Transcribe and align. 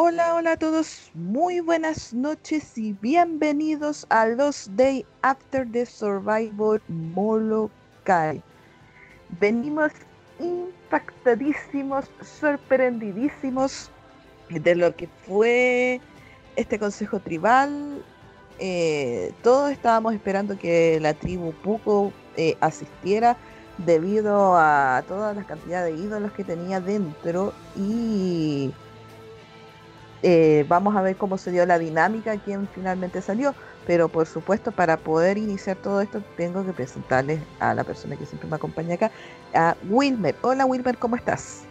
Hola, 0.00 0.36
hola 0.36 0.52
a 0.52 0.56
todos, 0.56 1.10
muy 1.12 1.58
buenas 1.58 2.14
noches 2.14 2.78
y 2.78 2.92
bienvenidos 2.92 4.06
a 4.10 4.26
los 4.26 4.70
Day 4.76 5.04
After 5.22 5.68
the 5.72 5.84
Survivor 5.84 6.80
Molokai. 6.86 8.40
Venimos 9.40 9.90
impactadísimos, 10.38 12.04
sorprendidísimos 12.22 13.90
de 14.48 14.76
lo 14.76 14.94
que 14.94 15.08
fue 15.26 16.00
este 16.54 16.78
consejo 16.78 17.18
tribal. 17.18 18.00
Eh, 18.60 19.32
todos 19.42 19.72
estábamos 19.72 20.14
esperando 20.14 20.56
que 20.56 21.00
la 21.00 21.12
tribu 21.12 21.52
Puco 21.54 22.12
eh, 22.36 22.56
asistiera 22.60 23.36
debido 23.78 24.56
a 24.56 25.02
toda 25.08 25.34
la 25.34 25.42
cantidad 25.42 25.82
de 25.82 25.90
ídolos 25.96 26.30
que 26.34 26.44
tenía 26.44 26.80
dentro 26.80 27.52
y 27.76 28.72
eh, 30.22 30.64
vamos 30.68 30.96
a 30.96 31.02
ver 31.02 31.16
cómo 31.16 31.38
se 31.38 31.52
dio 31.52 31.64
la 31.64 31.78
dinámica, 31.78 32.36
quién 32.38 32.68
finalmente 32.74 33.22
salió, 33.22 33.54
pero 33.86 34.08
por 34.08 34.26
supuesto 34.26 34.72
para 34.72 34.96
poder 34.96 35.38
iniciar 35.38 35.76
todo 35.76 36.00
esto 36.00 36.22
tengo 36.36 36.64
que 36.64 36.72
presentarles 36.72 37.40
a 37.60 37.74
la 37.74 37.84
persona 37.84 38.16
que 38.16 38.26
siempre 38.26 38.48
me 38.48 38.56
acompaña 38.56 38.94
acá, 38.94 39.12
a 39.54 39.76
Wilmer. 39.88 40.34
Hola 40.42 40.66
Wilmer, 40.66 40.96
¿cómo 40.98 41.14
estás? 41.16 41.62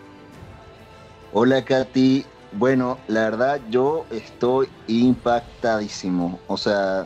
Hola 1.33 1.63
Katy, 1.63 2.25
bueno, 2.53 2.97
la 3.07 3.29
verdad 3.29 3.61
yo 3.69 4.05
estoy 4.11 4.69
impactadísimo, 4.87 6.39
o 6.47 6.55
sea, 6.55 7.05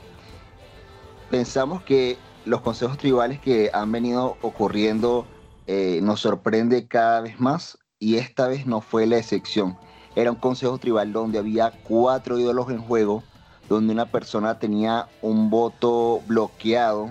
pensamos 1.32 1.82
que 1.84 2.18
los 2.46 2.62
consejos 2.62 2.98
tribales 2.98 3.40
que 3.40 3.72
han 3.74 3.92
venido 3.92 4.38
ocurriendo 4.42 5.26
eh, 5.66 6.00
nos 6.04 6.20
sorprende 6.20 6.88
cada 6.88 7.22
vez 7.22 7.40
más 7.40 7.80
y 8.00 8.18
esta 8.18 8.48
vez 8.48 8.68
no 8.68 8.82
fue 8.82 9.08
la 9.08 9.18
excepción 9.18 9.78
era 10.16 10.32
un 10.32 10.38
consejo 10.38 10.78
tribal 10.78 11.14
donde 11.14 11.40
había 11.40 11.72
cuatro 11.84 12.38
ídolos 12.38 12.70
en 12.70 12.80
juego, 12.80 13.24
donde 13.70 13.94
una 13.94 14.06
persona 14.06 14.60
tenía 14.60 15.08
un 15.22 15.50
voto 15.50 16.22
bloqueado 16.28 17.10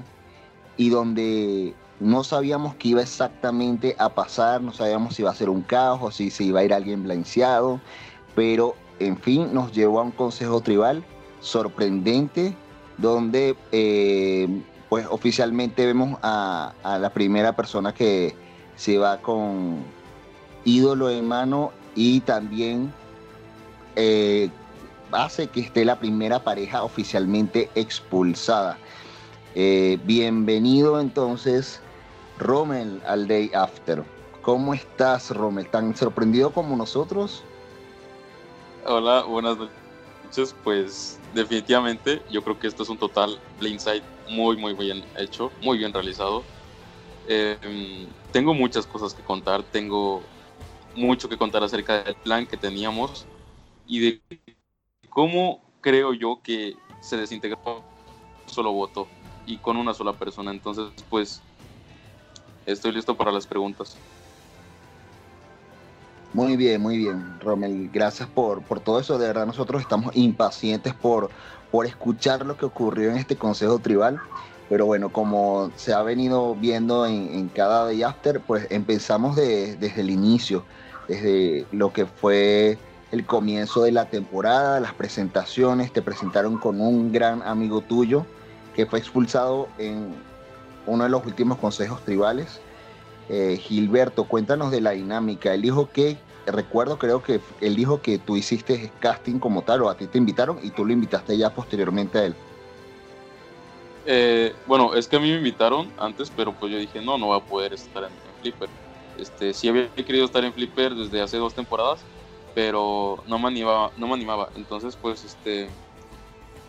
y 0.76 0.90
donde 0.90 1.74
no 2.00 2.24
sabíamos 2.24 2.74
qué 2.74 2.88
iba 2.88 3.02
exactamente 3.02 3.94
a 3.98 4.10
pasar, 4.10 4.60
no 4.62 4.72
sabíamos 4.72 5.14
si 5.14 5.22
iba 5.22 5.30
a 5.30 5.34
ser 5.34 5.50
un 5.50 5.62
caos 5.62 6.00
o 6.02 6.10
si 6.10 6.30
se 6.30 6.44
iba 6.44 6.60
a 6.60 6.64
ir 6.64 6.72
alguien 6.72 7.02
blanqueado, 7.02 7.80
pero 8.34 8.74
en 8.98 9.16
fin 9.18 9.52
nos 9.52 9.72
llevó 9.72 10.00
a 10.00 10.04
un 10.04 10.10
consejo 10.10 10.60
tribal 10.60 11.04
sorprendente 11.40 12.54
donde 12.98 13.56
eh, 13.72 14.62
pues 14.88 15.06
oficialmente 15.10 15.86
vemos 15.86 16.18
a, 16.22 16.74
a, 16.82 16.98
la 16.98 17.10
primera 17.10 17.56
persona 17.56 17.94
que 17.94 18.34
se 18.76 18.98
va 18.98 19.18
con 19.18 19.78
ídolo 20.64 21.08
en 21.08 21.26
mano 21.26 21.72
y 22.00 22.20
también 22.22 22.94
eh, 23.94 24.50
hace 25.12 25.48
que 25.48 25.60
esté 25.60 25.84
la 25.84 25.98
primera 25.98 26.42
pareja 26.42 26.82
oficialmente 26.82 27.68
expulsada. 27.74 28.78
Eh, 29.54 29.98
bienvenido 30.04 30.98
entonces, 30.98 31.82
Rommel, 32.38 33.02
al 33.04 33.28
Day 33.28 33.50
After. 33.52 34.02
¿Cómo 34.40 34.72
estás, 34.72 35.30
Rommel? 35.36 35.68
¿Tan 35.68 35.94
sorprendido 35.94 36.54
como 36.54 36.74
nosotros? 36.74 37.42
Hola, 38.86 39.24
buenas 39.24 39.58
noches. 40.24 40.54
Pues 40.64 41.20
definitivamente 41.34 42.22
yo 42.30 42.42
creo 42.42 42.58
que 42.58 42.68
esto 42.68 42.82
es 42.82 42.88
un 42.88 42.96
total 42.96 43.38
blindside 43.58 44.04
muy, 44.26 44.56
muy 44.56 44.72
bien 44.72 45.04
hecho, 45.18 45.52
muy 45.60 45.76
bien 45.76 45.92
realizado. 45.92 46.44
Em, 47.28 48.08
tengo 48.32 48.54
muchas 48.54 48.86
cosas 48.86 49.12
que 49.12 49.22
contar, 49.22 49.62
tengo 49.64 50.22
mucho 50.94 51.28
que 51.28 51.36
contar 51.36 51.62
acerca 51.62 52.02
del 52.02 52.14
plan 52.16 52.46
que 52.46 52.56
teníamos 52.56 53.26
y 53.86 54.00
de 54.00 54.20
cómo 55.08 55.60
creo 55.80 56.12
yo 56.14 56.40
que 56.42 56.76
se 57.00 57.16
desintegró 57.16 57.58
un 57.66 58.52
solo 58.52 58.72
voto 58.72 59.08
y 59.46 59.58
con 59.58 59.76
una 59.76 59.94
sola 59.94 60.12
persona. 60.12 60.50
Entonces, 60.50 60.86
pues, 61.08 61.40
estoy 62.66 62.92
listo 62.92 63.16
para 63.16 63.32
las 63.32 63.46
preguntas. 63.46 63.96
Muy 66.32 66.56
bien, 66.56 66.80
muy 66.80 66.96
bien, 66.96 67.40
Romel. 67.40 67.90
Gracias 67.92 68.28
por, 68.28 68.62
por 68.62 68.78
todo 68.78 69.00
eso. 69.00 69.18
De 69.18 69.26
verdad, 69.26 69.46
nosotros 69.46 69.82
estamos 69.82 70.14
impacientes 70.14 70.94
por, 70.94 71.30
por 71.72 71.86
escuchar 71.86 72.46
lo 72.46 72.56
que 72.56 72.66
ocurrió 72.66 73.10
en 73.10 73.16
este 73.16 73.36
Consejo 73.36 73.80
Tribal. 73.80 74.20
Pero 74.70 74.86
bueno, 74.86 75.12
como 75.12 75.72
se 75.74 75.92
ha 75.92 76.00
venido 76.02 76.54
viendo 76.54 77.04
en, 77.04 77.48
cada 77.48 77.86
Day 77.86 78.04
After, 78.04 78.40
pues 78.40 78.68
empezamos 78.70 79.34
desde 79.34 80.00
el 80.00 80.10
inicio, 80.10 80.64
desde 81.08 81.66
lo 81.72 81.92
que 81.92 82.06
fue 82.06 82.78
el 83.10 83.26
comienzo 83.26 83.82
de 83.82 83.90
la 83.90 84.08
temporada, 84.08 84.78
las 84.78 84.94
presentaciones, 84.94 85.92
te 85.92 86.02
presentaron 86.02 86.56
con 86.56 86.80
un 86.80 87.10
gran 87.10 87.42
amigo 87.42 87.80
tuyo 87.80 88.26
que 88.76 88.86
fue 88.86 89.00
expulsado 89.00 89.66
en 89.76 90.14
uno 90.86 91.02
de 91.02 91.10
los 91.10 91.26
últimos 91.26 91.58
consejos 91.58 92.04
tribales. 92.04 92.60
Eh, 93.28 93.56
Gilberto, 93.60 94.28
cuéntanos 94.28 94.70
de 94.70 94.80
la 94.80 94.92
dinámica. 94.92 95.52
Él 95.52 95.62
dijo 95.62 95.90
que, 95.92 96.16
recuerdo, 96.46 96.96
creo 96.96 97.24
que 97.24 97.40
él 97.60 97.74
dijo 97.74 98.02
que 98.02 98.18
tú 98.18 98.36
hiciste 98.36 98.92
casting 99.00 99.40
como 99.40 99.62
tal, 99.62 99.82
o 99.82 99.90
a 99.90 99.96
ti 99.96 100.06
te 100.06 100.18
invitaron 100.18 100.60
y 100.62 100.70
tú 100.70 100.84
lo 100.84 100.92
invitaste 100.92 101.36
ya 101.36 101.50
posteriormente 101.50 102.18
a 102.18 102.24
él. 102.26 102.36
Eh, 104.04 104.54
bueno, 104.66 104.94
es 104.94 105.06
que 105.06 105.16
a 105.16 105.20
mí 105.20 105.30
me 105.30 105.36
invitaron 105.36 105.92
antes, 105.98 106.30
pero 106.30 106.52
pues 106.54 106.72
yo 106.72 106.78
dije, 106.78 107.02
no, 107.02 107.18
no 107.18 107.26
voy 107.26 107.38
a 107.38 107.44
poder 107.44 107.72
estar 107.72 108.04
en, 108.04 108.10
Flipper. 108.40 108.68
Este, 109.16 109.52
sí 109.52 109.68
había 109.68 109.90
querido 109.94 110.24
estar 110.24 110.44
en 110.44 110.52
Flipper 110.52 110.94
desde 110.94 111.20
hace 111.20 111.36
dos 111.36 111.54
temporadas, 111.54 112.04
pero 112.54 113.22
no 113.26 113.38
me 113.38 113.48
animaba, 113.48 113.92
no 113.96 114.06
me 114.06 114.14
animaba. 114.14 114.50
Entonces, 114.54 114.96
pues, 114.96 115.24
este, 115.24 115.70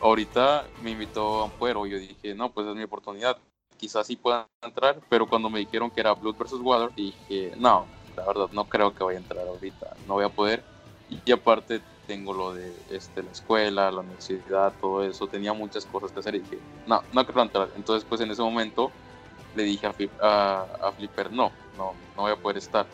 ahorita 0.02 0.66
me 0.82 0.92
invitó 0.92 1.42
a 1.42 1.46
Ampuero 1.46 1.86
yo 1.86 1.98
dije, 1.98 2.34
no, 2.36 2.52
pues 2.52 2.68
es 2.68 2.76
mi 2.76 2.84
oportunidad. 2.84 3.38
Quizás 3.78 4.06
sí 4.06 4.16
pueda 4.16 4.48
entrar, 4.62 5.00
pero 5.10 5.28
cuando 5.28 5.50
me 5.50 5.60
dijeron 5.60 5.90
que 5.90 6.02
era 6.02 6.14
Blood 6.14 6.36
versus 6.38 6.62
Water, 6.62 6.94
dije, 6.94 7.54
no, 7.58 7.88
la 8.16 8.26
verdad, 8.26 8.50
no 8.52 8.66
creo 8.66 8.94
que 8.94 9.04
vaya 9.04 9.18
a 9.18 9.22
entrar 9.22 9.48
ahorita, 9.48 9.98
no 10.06 10.16
voy 10.16 10.26
a 10.26 10.30
poder. 10.30 10.64
Y 11.10 11.32
aparte 11.32 11.82
tengo 12.12 12.34
lo 12.34 12.54
de 12.54 12.74
este, 12.90 13.24
la 13.24 13.32
escuela, 13.32 13.90
la 13.90 14.02
universidad, 14.02 14.74
todo 14.82 15.02
eso, 15.02 15.28
tenía 15.28 15.54
muchas 15.54 15.86
cosas 15.86 16.12
que 16.12 16.20
hacer 16.20 16.36
y 16.36 16.40
dije, 16.40 16.58
no, 16.86 17.02
no 17.14 17.26
quiero 17.26 17.42
entrar. 17.42 17.70
Entonces, 17.78 18.06
pues 18.08 18.20
en 18.20 18.30
ese 18.30 18.42
momento 18.42 18.92
le 19.56 19.64
dije 19.64 19.88
a, 20.22 20.66
a, 20.82 20.92
Flipper, 20.92 21.32
no, 21.32 21.54
no, 21.78 21.94
no 22.18 22.24
voy 22.24 22.34
a 22.34 22.36
poder 22.36 22.58
estar. 22.58 22.86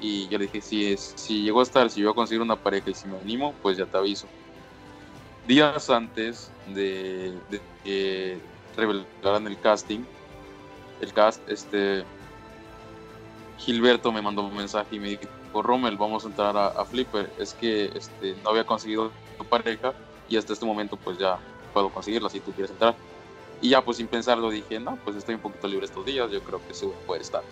Y 0.00 0.28
yo 0.28 0.38
le 0.38 0.44
dije, 0.44 0.60
si, 0.60 0.92
es, 0.92 1.12
si 1.16 1.42
llego 1.42 1.58
a 1.58 1.64
estar, 1.64 1.90
si 1.90 2.02
yo 2.02 2.10
a 2.10 2.14
conseguir 2.14 2.40
una 2.40 2.54
pareja 2.54 2.88
y 2.88 2.94
si 2.94 3.08
me 3.08 3.18
animo, 3.18 3.52
pues 3.62 3.76
ya 3.76 3.84
te 3.84 3.98
aviso. 3.98 4.28
Días 5.48 5.90
antes 5.90 6.48
de, 6.72 7.34
que 7.82 8.38
revelaran 8.76 9.48
el 9.48 9.58
casting, 9.58 10.04
el 11.00 11.12
cast, 11.12 11.40
este, 11.48 12.04
Gilberto 13.58 14.12
me 14.12 14.22
mandó 14.22 14.42
un 14.42 14.56
mensaje 14.56 14.94
y 14.94 15.00
me 15.00 15.08
dijo, 15.08 15.22
Rommel, 15.62 15.96
vamos 15.96 16.24
a 16.24 16.28
entrar 16.28 16.56
a, 16.56 16.84
Flipper. 16.84 17.32
Es 17.38 17.54
que 17.54 17.86
este, 17.94 18.36
no 18.42 18.50
había 18.50 18.64
conseguido 18.64 19.10
pareja 19.48 19.92
y 20.28 20.36
hasta 20.36 20.52
este 20.52 20.66
momento 20.66 20.96
pues 20.96 21.18
ya 21.18 21.38
puedo 21.72 21.90
conseguirla 21.90 22.28
si 22.28 22.40
tú 22.40 22.52
quieres 22.52 22.70
entrar. 22.70 22.96
Y 23.60 23.70
ya 23.70 23.84
pues 23.84 23.96
sin 23.96 24.08
pensarlo 24.08 24.50
dije, 24.50 24.78
no, 24.80 24.98
pues 25.04 25.16
estoy 25.16 25.34
un 25.34 25.40
poquito 25.40 25.68
libre 25.68 25.86
estos 25.86 26.04
días, 26.04 26.30
yo 26.30 26.42
creo 26.42 26.60
que 26.66 26.74
se 26.74 26.86
puede 27.06 27.22
estar. 27.22 27.42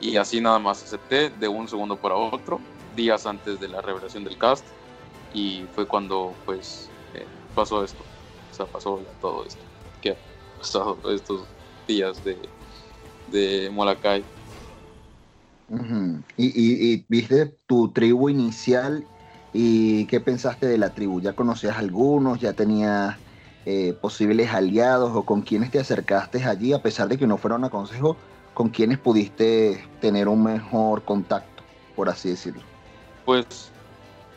Y 0.00 0.16
así 0.16 0.40
nada 0.40 0.58
más 0.58 0.82
acepté 0.82 1.30
de 1.30 1.48
un 1.48 1.68
segundo 1.68 1.96
para 1.96 2.16
otro, 2.16 2.60
días 2.96 3.24
antes 3.24 3.60
de 3.60 3.68
la 3.68 3.80
revelación 3.80 4.24
del 4.24 4.36
cast. 4.36 4.64
Y 5.32 5.64
fue 5.74 5.86
cuando 5.86 6.34
pues 6.44 6.90
eh, 7.14 7.26
pasó 7.54 7.84
esto. 7.84 8.02
O 8.50 8.54
sea, 8.54 8.66
pasó 8.66 9.00
todo 9.20 9.44
esto. 9.44 9.60
Que 10.02 10.10
ha 10.10 10.58
pasado 10.58 10.98
estos 11.10 11.44
días 11.86 12.22
de, 12.24 12.36
de 13.28 13.70
Molakai 13.70 14.24
y, 16.36 17.04
viste 17.08 17.46
tu 17.66 17.92
tribu 17.92 18.28
inicial 18.28 19.04
y 19.52 20.06
qué 20.06 20.20
pensaste 20.20 20.66
de 20.66 20.78
la 20.78 20.94
tribu. 20.94 21.20
¿Ya 21.20 21.34
conocías 21.34 21.76
algunos? 21.76 22.40
¿Ya 22.40 22.52
tenías 22.52 23.18
eh, 23.64 23.94
posibles 24.00 24.52
aliados 24.52 25.12
o 25.14 25.24
con 25.24 25.42
quienes 25.42 25.70
te 25.70 25.78
acercaste 25.78 26.44
allí 26.44 26.72
a 26.72 26.82
pesar 26.82 27.08
de 27.08 27.18
que 27.18 27.26
no 27.26 27.36
fueron 27.38 27.64
a 27.64 27.70
consejo? 27.70 28.16
¿Con 28.54 28.68
quienes 28.68 28.98
pudiste 28.98 29.82
tener 30.00 30.28
un 30.28 30.42
mejor 30.42 31.04
contacto, 31.04 31.62
por 31.96 32.10
así 32.10 32.28
decirlo? 32.28 32.62
Pues, 33.24 33.46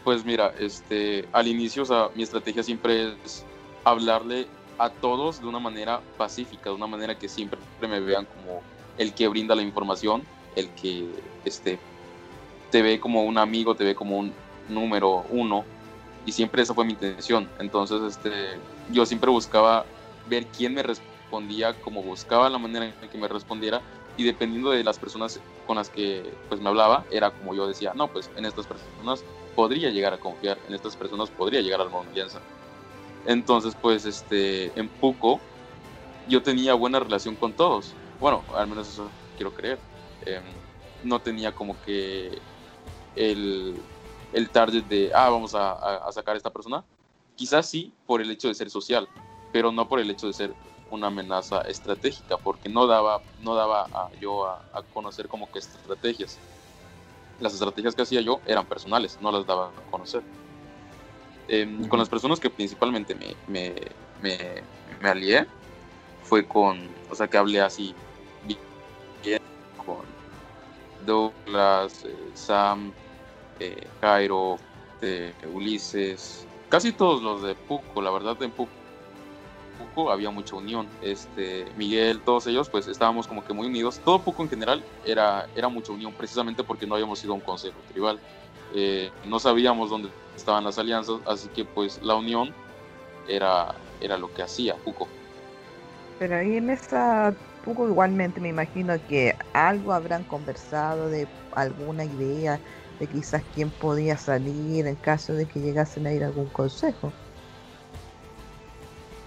pues 0.06 0.24
mira, 0.24 0.54
este, 0.58 1.28
al 1.34 1.48
inicio, 1.48 1.84
mi 2.16 2.24
estrategia 2.24 2.64
siempre 2.64 3.18
es 3.26 3.44
hablarle 3.84 4.48
a 4.78 4.90
todos 4.90 5.42
de 5.42 5.48
una 5.48 5.60
manera 5.60 6.02
pacífica, 6.18 6.70
de 6.70 6.76
una 6.76 6.88
manera 6.88 7.18
que 7.18 7.28
siempre 7.28 7.60
me 7.82 8.00
vean 8.00 8.26
como 8.26 8.62
el 8.98 9.14
que 9.14 9.28
brinda 9.28 9.54
la 9.56 9.62
información 9.62 10.24
el 10.56 10.70
que 10.72 11.08
este, 11.44 11.80
te 12.72 12.82
ve 12.82 13.00
como 13.00 13.24
un 13.24 13.38
amigo, 13.38 13.76
te 13.76 13.84
ve 13.84 13.96
como 13.96 14.18
un 14.18 14.34
número 14.70 15.26
uno, 15.30 15.66
y 16.26 16.32
siempre 16.32 16.64
esa 16.64 16.74
fue 16.74 16.86
mi 16.86 16.94
intención. 16.94 17.50
Entonces, 17.60 18.02
este, 18.02 18.32
yo 18.92 19.06
siempre 19.06 19.30
buscaba 19.30 19.86
ver 20.28 20.48
quién 20.48 20.74
me 20.74 20.84
respondía, 20.84 21.74
como 21.82 22.02
buscaba 22.02 22.50
la 22.50 22.58
manera 22.58 22.86
en 23.02 23.10
que 23.10 23.18
me 23.18 23.28
respondiera, 23.28 23.82
y 24.18 24.24
dependiendo 24.24 24.72
de 24.72 24.84
las 24.84 24.98
personas 24.98 25.40
con 25.68 25.76
las 25.76 25.90
que 25.90 26.34
pues 26.48 26.62
me 26.62 26.70
hablaba, 26.70 27.06
era 27.12 27.32
como 27.32 27.54
yo 27.54 27.68
decía, 27.68 27.94
no, 27.94 28.08
pues 28.08 28.30
en 28.38 28.46
estas 28.46 28.66
personas 28.66 29.24
podría 29.56 29.90
llegar 29.90 30.14
a 30.14 30.18
confiar 30.18 30.58
en 30.68 30.74
estas 30.74 30.96
personas, 30.96 31.30
podría 31.30 31.62
llegar 31.62 31.82
a 31.82 31.86
una 31.86 32.10
alianza. 32.10 32.40
Entonces, 33.26 33.76
pues, 33.82 34.06
este, 34.06 34.72
en 34.80 34.88
Puco, 34.88 35.40
yo 36.28 36.42
tenía 36.44 36.74
buena 36.76 37.00
relación 37.00 37.36
con 37.36 37.54
todos. 37.54 37.94
Bueno, 38.20 38.44
al 38.56 38.68
menos 38.68 38.88
eso 38.88 39.10
quiero 39.36 39.54
creer. 39.54 39.80
Em, 40.26 40.44
no 41.04 41.20
tenía 41.20 41.52
como 41.54 41.80
que 41.84 42.40
el, 43.16 43.76
el 44.34 44.50
target 44.50 44.84
de, 44.86 45.12
ah, 45.14 45.30
vamos 45.30 45.54
a, 45.56 45.74
a, 45.98 46.12
sacar 46.12 46.36
a 46.36 46.38
esta 46.38 46.50
persona. 46.50 46.84
Quizás 47.36 47.70
sí 47.70 47.94
por 48.06 48.22
el 48.22 48.32
hecho 48.32 48.48
de 48.48 48.56
ser 48.56 48.70
social, 48.70 49.08
pero 49.52 49.72
no 49.72 49.88
por 49.88 50.00
el 50.00 50.10
hecho 50.10 50.28
de 50.28 50.34
ser 50.34 50.54
una 50.90 51.08
amenaza 51.08 51.62
estratégica, 51.62 52.38
porque 52.38 52.70
no 52.70 52.88
daba, 52.88 53.22
no 53.42 53.56
daba 53.56 53.84
a, 53.94 54.10
yo 54.20 54.48
a, 54.48 54.64
a, 54.74 54.82
conocer 54.94 55.28
como 55.28 55.52
que 55.52 55.60
estrategias. 55.60 56.38
Las 57.40 57.54
estrategias 57.54 57.96
que 57.96 58.04
hacía 58.04 58.22
yo 58.22 58.40
eran 58.46 58.66
personales, 58.66 59.20
no 59.22 59.32
las 59.32 59.46
daba 59.46 59.68
a 59.68 59.92
conocer. 59.92 60.24
Eh, 61.48 61.88
Con 61.90 62.00
las 62.00 62.10
personas 62.10 62.40
que 62.40 62.50
principalmente 62.50 63.14
me, 63.14 63.36
me, 63.48 63.76
me, 64.22 64.64
me, 65.02 65.10
alié 65.10 65.46
fue 66.24 66.48
con, 66.48 66.90
o 67.12 67.16
sea, 67.16 67.28
que 67.28 67.38
hablé 67.38 67.62
así 67.62 67.94
Douglas, 71.06 72.06
eh, 72.06 72.32
Sam, 72.34 72.94
eh, 73.60 73.88
Jairo, 74.02 74.58
de 75.02 75.34
Ulises, 75.54 76.48
casi 76.70 76.92
todos 76.92 77.22
los 77.22 77.44
de 77.44 77.56
Puco, 77.56 78.02
la 78.02 78.12
verdad 78.12 78.42
en 78.42 78.52
Puco 78.52 78.72
había 80.12 80.30
mucha 80.30 80.56
unión. 80.56 80.88
Este, 81.02 81.72
Miguel, 81.78 82.22
todos 82.22 82.48
ellos, 82.48 82.70
pues 82.70 82.88
estábamos 82.88 83.28
como 83.28 83.46
que 83.46 83.54
muy 83.54 83.68
unidos. 83.68 84.02
Todo 84.04 84.20
Puco 84.20 84.44
en 84.44 84.50
general 84.50 84.84
era, 85.06 85.48
era 85.56 85.68
mucha 85.68 85.94
unión, 85.94 86.14
precisamente 86.14 86.64
porque 86.64 86.86
no 86.86 86.96
habíamos 86.96 87.24
ido 87.24 87.34
a 87.34 87.36
un 87.36 87.42
consejo 87.42 87.78
tribal. 87.88 88.20
Eh, 88.74 89.12
no 89.26 89.40
sabíamos 89.40 89.90
dónde 89.90 90.10
estaban 90.36 90.64
las 90.64 90.78
alianzas, 90.78 91.22
así 91.26 91.48
que 91.50 91.66
pues 91.66 92.02
la 92.02 92.16
unión 92.16 92.54
era, 93.28 93.74
era 94.02 94.18
lo 94.18 94.34
que 94.34 94.42
hacía 94.44 94.76
Puco. 94.76 95.08
Pero 96.20 96.36
ahí 96.38 96.58
en 96.58 96.70
esa 96.70 97.34
Puco 97.66 97.88
igualmente 97.88 98.40
me 98.40 98.50
imagino 98.50 98.94
que 99.10 99.36
algo 99.54 99.92
habrán 99.92 100.24
conversado 100.24 101.10
de 101.10 101.28
alguna 101.54 102.06
idea 102.06 102.62
de 103.00 103.08
quizás 103.08 103.44
quién 103.56 103.72
podía 103.72 104.18
salir 104.18 104.86
en 104.86 104.96
caso 104.98 105.34
de 105.34 105.48
que 105.48 105.60
llegasen 105.60 106.06
a 106.06 106.14
ir 106.14 106.24
a 106.24 106.28
algún 106.28 106.48
consejo. 106.50 107.12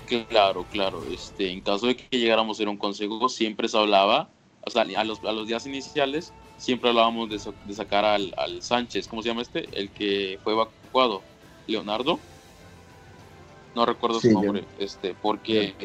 Claro, 0.06 0.64
claro. 0.70 1.05
Este, 1.12 1.50
en 1.50 1.61
caso 1.61 1.87
de 1.87 1.96
que 1.96 2.17
llegáramos 2.17 2.58
a 2.58 2.62
ir 2.62 2.69
a 2.69 2.70
un 2.70 2.79
consejo, 2.79 3.29
siempre 3.29 3.69
se 3.69 3.76
hablaba, 3.76 4.31
o 4.64 4.70
sea, 4.70 4.82
a 4.82 5.05
los, 5.05 5.23
a 5.25 5.32
los 5.32 5.46
días 5.46 5.67
iniciales, 5.67 6.32
siempre 6.56 6.91
hablábamos 6.91 7.29
de, 7.29 7.52
de 7.64 7.75
sacar 7.75 8.05
al, 8.05 8.32
al, 8.37 8.62
Sánchez, 8.62 9.06
¿cómo 9.08 9.23
se 9.23 9.29
llama 9.29 9.43
este? 9.43 9.69
El 9.79 9.91
que 9.91 10.38
fue 10.43 10.55
evacuado, 10.55 11.23
Leonardo. 11.67 12.19
No 13.75 13.84
recuerdo 13.84 14.20
sí, 14.20 14.31
su 14.31 14.34
nombre, 14.34 14.62
yo. 14.62 14.84
este, 14.84 15.14
porque, 15.14 15.76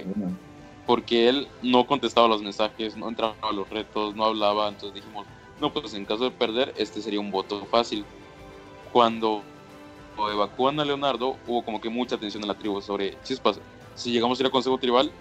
porque 0.86 1.30
él 1.30 1.48
no 1.62 1.88
contestaba 1.88 2.28
los 2.28 2.42
mensajes, 2.42 2.98
no 2.98 3.10
entraba 3.10 3.36
a 3.42 3.52
los 3.52 3.70
retos, 3.70 4.16
no 4.16 4.26
hablaba, 4.26 4.68
entonces 4.68 4.94
dijimos, 4.94 5.26
no, 5.60 5.72
pues 5.72 5.94
en 5.94 6.06
caso 6.06 6.26
de 6.26 6.32
perder, 6.32 6.74
este 6.78 7.02
sería 7.02 7.20
un 7.20 7.32
voto 7.32 7.66
fácil. 7.66 8.06
Cuando 8.92 9.44
evacúan 10.32 10.80
a 10.80 10.86
Leonardo, 10.86 11.38
hubo 11.48 11.64
como 11.64 11.80
que 11.80 11.90
mucha 11.90 12.16
atención 12.16 12.44
en 12.44 12.50
la 12.50 12.58
tribu 12.58 12.82
sobre 12.82 13.18
chispas. 13.24 13.60
Si 13.96 14.12
llegamos 14.12 14.40
a 14.40 14.44
ir 14.44 14.48
a 14.48 14.52
Consejo 14.52 14.78
Tribal, 14.78 15.12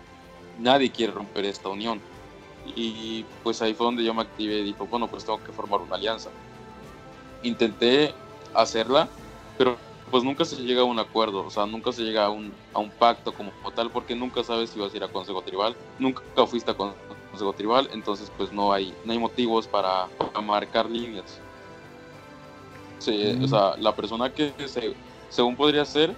nadie 0.59 0.91
quiere 0.91 1.12
romper 1.12 1.44
esta 1.44 1.69
unión. 1.69 2.00
Y 2.76 3.25
pues 3.43 3.61
ahí 3.62 3.75
fue 3.75 3.87
donde 3.87 4.05
yo 4.05 4.14
me 4.14 4.23
activé 4.23 4.59
y 4.61 4.64
dijo, 4.64 4.87
bueno, 4.87 5.09
pues 5.09 5.25
tengo 5.25 5.43
que 5.43 5.53
formar 5.53 5.81
una 5.81 5.97
alianza. 5.97 6.31
Intenté 7.43 8.14
hacerla, 8.55 9.09
pero 9.59 9.76
pues 10.12 10.25
nunca 10.25 10.44
se 10.44 10.56
llega 10.56 10.82
a 10.82 10.85
un 10.85 10.99
acuerdo, 10.99 11.47
o 11.47 11.49
sea, 11.49 11.64
nunca 11.64 11.91
se 11.91 12.03
llega 12.03 12.26
a 12.26 12.31
un, 12.31 12.53
a 12.75 12.79
un 12.81 12.91
pacto 12.91 13.32
como 13.32 13.50
tal, 13.75 13.91
porque 13.91 14.14
nunca 14.14 14.44
sabes 14.44 14.69
si 14.69 14.79
vas 14.79 14.93
a 14.93 14.97
ir 14.99 15.03
a 15.03 15.09
Consejo 15.09 15.41
Tribal, 15.41 15.75
nunca 15.99 16.23
fuiste 16.47 16.70
a 16.70 16.75
Consejo 16.75 17.55
Tribal, 17.55 17.88
entonces 17.94 18.31
pues 18.37 18.53
no 18.53 18.75
hay, 18.75 18.94
no 19.06 19.12
hay 19.12 19.19
motivos 19.19 19.67
para, 19.67 20.09
para 20.19 20.43
marcar 20.43 20.91
líneas. 20.91 21.41
Sí, 22.99 23.35
mm. 23.38 23.44
O 23.44 23.49
sea, 23.49 23.75
la 23.79 23.97
persona 23.97 24.31
que 24.31 24.53
se, 24.67 24.94
según 25.31 25.56
podría 25.56 25.87
ser, 25.87 26.14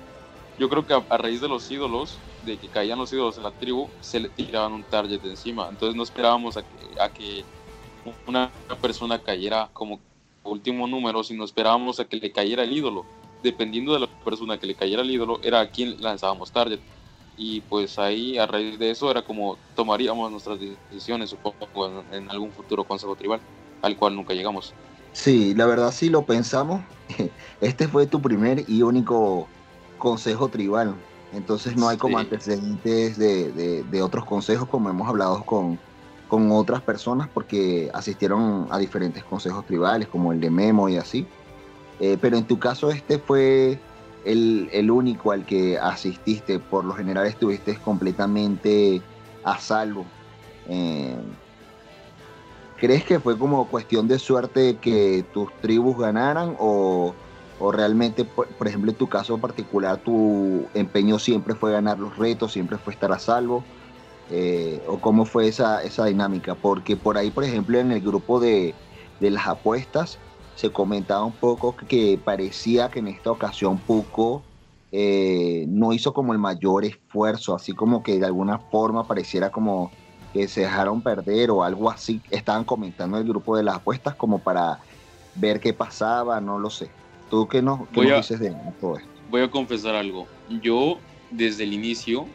yo 0.59 0.69
creo 0.69 0.85
que 0.85 0.95
a, 0.95 1.05
a 1.09 1.17
raíz 1.17 1.41
de 1.41 1.49
los 1.49 1.71
ídolos, 1.71 2.19
de 2.43 2.57
que 2.59 2.67
caían 2.67 2.99
los 2.99 3.13
ídolos 3.13 3.37
en 3.37 3.45
la 3.45 3.53
tribu, 3.53 3.89
se 4.01 4.19
le 4.19 4.29
tiraban 4.29 4.73
un 4.73 4.83
target 4.83 5.25
encima. 5.25 5.69
Entonces 5.71 5.95
no 5.95 6.03
esperábamos 6.03 6.57
a 6.57 6.63
que, 6.63 7.01
a 7.01 7.09
que 7.11 7.45
una 8.27 8.51
persona 8.83 9.21
cayera 9.21 9.71
como 9.73 10.01
último 10.43 10.89
número, 10.89 11.23
sino 11.23 11.45
esperábamos 11.45 12.01
a 12.01 12.07
que 12.07 12.17
le 12.17 12.33
cayera 12.33 12.65
el 12.65 12.73
ídolo. 12.73 13.07
Dependiendo 13.45 13.93
de 13.93 14.01
la 14.01 14.07
persona 14.07 14.57
que 14.57 14.67
le 14.67 14.75
cayera 14.75 15.03
el 15.03 15.11
ídolo, 15.11 15.39
era 15.43 15.61
a 15.61 15.71
quien 15.71 16.01
lanzábamos 16.01 16.51
target. 16.51 16.81
Y 17.37 17.61
pues 17.61 17.99
ahí, 17.99 18.39
a 18.39 18.47
raíz 18.47 18.79
de 18.79 18.91
eso, 18.91 19.11
era 19.11 19.21
como 19.21 19.59
tomaríamos 19.77 20.31
nuestras 20.31 20.59
decisiones, 20.59 21.29
supongo, 21.29 22.03
en, 22.11 22.31
algún 22.31 22.51
futuro 22.53 22.85
consejo 22.85 23.15
tribal, 23.17 23.41
al 23.83 23.99
cual 23.99 24.17
nunca 24.17 24.33
llegamos. 24.33 24.73
Sí, 25.13 25.55
la 25.55 25.67
verdad 25.67 25.93
sí 25.93 26.09
lo 26.09 26.25
pensamos. 26.25 26.81
Este 27.61 27.87
fue 27.87 28.07
tu 28.07 28.23
primer 28.23 28.65
y 28.67 28.81
único 28.81 29.47
consejo 29.99 30.49
tribal. 30.49 30.95
Entonces 31.35 31.77
no 31.77 31.89
hay 31.89 31.99
como 31.99 32.19
sí. 32.19 32.25
antecedentes 32.25 33.19
de, 33.19 33.53
de, 33.53 33.83
de, 33.83 34.03
otros 34.03 34.25
consejos 34.25 34.69
como 34.71 34.89
hemos 34.89 35.07
hablado 35.07 35.45
con, 35.45 35.79
con 36.29 36.51
otras 36.51 36.81
personas 36.81 37.29
porque 37.29 37.91
asistieron 37.93 38.69
a 38.71 38.79
diferentes 38.79 39.23
consejos 39.23 39.67
tribales 39.67 40.09
como 40.09 40.33
el 40.33 40.41
de 40.41 40.49
Memo 40.49 40.89
y 40.89 40.97
así. 40.97 41.27
Eh, 42.01 42.19
pero 42.21 42.37
en 42.37 42.45
tu 42.45 42.59
caso 42.59 42.91
este 42.91 43.19
fue 43.19 43.79
el, 44.25 44.69
el, 44.73 44.91
único 44.91 45.33
al 45.33 45.47
que 45.47 45.79
asististe. 45.79 46.59
Por 46.59 46.85
lo 46.85 46.95
general 46.95 47.27
estuviste 47.27 47.77
completamente 47.77 49.01
a 49.45 49.59
salvo. 49.59 50.05
Eh, 50.69 51.17
¿Crees 52.79 53.05
que 53.05 53.21
fue 53.21 53.39
como 53.39 53.69
cuestión 53.69 54.09
de 54.09 54.19
suerte 54.19 54.77
que 54.77 55.25
tus 55.33 55.53
tribus 55.61 55.99
ganaran 55.99 56.57
o 56.59 57.15
o 57.59 57.73
realmente, 57.73 58.25
por, 58.25 58.49
por, 58.49 58.69
ejemplo, 58.69 58.91
en 58.91 58.97
tu 58.97 59.09
caso 59.09 59.39
particular, 59.39 59.99
tu 59.99 60.67
empeño 60.75 61.19
siempre 61.19 61.55
fue 61.55 61.73
ganar 61.73 61.99
los 61.99 62.17
retos, 62.17 62.53
siempre 62.53 62.79
fue 62.79 62.93
estar 62.93 63.13
a 63.13 63.19
salvo, 63.19 63.65
eh, 64.31 64.83
o 64.89 64.99
cómo 64.99 65.25
fue 65.25 65.49
esa, 65.49 65.83
esa 65.83 66.07
dinámica, 66.07 66.55
porque 66.55 66.97
por 66.97 67.17
ahí, 67.17 67.31
por 67.31 67.45
ejemplo, 67.45 67.79
en 67.79 67.93
el 67.93 68.01
grupo 68.01 68.41
de, 68.41 68.75
de 69.21 69.31
las 69.31 69.47
apuestas 69.47 70.19
se 70.55 70.71
comentaba 70.71 71.25
un 71.25 71.37
poco 71.37 71.77
que, 71.77 72.21
parecía 72.25 72.91
que 72.91 73.01
en 73.01 73.09
esta 73.09 73.31
ocasión 73.31 73.81
Puco 73.81 74.45
eh, 74.93 75.67
no 75.69 75.93
hizo 75.93 76.13
como 76.13 76.33
el 76.33 76.39
mayor 76.39 76.85
esfuerzo, 76.85 77.55
así 77.55 77.73
como 77.73 78.03
que 78.03 78.19
de 78.19 78.27
alguna 78.27 78.59
forma 78.71 79.07
pareciera 79.07 79.51
como 79.51 79.91
que 80.33 80.49
se 80.49 80.63
dejaron 80.63 81.03
perder 81.03 81.51
o 81.51 81.63
algo 81.63 81.91
así, 81.91 82.21
estaban 82.31 82.65
comentando 82.65 83.17
en 83.17 83.23
el 83.23 83.29
grupo 83.29 83.57
de 83.57 83.63
las 83.63 83.77
apuestas 83.77 84.15
como 84.17 84.41
para 84.41 84.81
ver 85.37 85.61
qué 85.61 85.73
pasaba, 85.73 86.41
no 86.41 86.59
lo 86.59 86.71
sé. 86.71 86.91
¿Tú 87.31 87.49
qué 87.49 87.63
nos, 87.63 87.89
qué 87.89 87.97
voy 87.97 88.07
nos 88.07 88.15
a, 88.15 88.17
dices 88.19 88.41
de 88.41 88.55
todo 88.81 88.99
esto? 88.99 89.11
Voy 89.31 89.43
a 89.43 89.51
confesar 89.51 89.95
algo. 89.95 90.27
Yo, 90.63 90.99
desde 91.31 91.65
el 91.65 91.73
inicio, 91.73 92.27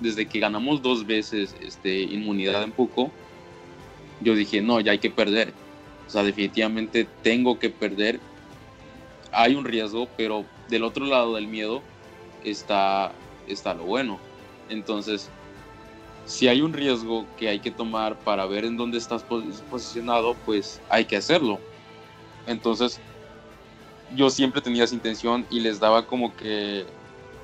desde 0.00 0.26
que 0.26 0.40
ganamos 0.40 0.82
dos 0.82 1.06
veces 1.06 1.54
este, 1.60 2.02
inmunidad 2.02 2.62
en 2.62 2.72
Puco, 2.72 3.10
yo 4.20 4.34
dije, 4.34 4.60
no, 4.60 4.80
ya 4.80 4.92
hay 4.92 4.98
que 4.98 5.10
perder. 5.10 5.52
O 6.06 6.10
sea, 6.10 6.22
definitivamente 6.22 7.06
tengo 7.22 7.58
que 7.58 7.70
perder. 7.70 8.20
Hay 9.32 9.54
un 9.54 9.64
riesgo, 9.64 10.08
pero 10.16 10.44
del 10.68 10.84
otro 10.84 11.04
lado 11.04 11.34
del 11.34 11.46
miedo 11.46 11.82
está, 12.44 13.12
está 13.48 13.74
lo 13.74 13.84
bueno. 13.84 14.18
Entonces, 14.68 15.28
si 16.26 16.48
hay 16.48 16.60
un 16.60 16.72
riesgo 16.72 17.26
que 17.36 17.48
hay 17.48 17.60
que 17.60 17.70
tomar 17.70 18.18
para 18.18 18.46
ver 18.46 18.64
en 18.64 18.76
dónde 18.76 18.98
estás 18.98 19.24
posicionado, 19.24 20.34
pues 20.44 20.80
hay 20.88 21.04
que 21.04 21.16
hacerlo. 21.16 21.58
Entonces, 22.46 23.00
yo 24.14 24.30
siempre 24.30 24.60
tenía 24.60 24.84
esa 24.84 24.94
intención 24.94 25.46
y 25.50 25.60
les 25.60 25.80
daba 25.80 26.06
como 26.06 26.34
que, 26.36 26.84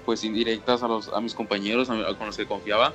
pues, 0.04 0.24
indirectas 0.24 0.82
a, 0.82 0.88
los, 0.88 1.08
a 1.08 1.20
mis 1.20 1.34
compañeros, 1.34 1.90
a, 1.90 1.94
a 1.94 2.16
con 2.16 2.26
los 2.26 2.36
que 2.36 2.46
confiaba. 2.46 2.92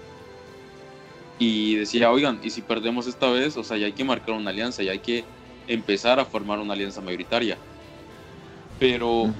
Y 1.40 1.76
decía, 1.76 2.12
oigan, 2.12 2.40
¿y 2.42 2.50
si 2.50 2.62
perdemos 2.62 3.08
esta 3.08 3.30
vez? 3.30 3.58
O 3.58 3.64
sea, 3.64 3.78
ya 3.78 3.86
hay 3.86 3.94
que 3.94 4.04
marcar 4.04 4.36
una 4.36 4.50
alianza, 4.50 4.84
ya 4.84 4.92
hay 4.92 5.00
que 5.00 5.24
empezar 5.68 6.20
a 6.20 6.26
formar 6.26 6.60
una 6.60 6.74
alianza 6.74 7.02
mayoritaria. 7.02 7.58
Pero 8.80 9.24
uh 9.24 9.28
-huh. 9.28 9.34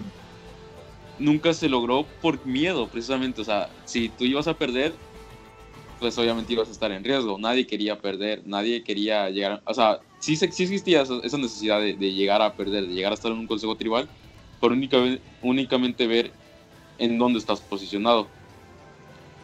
nunca 1.19 1.53
se 1.53 1.69
logró 1.69 2.05
por 2.22 2.46
miedo, 2.46 2.88
precisamente. 2.88 3.41
O 3.41 3.46
sea, 3.46 3.69
si 3.86 4.10
tú 4.10 4.25
ibas 4.25 4.48
a 4.48 4.53
perder, 4.53 4.93
pues 6.00 6.17
obviamente 6.17 6.53
ibas 6.53 6.67
a 6.67 6.72
estar 6.72 6.91
en 6.91 7.03
riesgo. 7.03 7.38
Nadie 7.38 7.65
quería 7.65 8.00
perder, 8.00 8.41
nadie 8.46 8.84
quería 8.84 9.29
llegar. 9.29 9.62
O 9.65 9.74
sea, 9.74 10.00
sí, 10.19 10.36
sí 10.36 10.46
existía 10.46 11.01
esa 11.01 11.38
necesidad 11.38 11.79
de, 11.79 11.93
de, 11.93 12.13
llegar 12.13 12.41
a 12.41 12.53
perder, 12.53 12.88
de 12.88 12.93
llegar 12.93 13.12
a 13.12 13.15
estar 13.15 13.31
en 13.31 13.39
un 13.39 13.48
consejo 13.48 13.75
tribal, 13.75 14.07
por 14.60 14.72
únicamente, 14.72 15.22
únicamente 15.41 16.07
ver 16.07 16.31
en 16.98 17.17
dónde 17.17 17.39
estás 17.39 17.62
posicionado. 17.62 18.27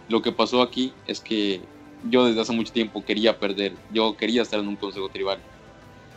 Lo 0.10 0.22
que 0.22 0.32
pasó 0.32 0.62
aquí 0.62 0.94
es 1.08 1.20
que 1.20 1.62
yo 2.10 2.26
desde 2.26 2.42
hace 2.42 2.52
mucho 2.52 2.74
tiempo 2.74 3.04
quería 3.04 3.40
perder, 3.40 3.74
yo 3.92 4.18
quería 4.18 4.42
estar 4.42 4.60
en 4.60 4.68
un 4.68 4.76
consejo 4.76 5.10
tribal 5.10 5.40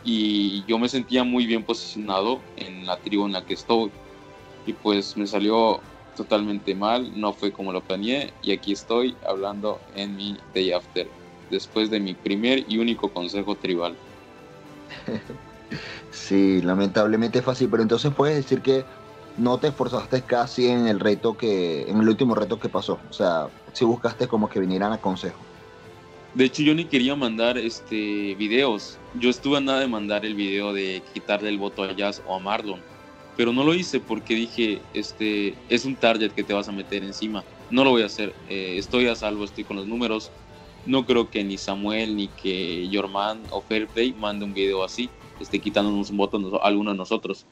y 0.03 0.63
yo 0.65 0.79
me 0.79 0.89
sentía 0.89 1.23
muy 1.23 1.45
bien 1.45 1.63
posicionado 1.63 2.41
en 2.55 2.85
la 2.85 2.97
tribu 2.97 3.25
en 3.25 3.33
la 3.33 3.45
que 3.45 3.53
estoy. 3.53 3.91
y 4.65 4.73
pues 4.73 5.15
me 5.15 5.25
salió 5.25 5.81
totalmente 6.15 6.75
mal, 6.75 7.11
no 7.19 7.31
fue 7.31 7.51
como 7.51 7.71
lo 7.71 7.81
planeé 7.81 8.33
y 8.41 8.51
aquí 8.51 8.73
estoy 8.73 9.15
hablando 9.25 9.79
en 9.95 10.15
mi 10.15 10.37
day 10.53 10.71
after, 10.71 11.09
después 11.49 11.89
de 11.89 11.99
mi 11.99 12.15
primer 12.15 12.65
y 12.67 12.77
único 12.77 13.09
consejo 13.09 13.55
tribal. 13.55 13.95
Sí, 16.11 16.61
lamentablemente 16.61 17.41
fue 17.41 17.53
así, 17.53 17.67
pero 17.67 17.83
entonces 17.83 18.13
puedes 18.15 18.35
decir 18.37 18.61
que 18.61 18.85
no 19.37 19.59
te 19.59 19.67
esforzaste 19.67 20.23
casi 20.23 20.67
en 20.67 20.87
el 20.87 20.99
reto 20.99 21.35
que, 21.35 21.83
en 21.83 21.97
el 21.97 22.09
último 22.09 22.35
reto 22.35 22.57
que 22.57 22.69
pasó, 22.69 22.99
o 23.09 23.13
sea, 23.13 23.49
si 23.73 23.85
buscaste 23.85 24.27
como 24.27 24.49
que 24.49 24.59
vinieran 24.59 24.93
a 24.93 24.97
consejo. 24.97 25.39
De 26.33 26.45
hecho, 26.45 26.63
yo 26.63 26.73
ni 26.75 26.85
quería 26.85 27.15
mandar 27.15 27.57
este 27.57 28.35
videos. 28.35 28.97
Yo 29.19 29.29
estuve 29.29 29.57
a 29.57 29.61
nada 29.61 29.79
de 29.79 29.87
mandar 29.87 30.25
el 30.25 30.35
video 30.35 30.73
de 30.73 31.01
quitarle 31.13 31.49
el 31.49 31.57
voto 31.57 31.83
a 31.83 31.93
Jazz 31.95 32.21
o 32.25 32.35
a 32.35 32.39
Marlon 32.39 32.81
pero 33.37 33.53
no 33.53 33.63
lo 33.63 33.75
hice 33.75 33.99
porque 33.99 34.33
dije, 34.33 34.81
este, 34.93 35.55
es 35.69 35.85
un 35.85 35.95
target 35.95 36.31
que 36.31 36.43
te 36.43 36.53
vas 36.53 36.67
a 36.67 36.71
meter 36.71 37.03
encima. 37.03 37.45
No 37.69 37.83
lo 37.83 37.91
voy 37.91 38.01
a 38.01 38.07
hacer. 38.07 38.33
Eh, 38.49 38.77
estoy 38.79 39.05
a 39.07 39.15
salvo, 39.15 39.43
estoy 39.43 39.63
con 39.63 39.77
los 39.77 39.85
números. 39.85 40.31
No 40.85 41.05
creo 41.05 41.29
que 41.29 41.43
ni 41.43 41.59
Samuel 41.59 42.15
ni 42.15 42.29
que 42.29 42.89
Yorman 42.89 43.45
o 43.51 43.61
Fairplay 43.61 44.13
mande 44.13 44.43
un 44.43 44.53
video 44.53 44.83
así, 44.83 45.11
esté 45.39 45.59
quitándonos 45.61 46.09
un 46.09 46.17
voto 46.17 46.59
a 46.63 46.67
alguno 46.67 46.91
de 46.91 46.97
nosotros. 46.97 47.45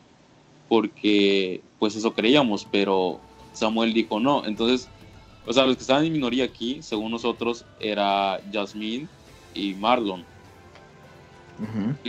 Porque, 0.67 1.62
pues 1.77 1.95
eso 1.95 2.15
creíamos, 2.15 2.65
pero 2.65 3.22
Samuel 3.51 3.93
dijo 3.93 4.19
no. 4.19 4.43
Entonces, 4.45 4.89
o 5.45 5.53
sea, 5.53 5.67
los 5.67 5.75
que 5.75 5.81
estaban 5.81 6.05
en 6.05 6.13
minoría 6.13 6.45
aquí, 6.45 6.81
según 6.81 7.12
nosotros, 7.12 7.63
era 7.79 8.41
Jasmine 8.51 9.07
y 9.53 9.75
Marlon 9.75 10.25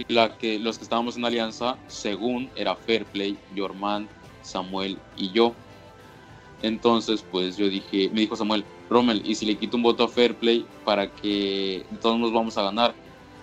la 0.08 0.36
que, 0.36 0.58
los 0.58 0.78
que 0.78 0.84
estábamos 0.84 1.16
en 1.16 1.24
alianza, 1.24 1.76
según 1.86 2.50
era 2.56 2.74
Fairplay, 2.74 3.36
Yorman, 3.54 4.08
Samuel 4.42 4.98
y 5.16 5.30
yo. 5.30 5.54
Entonces, 6.62 7.24
pues 7.30 7.56
yo 7.56 7.68
dije, 7.68 8.08
me 8.12 8.20
dijo 8.20 8.36
Samuel, 8.36 8.64
Rommel, 8.88 9.22
¿y 9.24 9.34
si 9.34 9.46
le 9.46 9.56
quito 9.56 9.76
un 9.76 9.82
voto 9.82 10.04
a 10.04 10.08
Fairplay 10.08 10.64
para 10.84 11.10
que 11.10 11.84
todos 12.00 12.18
nos 12.18 12.32
vamos 12.32 12.56
a 12.56 12.62
ganar? 12.62 12.94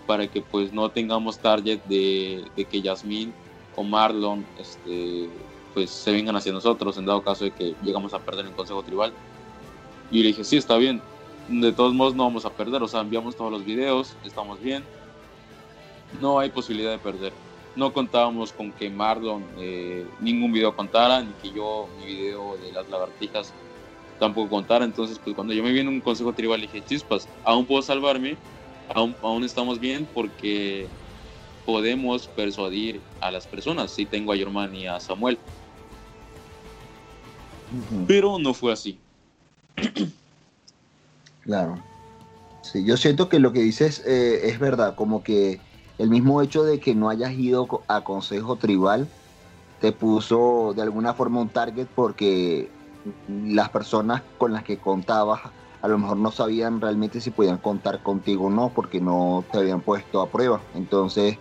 Para 0.08 0.28
que 0.28 0.42
pues 0.42 0.74
no 0.74 0.90
tengamos 0.90 1.40
target 1.40 1.80
de, 1.86 2.46
que 2.70 2.82
Yasmín 2.82 3.34
o 3.76 3.84
Marlon 3.84 4.46
este, 4.60 5.30
pues 5.74 5.90
se 5.90 6.12
vengan 6.12 6.36
hacia 6.36 6.52
nosotros 6.52 6.98
en 6.98 7.06
dado 7.06 7.24
caso 7.24 7.46
de 7.46 7.52
que 7.52 7.76
llegamos 7.84 8.14
a 8.14 8.20
perder 8.20 8.46
el 8.46 8.52
consejo 8.54 8.84
tribal. 8.84 9.14
Y 10.12 10.22
le 10.22 10.28
dije, 10.30 10.44
sí, 10.44 10.58
está 10.58 10.78
bien. 10.78 11.02
De 11.48 11.72
todos 11.72 11.94
modos 11.94 12.16
no 12.16 12.24
vamos 12.24 12.46
a 12.46 12.52
perder, 12.52 12.82
o 12.84 12.88
sea, 12.88 13.02
enviamos 13.02 13.36
todos 13.36 13.52
los 13.52 13.66
videos, 13.66 14.16
estamos 14.24 14.62
bien 14.62 14.84
no 16.20 16.40
hay 16.40 16.50
posibilidad 16.50 16.92
de 16.92 17.00
perder. 17.00 17.34
No 17.76 17.92
contábamos 17.92 18.52
con 18.52 18.72
que 18.72 18.90
Marlon 18.90 19.44
eh, 19.58 20.06
ningún 20.20 20.52
video 20.52 20.76
contara, 20.76 21.22
ni 21.22 21.34
que 21.34 21.52
yo 21.52 21.88
mi 22.00 22.06
video 22.06 22.56
de 22.58 22.72
las 22.72 22.88
lagartijas 22.90 23.52
tampoco 24.20 24.50
contara. 24.50 24.86
Entonces, 24.86 25.20
pues 25.24 25.36
cuando 25.36 25.54
yo 25.54 25.64
me 25.64 25.72
vi 25.72 25.80
en 25.80 25.88
un 25.88 26.02
consejo 26.02 26.34
tribal, 26.34 26.62
dije, 26.62 26.84
chispas, 26.86 27.28
aún 27.44 27.66
puedo 27.66 27.82
salvarme, 27.82 28.38
aún, 28.94 29.16
aún 29.22 29.44
estamos 29.44 29.80
bien 29.80 30.08
porque 30.14 30.88
podemos 31.66 32.28
persuadir 32.28 33.02
a 33.22 33.32
las 33.32 33.48
personas. 33.48 33.92
Si 33.92 34.06
tengo 34.06 34.34
a 34.34 34.38
Germán 34.38 34.76
y 34.76 34.86
a 34.86 35.00
Samuel. 35.00 35.38
Pero 38.08 38.38
no 38.38 38.54
fue 38.54 38.72
así. 38.72 39.00
Claro. 41.42 41.82
Sí, 42.62 42.86
yo 42.86 42.98
siento 42.98 43.28
que 43.30 43.40
lo 43.40 43.52
que 43.52 43.60
dices 43.60 44.04
eh, 44.06 44.48
es 44.48 44.60
verdad, 44.60 44.96
como 44.96 45.24
que 45.24 45.60
el 46.04 46.10
mismo 46.10 46.42
hecho 46.42 46.66
de 46.66 46.82
que 46.82 46.96
no 46.96 47.08
hayas 47.08 47.32
ido 47.32 47.66
a 47.88 48.02
consejo 48.02 48.58
tribal 48.58 49.08
te 49.80 49.94
puso 49.94 50.74
de 50.76 50.82
alguna 50.82 51.14
forma 51.14 51.40
un 51.40 51.48
target 51.48 51.88
porque 51.96 52.70
las 53.30 53.70
personas 53.70 54.22
con 54.38 54.52
las 54.52 54.66
que 54.66 54.78
contabas 54.78 55.40
a 55.82 55.88
lo 55.88 55.98
mejor 55.98 56.18
no 56.18 56.30
sabían 56.30 56.82
realmente 56.82 57.22
si 57.22 57.32
podían 57.32 57.58
contar 57.58 58.04
contigo 58.04 58.48
o 58.48 58.50
no 58.50 58.68
porque 58.76 59.00
no 59.00 59.46
te 59.50 59.60
habían 59.60 59.80
puesto 59.80 60.20
a 60.20 60.28
prueba. 60.28 60.60
Entonces 60.76 61.38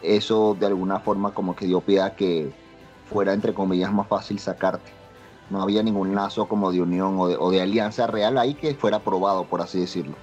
eso 0.00 0.56
de 0.60 0.66
alguna 0.66 1.00
forma 1.00 1.34
como 1.34 1.56
que 1.56 1.66
dio 1.66 1.80
pie 1.80 2.00
a 2.00 2.14
que 2.14 2.52
fuera 3.10 3.32
entre 3.32 3.52
comillas 3.52 3.92
más 3.92 4.06
fácil 4.06 4.38
sacarte. 4.38 4.92
No 5.50 5.60
había 5.60 5.82
ningún 5.82 6.14
lazo 6.14 6.46
como 6.46 6.70
de 6.70 6.80
unión 6.80 7.18
o 7.18 7.26
de, 7.26 7.36
o 7.36 7.50
de 7.50 7.62
alianza 7.62 8.06
real 8.06 8.38
ahí 8.38 8.54
que 8.54 8.76
fuera 8.76 9.00
probado, 9.00 9.42
por 9.46 9.60
así 9.60 9.80
decirlo. 9.80 10.14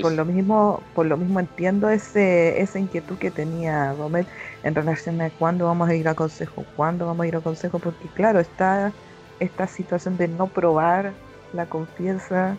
Por 0.00 0.12
lo 0.12 0.24
mismo, 0.24 0.82
por 0.94 1.06
lo 1.06 1.16
mismo 1.16 1.38
entiendo 1.40 1.88
ese, 1.88 2.60
esa 2.60 2.78
inquietud 2.78 3.18
que 3.18 3.30
tenía 3.30 3.92
Romet 3.92 4.26
en 4.62 4.74
relación 4.74 5.20
a 5.20 5.30
cuándo 5.30 5.66
vamos 5.66 5.88
a 5.88 5.94
ir 5.94 6.08
a 6.08 6.14
consejo, 6.14 6.64
cuándo 6.76 7.06
vamos 7.06 7.24
a 7.24 7.28
ir 7.28 7.36
a 7.36 7.40
consejo, 7.40 7.78
porque 7.78 8.08
claro, 8.08 8.40
está 8.40 8.92
esta 9.40 9.66
situación 9.66 10.16
de 10.16 10.28
no 10.28 10.48
probar 10.48 11.14
la 11.52 11.66
confianza, 11.66 12.56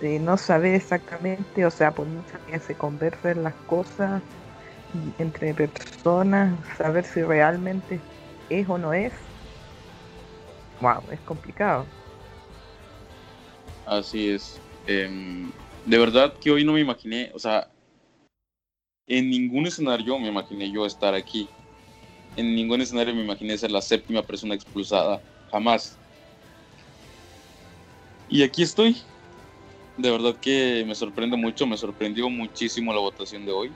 de 0.00 0.18
no 0.20 0.36
saber 0.36 0.74
exactamente, 0.74 1.66
o 1.66 1.70
sea, 1.70 1.92
por 1.92 2.06
mucho 2.06 2.38
que 2.46 2.58
se 2.60 2.74
conversen 2.74 3.42
las 3.42 3.54
cosas 3.66 4.22
entre 5.18 5.54
personas, 5.54 6.58
saber 6.78 7.04
si 7.04 7.22
realmente 7.22 8.00
es 8.48 8.68
o 8.68 8.78
no 8.78 8.92
es. 8.92 9.12
Wow, 10.80 11.02
es 11.10 11.20
complicado. 11.20 11.84
Así 13.86 14.30
es. 14.30 14.58
Em, 14.86 15.50
de 15.86 15.98
verdad 15.98 16.34
que 16.40 16.50
hoy 16.50 16.64
no 16.64 16.72
me 16.72 16.80
imaginé, 16.80 17.30
o 17.32 17.38
sea, 17.38 17.68
en 19.06 19.30
ningún 19.30 19.66
escenario 19.66 20.18
me 20.18 20.28
imaginé 20.28 20.70
yo 20.70 20.84
estar 20.84 21.14
aquí. 21.14 21.48
En 22.36 22.54
ningún 22.54 22.80
escenario 22.80 23.14
me 23.14 23.22
imaginé 23.22 23.56
ser 23.56 23.70
la 23.70 23.80
séptima 23.80 24.22
persona 24.22 24.54
expulsada, 24.54 25.22
jamás. 25.50 25.96
Y 28.28 28.42
aquí 28.42 28.62
estoy. 28.62 28.96
De 29.96 30.10
verdad 30.10 30.36
que 30.36 30.84
me 30.86 30.94
sorprende 30.94 31.36
mucho, 31.36 31.66
me 31.66 31.76
sorprendió 31.76 32.28
muchísimo 32.28 32.92
la 32.92 33.00
votación 33.00 33.46
de 33.46 33.52
hoy. 33.52 33.72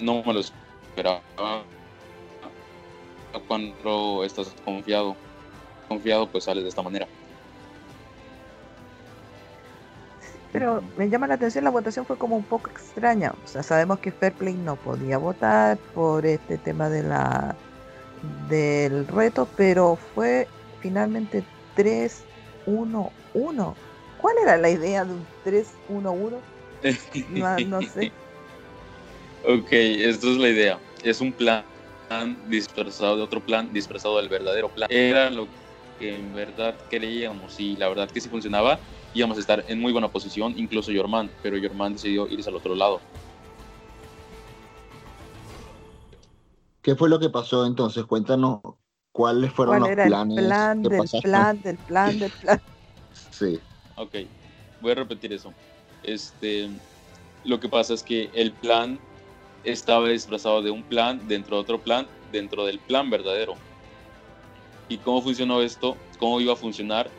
No 0.00 0.22
me 0.24 0.34
lo 0.34 0.40
esperaba. 0.40 1.22
Cuando 3.46 4.24
estás 4.24 4.54
confiado, 4.64 5.16
confiado 5.88 6.28
pues 6.28 6.44
sales 6.44 6.64
de 6.64 6.68
esta 6.68 6.82
manera. 6.82 7.06
Pero 10.58 10.82
me 10.96 11.10
llama 11.10 11.26
la 11.26 11.34
atención, 11.34 11.64
la 11.64 11.70
votación 11.70 12.06
fue 12.06 12.16
como 12.16 12.34
un 12.34 12.44
poco 12.44 12.70
extraña. 12.70 13.34
O 13.44 13.46
sea, 13.46 13.62
sabemos 13.62 13.98
que 13.98 14.10
Fairplay 14.10 14.54
no 14.54 14.76
podía 14.76 15.18
votar 15.18 15.76
por 15.92 16.24
este 16.24 16.56
tema 16.56 16.88
de 16.88 17.02
la 17.02 17.54
del 18.48 19.06
reto, 19.06 19.46
pero 19.54 19.98
fue 20.14 20.48
finalmente 20.80 21.44
3-1-1. 21.76 23.74
¿Cuál 24.16 24.34
era 24.42 24.56
la 24.56 24.70
idea 24.70 25.04
de 25.04 25.12
un 25.12 25.26
3-1-1? 25.44 26.40
No, 27.28 27.58
no 27.58 27.82
sé. 27.82 28.10
Ok, 29.48 29.68
esto 29.70 30.32
es 30.32 30.38
la 30.38 30.48
idea. 30.48 30.80
Es 31.04 31.20
un 31.20 31.32
plan 31.32 31.64
dispersado 32.48 33.16
de 33.16 33.22
otro 33.22 33.40
plan, 33.40 33.72
dispersado 33.72 34.16
del 34.16 34.28
verdadero 34.28 34.68
plan. 34.70 34.88
Era 34.90 35.30
lo 35.30 35.46
que 36.00 36.16
en 36.16 36.34
verdad 36.34 36.76
creíamos 36.90 37.60
y 37.60 37.76
la 37.76 37.88
verdad 37.88 38.10
que 38.10 38.20
sí 38.20 38.28
funcionaba 38.28 38.80
íbamos 39.16 39.38
a 39.38 39.40
estar 39.40 39.64
en 39.66 39.80
muy 39.80 39.92
buena 39.92 40.08
posición, 40.08 40.52
incluso 40.56 40.92
Yorman, 40.92 41.30
pero 41.42 41.56
Yorman 41.56 41.94
decidió 41.94 42.28
irse 42.28 42.50
al 42.50 42.56
otro 42.56 42.74
lado. 42.74 43.00
¿Qué 46.82 46.94
fue 46.94 47.08
lo 47.08 47.18
que 47.18 47.30
pasó 47.30 47.66
entonces? 47.66 48.04
Cuéntanos 48.04 48.60
cuáles 49.10 49.52
fueron 49.52 49.80
los 49.80 49.88
planes. 49.90 50.38
El 50.38 50.46
plan 50.46 50.82
del 50.82 51.22
plan 51.22 51.60
del 51.62 51.78
plan 51.78 52.18
del 52.18 52.30
plan. 52.30 52.62
Sí. 53.30 53.58
Ok, 53.96 54.14
voy 54.80 54.92
a 54.92 54.94
repetir 54.94 55.32
eso. 55.32 55.52
Este, 56.02 56.70
lo 57.44 57.58
que 57.58 57.68
pasa 57.68 57.94
es 57.94 58.02
que 58.02 58.30
el 58.34 58.52
plan 58.52 58.98
estaba 59.62 60.08
disfrazado 60.08 60.62
de 60.62 60.70
un 60.70 60.82
plan 60.82 61.26
dentro 61.26 61.56
de 61.56 61.62
otro 61.62 61.82
plan 61.82 62.06
dentro 62.30 62.64
del 62.64 62.78
plan 62.80 63.10
verdadero. 63.10 63.56
¿Y 64.88 64.98
cómo 64.98 65.22
funcionó 65.22 65.60
esto? 65.62 65.96
¿Cómo 66.18 66.40
iba 66.40 66.52
a 66.52 66.56
funcionar? 66.56 67.10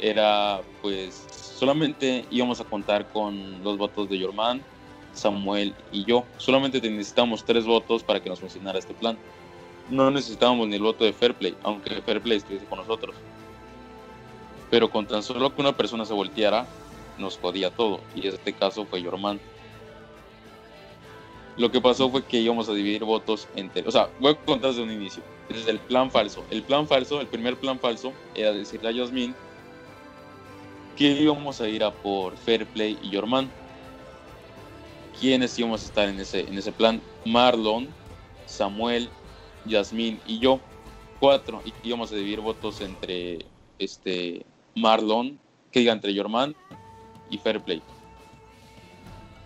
Era 0.00 0.60
pues 0.82 1.24
solamente 1.56 2.24
íbamos 2.30 2.60
a 2.60 2.64
contar 2.64 3.08
con 3.12 3.62
los 3.64 3.78
votos 3.78 4.08
de 4.08 4.18
Yorman, 4.18 4.62
Samuel 5.14 5.74
y 5.90 6.04
yo. 6.04 6.24
Solamente 6.36 6.80
necesitábamos 6.80 7.44
tres 7.44 7.64
votos 7.64 8.02
para 8.02 8.22
que 8.22 8.28
nos 8.28 8.40
funcionara 8.40 8.78
este 8.78 8.94
plan. 8.94 9.16
No 9.90 10.10
necesitábamos 10.10 10.68
ni 10.68 10.76
el 10.76 10.82
voto 10.82 11.04
de 11.04 11.12
Fairplay, 11.12 11.56
aunque 11.62 12.02
Fairplay 12.02 12.38
estuviese 12.38 12.66
con 12.66 12.78
nosotros. 12.78 13.14
Pero 14.70 14.90
con 14.90 15.06
tan 15.06 15.22
solo 15.22 15.54
que 15.54 15.60
una 15.60 15.76
persona 15.76 16.04
se 16.04 16.12
volteara, 16.12 16.66
nos 17.18 17.38
jodía 17.38 17.70
todo. 17.70 18.00
Y 18.14 18.26
en 18.26 18.34
este 18.34 18.52
caso 18.52 18.84
fue 18.84 19.00
Yorman. 19.02 19.40
Lo 21.56 21.70
que 21.70 21.80
pasó 21.80 22.10
fue 22.10 22.22
que 22.24 22.38
íbamos 22.38 22.68
a 22.68 22.74
dividir 22.74 23.04
votos 23.04 23.48
entre... 23.56 23.86
O 23.88 23.90
sea, 23.90 24.10
voy 24.20 24.32
a 24.32 24.36
contar 24.36 24.70
desde 24.70 24.82
un 24.82 24.90
inicio. 24.90 25.22
Desde 25.48 25.70
el 25.70 25.78
plan 25.78 26.10
falso. 26.10 26.44
El 26.50 26.62
plan 26.62 26.86
falso, 26.86 27.20
el 27.20 27.28
primer 27.28 27.56
plan 27.56 27.78
falso, 27.78 28.12
era 28.34 28.52
decirle 28.52 28.88
a 28.88 28.92
Yasmin 28.92 29.34
que 30.96 31.10
íbamos 31.10 31.60
a 31.60 31.68
ir 31.68 31.84
a 31.84 31.90
por 31.90 32.36
Fairplay 32.36 32.98
y 33.02 33.10
Yorman. 33.10 33.50
¿Quiénes 35.20 35.58
íbamos 35.58 35.82
a 35.82 35.86
estar 35.86 36.08
en 36.08 36.18
ese, 36.20 36.40
en 36.40 36.58
ese 36.58 36.72
plan? 36.72 37.00
Marlon, 37.24 37.88
Samuel, 38.46 39.08
Yasmín 39.66 40.20
y 40.26 40.38
yo. 40.38 40.60
cuatro 41.20 41.62
y 41.64 41.72
íbamos 41.88 42.12
a 42.12 42.16
dividir 42.16 42.40
votos 42.40 42.80
entre 42.80 43.46
este 43.78 44.44
Marlon, 44.74 45.38
que 45.70 45.80
diga 45.80 45.92
entre 45.92 46.16
Jorman 46.16 46.54
y 47.30 47.38
Fairplay. 47.38 47.82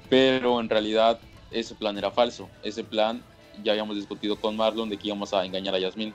Pero 0.09 0.61
en 0.61 0.69
realidad 0.69 1.21
ese 1.51 1.75
plan 1.75 1.97
era 1.99 2.11
falso. 2.11 2.49
Ese 2.63 2.85
plan 2.85 3.23
ya 3.63 3.73
habíamos 3.73 3.97
discutido 3.97 4.37
con 4.37 4.57
Marlon 4.57 4.89
de 4.89 4.99
que 4.99 5.09
íbamos 5.09 5.33
a 5.33 5.45
engañar 5.45 5.75
a 5.75 5.79
Yasmin. 5.79 6.13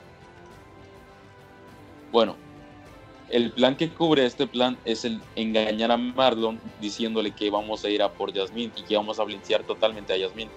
Bueno, 2.12 2.36
el 3.30 3.52
plan 3.52 3.76
que 3.76 3.90
cubre 3.90 4.26
este 4.26 4.46
plan 4.46 4.78
es 4.86 5.04
el 5.04 5.20
engañar 5.36 5.92
a 5.92 5.98
Marlon 5.98 6.60
diciéndole 6.80 7.32
que 7.32 7.50
vamos 7.50 7.84
a 7.84 7.90
ir 7.90 8.04
a 8.04 8.12
por 8.12 8.32
Yasmin 8.32 8.72
y 8.76 8.84
que 8.84 8.96
vamos 8.96 9.20
a 9.20 9.24
blincear 9.24 9.64
totalmente 9.64 10.14
a 10.14 10.18
Yasmin. 10.18 10.50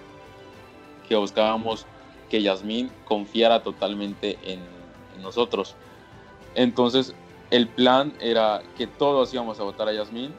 Que 1.07 1.15
buscábamos 1.15 1.87
que 2.29 2.41
Yasmin 2.41 2.91
confiara 3.05 3.63
totalmente 3.63 4.37
en, 4.43 4.59
nosotros. 5.21 5.75
Entonces, 6.55 7.13
el 7.51 7.67
plan 7.67 8.13
era 8.21 8.61
que 8.77 8.87
todos 8.87 9.33
íbamos 9.33 9.59
a 9.59 9.63
votar 9.63 9.89
a 9.89 9.93
Yasmin 9.93 10.33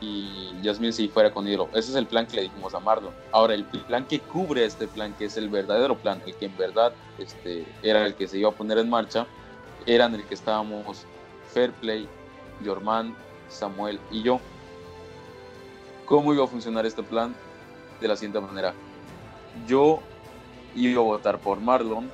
y 0.00 0.52
Yasmin 0.62 0.90
si 0.90 1.08
fuera 1.08 1.34
con 1.34 1.46
Hidro. 1.46 1.68
Ese 1.74 1.90
es 1.90 1.96
el 1.96 2.06
plan 2.06 2.26
que 2.26 2.36
le 2.36 2.42
dijimos 2.44 2.72
a 2.74 2.80
Marlon. 2.80 3.12
Ahora, 3.30 3.52
el 3.52 3.64
plan 3.64 4.06
que 4.06 4.20
cubre 4.20 4.64
este 4.64 4.88
plan, 4.88 5.12
que 5.18 5.26
es 5.26 5.36
el 5.36 5.50
verdadero 5.50 5.98
plan, 5.98 6.22
el 6.24 6.34
que 6.34 6.46
en 6.46 6.56
verdad 6.56 6.94
este, 7.18 7.66
era 7.82 8.06
el 8.06 8.14
que 8.14 8.26
se 8.26 8.38
iba 8.38 8.48
a 8.48 8.52
poner 8.52 8.78
en 8.78 8.88
marcha, 8.88 9.26
era 9.84 10.06
en 10.06 10.14
el 10.14 10.24
que 10.24 10.32
estábamos 10.32 11.04
Fairplay, 11.52 12.08
Jorman, 12.64 13.14
Samuel 13.48 14.00
y 14.10 14.22
yo. 14.22 14.40
¿Cómo 16.06 16.34
iba 16.34 16.44
a 16.44 16.48
funcionar 16.48 16.86
este 16.86 17.02
plan? 17.02 17.34
De 18.00 18.08
la 18.08 18.16
siguiente 18.16 18.40
manera. 18.40 18.74
Yo 19.66 20.00
iba 20.74 21.00
a 21.00 21.04
votar 21.04 21.38
por 21.38 21.60
Marlon, 21.60 22.10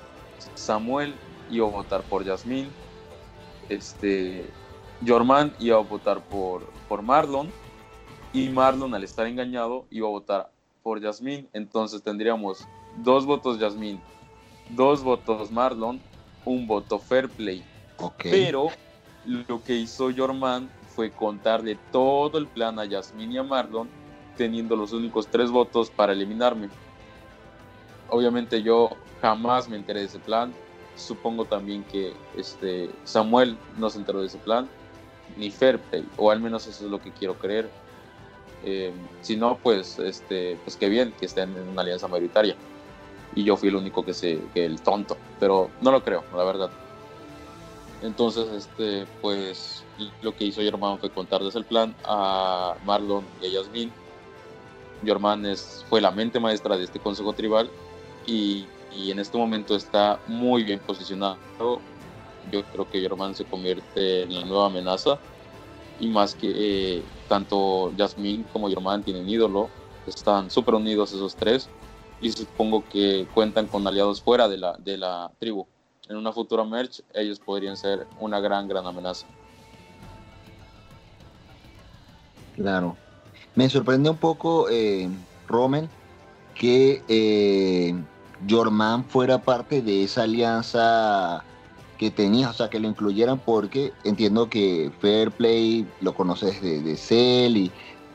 Samuel 0.55 1.15
iba 1.51 1.67
a 1.67 1.71
votar 1.71 2.03
por 2.03 2.25
Yasmin, 2.25 2.69
este, 3.69 4.45
Jorman 5.07 5.55
iba 5.59 5.77
a 5.77 5.81
votar 5.81 6.21
por, 6.21 6.65
por 6.89 7.03
Marlon 7.03 7.51
y 8.33 8.49
Marlon 8.49 8.95
al 8.95 9.05
estar 9.05 9.27
engañado 9.27 9.87
iba 9.91 10.07
a 10.09 10.11
votar 10.11 10.51
por 10.83 11.01
Yasmín. 11.01 11.49
Entonces 11.53 12.03
tendríamos 12.03 12.67
dos 12.97 13.27
votos 13.27 13.59
Yasmín, 13.59 14.01
dos 14.71 15.03
votos 15.03 15.51
Marlon, 15.51 16.01
un 16.45 16.67
voto 16.67 16.99
Fairplay. 16.99 17.65
Pero 18.23 18.69
lo 19.29 19.63
que 19.63 19.75
hizo 19.75 20.11
Jorman 20.15 20.69
fue 20.95 21.11
contarle 21.11 21.79
todo 21.93 22.39
el 22.39 22.47
plan 22.47 22.79
a 22.79 22.85
Yasmín 22.85 23.33
y 23.33 23.39
a 23.39 23.43
Marlon, 23.43 23.89
teniendo 24.37 24.77
los 24.77 24.93
únicos 24.93 25.29
tres 25.29 25.51
votos 25.51 25.91
para 25.91 26.13
eliminarme. 26.13 26.69
Obviamente 28.09 28.63
yo 28.63 28.91
jamás 29.21 29.69
me 29.69 29.77
enteré 29.77 30.01
de 30.01 30.07
ese 30.07 30.19
plan. 30.19 30.53
Supongo 30.97 31.45
también 31.45 31.85
que 31.85 32.15
este 32.37 32.91
Samuel 33.05 33.57
no 33.77 33.91
se 33.91 33.99
enteró 33.99 34.21
de 34.21 34.27
ese 34.27 34.39
plan, 34.39 34.69
ni 35.37 35.51
Fairplay, 35.51 36.05
o 36.17 36.31
al 36.31 36.41
menos 36.41 36.67
eso 36.67 36.85
es 36.85 36.91
lo 36.91 37.01
que 37.01 37.13
quiero 37.13 37.35
creer 37.35 37.71
eh, 38.65 38.93
si 39.23 39.37
no, 39.37 39.59
pues, 39.63 39.99
este, 39.99 40.59
pues 40.65 40.77
qué 40.77 40.89
bien 40.89 41.13
que 41.19 41.27
estén 41.27 41.57
en 41.57 41.69
una 41.69 41.83
alianza 41.83 42.09
mayoritaria. 42.09 42.57
Y 43.35 43.45
yo 43.45 43.57
fui 43.57 43.69
el 43.69 43.77
único 43.77 44.05
que 44.05 44.15
se, 44.15 44.41
que 44.53 44.65
el 44.65 44.81
tonto, 44.81 45.17
pero 45.39 45.71
no 45.81 45.91
lo 45.91 46.03
creo, 46.03 46.25
la 46.35 46.45
verdad. 46.45 46.71
Entonces, 48.03 48.49
este, 48.53 49.07
pues, 49.21 49.85
lo 50.23 50.35
que 50.35 50.45
hizo 50.45 50.61
Germán 50.61 50.99
fue 50.99 51.11
contarles 51.11 51.55
el 51.57 51.65
plan 51.65 51.95
a 52.05 52.77
Marlon 52.85 53.25
y 53.41 53.47
a 53.47 53.51
Yasmin. 53.51 53.93
Germán 55.05 55.47
es, 55.47 55.85
fue 55.89 56.01
la 56.01 56.11
mente 56.11 56.41
maestra 56.41 56.77
de 56.77 56.85
este 56.85 56.99
consejo 57.01 57.33
tribal 57.33 57.71
y, 58.27 58.67
y 58.97 59.11
en 59.11 59.19
este 59.19 59.37
momento 59.37 59.75
está 59.75 60.21
muy 60.27 60.63
bien 60.63 60.81
posicionado. 60.81 61.39
Yo 62.51 62.63
creo 62.65 62.89
que 62.89 63.01
Germán 63.01 63.35
se 63.35 63.45
convierte 63.45 64.23
en 64.23 64.35
la 64.35 64.45
nueva 64.45 64.67
amenaza 64.67 65.19
y 66.01 66.07
más 66.09 66.35
que 66.35 66.53
eh, 66.55 67.03
tanto 67.29 67.93
Jasmine 67.97 68.45
como 68.53 68.69
Germán 68.69 69.03
tienen 69.03 69.29
ídolo, 69.29 69.69
están 70.07 70.51
súper 70.51 70.75
unidos 70.75 71.13
esos 71.13 71.35
tres 71.35 71.69
y 72.21 72.31
supongo 72.31 72.85
que 72.89 73.27
cuentan 73.35 73.67
con 73.67 73.87
aliados 73.87 74.23
fuera 74.23 74.49
de 74.49 74.59
la, 74.59 74.77
de 74.79 74.97
la 74.97 75.31
tribu. 75.39 75.67
En 76.09 76.17
una 76.17 76.33
futura 76.33 76.65
merch 76.65 77.03
ellos 77.15 77.39
podrían 77.39 77.77
ser 77.77 78.07
una 78.21 78.41
gran, 78.41 78.67
gran 78.67 78.87
amenaza. 78.87 79.27
Claro. 82.57 82.97
Me 83.55 83.69
sorprende 83.69 84.11
un 84.11 84.17
poco, 84.17 84.69
eh, 84.71 85.09
Rommel, 85.47 85.89
que 86.55 87.03
eh, 87.09 87.95
Jorman 88.49 89.05
fuera 89.05 89.39
parte 89.39 89.83
de 89.83 90.05
esa 90.05 90.23
alianza 90.23 91.45
que 91.99 92.11
tenías, 92.11 92.51
o 92.51 92.55
sea, 92.55 92.71
que 92.71 92.79
lo 92.79 92.89
incluyeran 92.89 93.41
porque 93.41 93.93
entiendo 94.05 94.49
que 94.49 94.93
Fairplay 95.01 95.87
lo 96.01 96.15
conoces 96.15 96.63
de, 96.63 96.81
de 96.81 96.97
Cell 96.97 97.57
y 97.57 97.73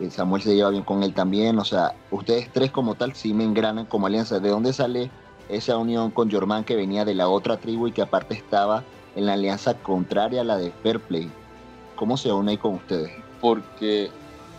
Samuel 0.10 0.42
se 0.42 0.56
lleva 0.56 0.70
bien 0.70 0.84
con 0.84 1.04
él 1.04 1.14
también, 1.14 1.60
o 1.60 1.66
sea, 1.66 1.96
ustedes 2.12 2.52
tres 2.52 2.72
como 2.72 2.96
tal 2.96 3.14
sí 3.14 3.34
me 3.34 3.44
engranan 3.44 3.86
como 3.86 4.08
alianza. 4.08 4.40
¿De 4.40 4.50
dónde 4.50 4.74
sale 4.74 5.12
esa 5.50 5.78
unión 5.78 6.12
con 6.12 6.32
Jorman 6.32 6.64
que 6.64 6.76
venía 6.76 7.06
de 7.06 7.16
la 7.16 7.30
otra 7.30 7.58
tribu 7.58 7.88
y 7.88 7.92
que 7.92 8.02
aparte 8.02 8.36
estaba 8.36 8.84
en 9.16 9.26
la 9.26 9.34
alianza 9.34 9.76
contraria 9.76 10.42
a 10.42 10.44
la 10.44 10.58
de 10.58 10.72
Fairplay? 10.84 11.30
¿Cómo 11.96 12.18
se 12.18 12.32
une 12.32 12.58
con 12.58 12.76
ustedes? 12.76 13.12
Porque 13.42 14.10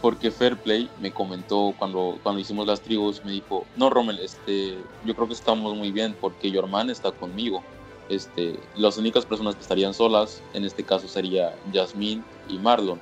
porque 0.00 0.30
Fairplay 0.30 0.90
me 1.00 1.12
comentó 1.12 1.74
cuando, 1.78 2.18
cuando 2.22 2.38
hicimos 2.38 2.66
las 2.66 2.82
tribus, 2.82 3.24
me 3.24 3.32
dijo, 3.32 3.64
no 3.74 3.88
Rommel, 3.88 4.18
este, 4.18 4.76
yo 5.02 5.14
creo 5.14 5.26
que 5.26 5.32
estamos 5.32 5.74
muy 5.74 5.92
bien 5.92 6.14
porque 6.20 6.52
Jorman 6.54 6.90
está 6.90 7.10
conmigo 7.10 7.62
este, 8.08 8.58
las 8.76 8.98
únicas 8.98 9.24
personas 9.24 9.54
que 9.54 9.62
estarían 9.62 9.94
solas, 9.94 10.42
en 10.52 10.64
este 10.64 10.84
caso 10.84 11.08
sería 11.08 11.54
Jasmine 11.72 12.22
y 12.48 12.58
Marlon. 12.58 13.00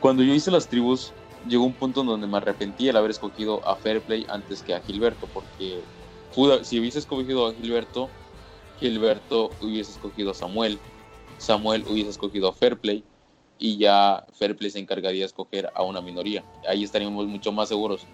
Cuando 0.00 0.22
yo 0.22 0.34
hice 0.34 0.50
las 0.50 0.68
tribus, 0.68 1.12
llegó 1.48 1.64
un 1.64 1.72
punto 1.72 2.00
en 2.00 2.06
donde 2.06 2.26
me 2.26 2.36
arrepentí 2.36 2.88
el 2.88 2.96
haber 2.96 3.10
escogido 3.10 3.66
a 3.66 3.76
Fairplay 3.76 4.26
antes 4.28 4.62
que 4.62 4.74
a 4.74 4.80
Gilberto, 4.80 5.26
porque 5.32 5.80
si 6.62 6.80
hubiese 6.80 6.98
escogido 6.98 7.46
a 7.46 7.54
Gilberto, 7.54 8.08
Gilberto 8.78 9.52
hubiese 9.60 9.92
escogido 9.92 10.32
a 10.32 10.34
Samuel, 10.34 10.78
Samuel 11.38 11.84
hubiese 11.88 12.10
escogido 12.10 12.48
a 12.48 12.52
Fairplay 12.52 13.04
y 13.58 13.76
ya 13.76 14.26
Fairplay 14.32 14.70
se 14.70 14.78
encargaría 14.78 15.20
de 15.20 15.26
escoger 15.26 15.70
a 15.74 15.82
una 15.82 16.00
minoría. 16.00 16.44
Ahí 16.68 16.84
estaríamos 16.84 17.26
mucho 17.26 17.52
más 17.52 17.68
seguros. 17.68 18.06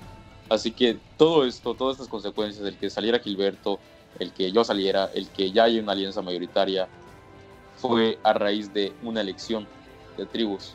Así 0.48 0.72
que 0.72 0.98
todo 1.16 1.44
esto, 1.44 1.74
todas 1.74 1.94
estas 1.94 2.08
consecuencias, 2.08 2.66
el 2.66 2.76
que 2.76 2.90
saliera 2.90 3.20
Gilberto, 3.20 3.78
el 4.18 4.32
que 4.32 4.50
yo 4.50 4.64
saliera, 4.64 5.10
el 5.14 5.28
que 5.30 5.50
ya 5.52 5.64
haya 5.64 5.80
una 5.80 5.92
alianza 5.92 6.22
mayoritaria, 6.22 6.88
fue 7.76 8.18
a 8.22 8.32
raíz 8.32 8.72
de 8.72 8.92
una 9.02 9.20
elección 9.20 9.66
de 10.16 10.26
tribus. 10.26 10.74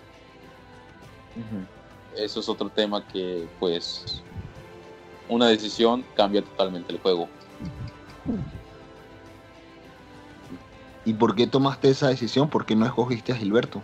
Eso 2.16 2.40
es 2.40 2.50
otro 2.50 2.70
tema 2.70 3.06
que, 3.06 3.48
pues, 3.60 4.24
una 5.30 5.48
decisión 5.48 6.06
cambia 6.16 6.44
totalmente 6.44 6.94
el 6.94 7.00
juego. 7.00 7.30
¿Y 11.06 11.14
por 11.14 11.36
qué 11.36 11.48
tomaste 11.48 11.90
esa 11.90 12.08
decisión? 12.08 12.50
¿Por 12.50 12.66
qué 12.66 12.76
no 12.76 12.86
escogiste 12.86 13.32
a 13.32 13.36
Gilberto? 13.36 13.84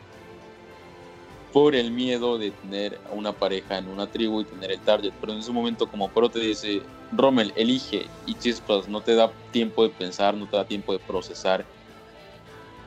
por 1.52 1.76
el 1.76 1.92
miedo 1.92 2.38
de 2.38 2.52
tener 2.52 3.00
a 3.10 3.14
una 3.14 3.34
pareja 3.34 3.78
en 3.78 3.88
una 3.88 4.08
tribu 4.08 4.42
y 4.42 4.46
tener 4.46 4.72
el 4.72 4.80
target. 4.80 5.14
Pero 5.20 5.34
en 5.34 5.40
ese 5.40 5.52
momento, 5.52 5.88
como 5.88 6.10
Pro 6.10 6.30
te 6.30 6.40
dice, 6.40 6.82
Rommel, 7.12 7.52
elige 7.56 8.08
y 8.26 8.36
Chispas 8.36 8.88
no 8.88 9.02
te 9.02 9.16
da 9.16 9.32
tiempo 9.52 9.84
de 9.84 9.90
pensar, 9.90 10.34
no 10.36 10.48
te 10.48 10.58
da 10.58 10.66
tiempo 10.66 10.94
de 10.94 11.00
procesar. 11.00 11.66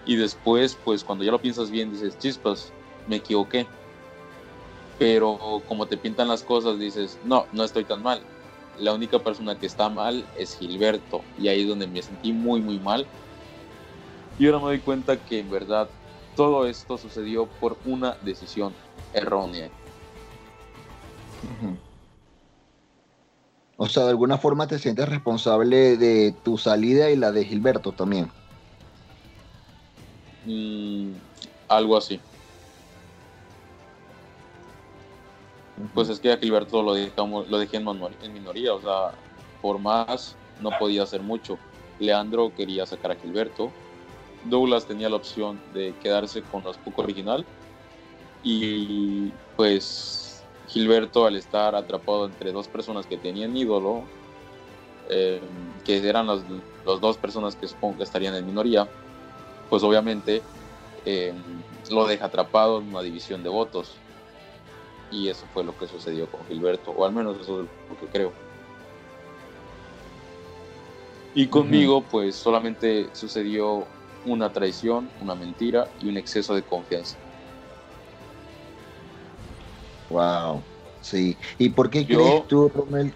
Y 0.06 0.16
después, 0.16 0.76
pues 0.84 1.04
cuando 1.04 1.24
ya 1.24 1.30
lo 1.30 1.40
piensas 1.40 1.70
bien, 1.70 1.92
dices, 1.92 2.18
Chispas, 2.18 2.72
me 3.06 3.16
equivoqué. 3.16 3.66
Pero 4.98 5.62
como 5.68 5.86
te 5.86 5.96
pintan 5.96 6.28
las 6.28 6.42
cosas, 6.42 6.78
dices, 6.78 7.18
no, 7.24 7.46
no 7.52 7.64
estoy 7.64 7.84
tan 7.84 8.02
mal. 8.02 8.22
La 8.78 8.92
única 8.92 9.18
persona 9.18 9.58
que 9.58 9.66
está 9.66 9.88
mal 9.88 10.26
es 10.36 10.56
Gilberto. 10.56 11.22
Y 11.38 11.48
ahí 11.48 11.62
es 11.62 11.68
donde 11.68 11.86
me 11.86 12.02
sentí 12.02 12.32
muy, 12.32 12.60
muy 12.60 12.78
mal. 12.78 13.06
Y 14.38 14.46
ahora 14.46 14.58
me 14.58 14.64
doy 14.64 14.80
cuenta 14.80 15.16
que 15.16 15.40
en 15.40 15.50
verdad 15.50 15.88
todo 16.36 16.66
esto 16.66 16.98
sucedió 16.98 17.46
por 17.46 17.76
una 17.84 18.16
decisión 18.22 18.74
errónea. 19.12 19.70
O 23.76 23.88
sea, 23.88 24.04
de 24.04 24.10
alguna 24.10 24.38
forma 24.38 24.66
te 24.66 24.78
sientes 24.78 25.08
responsable 25.08 25.96
de 25.96 26.34
tu 26.44 26.58
salida 26.58 27.10
y 27.10 27.16
la 27.16 27.32
de 27.32 27.44
Gilberto 27.44 27.92
también. 27.92 28.30
Mm, 30.44 31.12
algo 31.68 31.96
así. 31.96 32.20
Pues 35.92 36.08
es 36.08 36.20
que 36.20 36.32
a 36.32 36.36
Gilberto 36.36 36.82
lo, 36.82 36.94
dejamos, 36.94 37.48
lo 37.48 37.58
dejé 37.58 37.78
en, 37.78 38.32
minoría, 38.32 38.74
o 38.74 38.80
sea, 38.80 39.12
por 39.60 39.78
más 39.78 40.36
no 40.60 40.70
podía 40.78 41.02
hacer 41.02 41.20
mucho. 41.20 41.58
Leandro 41.98 42.52
quería 42.54 42.86
sacar 42.86 43.12
a 43.12 43.16
Gilberto, 43.16 43.72
Douglas 44.44 44.86
tenía 44.86 45.08
la 45.08 45.16
opción 45.16 45.60
de 45.72 45.94
quedarse 46.02 46.42
con 46.42 46.62
las 46.64 46.76
poco 46.76 47.02
original 47.02 47.44
y 48.42 49.30
pues 49.56 50.44
Gilberto 50.68 51.26
al 51.26 51.36
estar 51.36 51.74
atrapado 51.74 52.26
entre 52.26 52.52
dos 52.52 52.68
personas 52.68 53.06
que 53.06 53.16
tenían 53.16 53.56
ídolo, 53.56 54.02
eh, 55.08 55.40
que 55.84 56.06
eran 56.06 56.26
las, 56.26 56.42
dos 56.84 57.16
personas 57.16 57.56
que 57.56 57.66
supongo 57.66 57.98
que 57.98 58.04
estarían 58.04 58.34
en 58.34 58.46
minoría, 58.46 58.88
pues 59.70 59.82
obviamente 59.82 60.42
em, 61.04 61.36
lo 61.90 62.06
deja 62.06 62.26
atrapado 62.26 62.78
en 62.78 62.88
una 62.88 63.02
división 63.02 63.42
de 63.42 63.48
votos. 63.48 63.96
Y 65.14 65.28
eso 65.28 65.46
fue 65.52 65.62
lo 65.62 65.76
que 65.76 65.86
sucedió 65.86 66.26
con 66.26 66.44
Gilberto, 66.48 66.90
o 66.90 67.04
al 67.04 67.12
menos 67.12 67.40
eso 67.40 67.62
es 67.62 67.68
lo 67.88 67.96
que 67.96 68.06
creo. 68.08 68.32
Y 71.34 71.46
conmigo, 71.46 72.02
pues 72.10 72.34
solamente 72.34 73.14
sucedió 73.14 73.86
una 74.24 74.52
traición, 74.52 75.08
una 75.20 75.36
mentira 75.36 75.88
y 76.00 76.08
un 76.08 76.16
exceso 76.16 76.52
de 76.52 76.62
confianza. 76.62 77.16
Wow, 80.10 80.64
sí. 81.00 81.36
¿Y 81.58 81.68
por 81.68 81.90
qué 81.90 82.04
crees 82.04 82.46
tú, 82.48 82.68
Romel? 82.68 83.14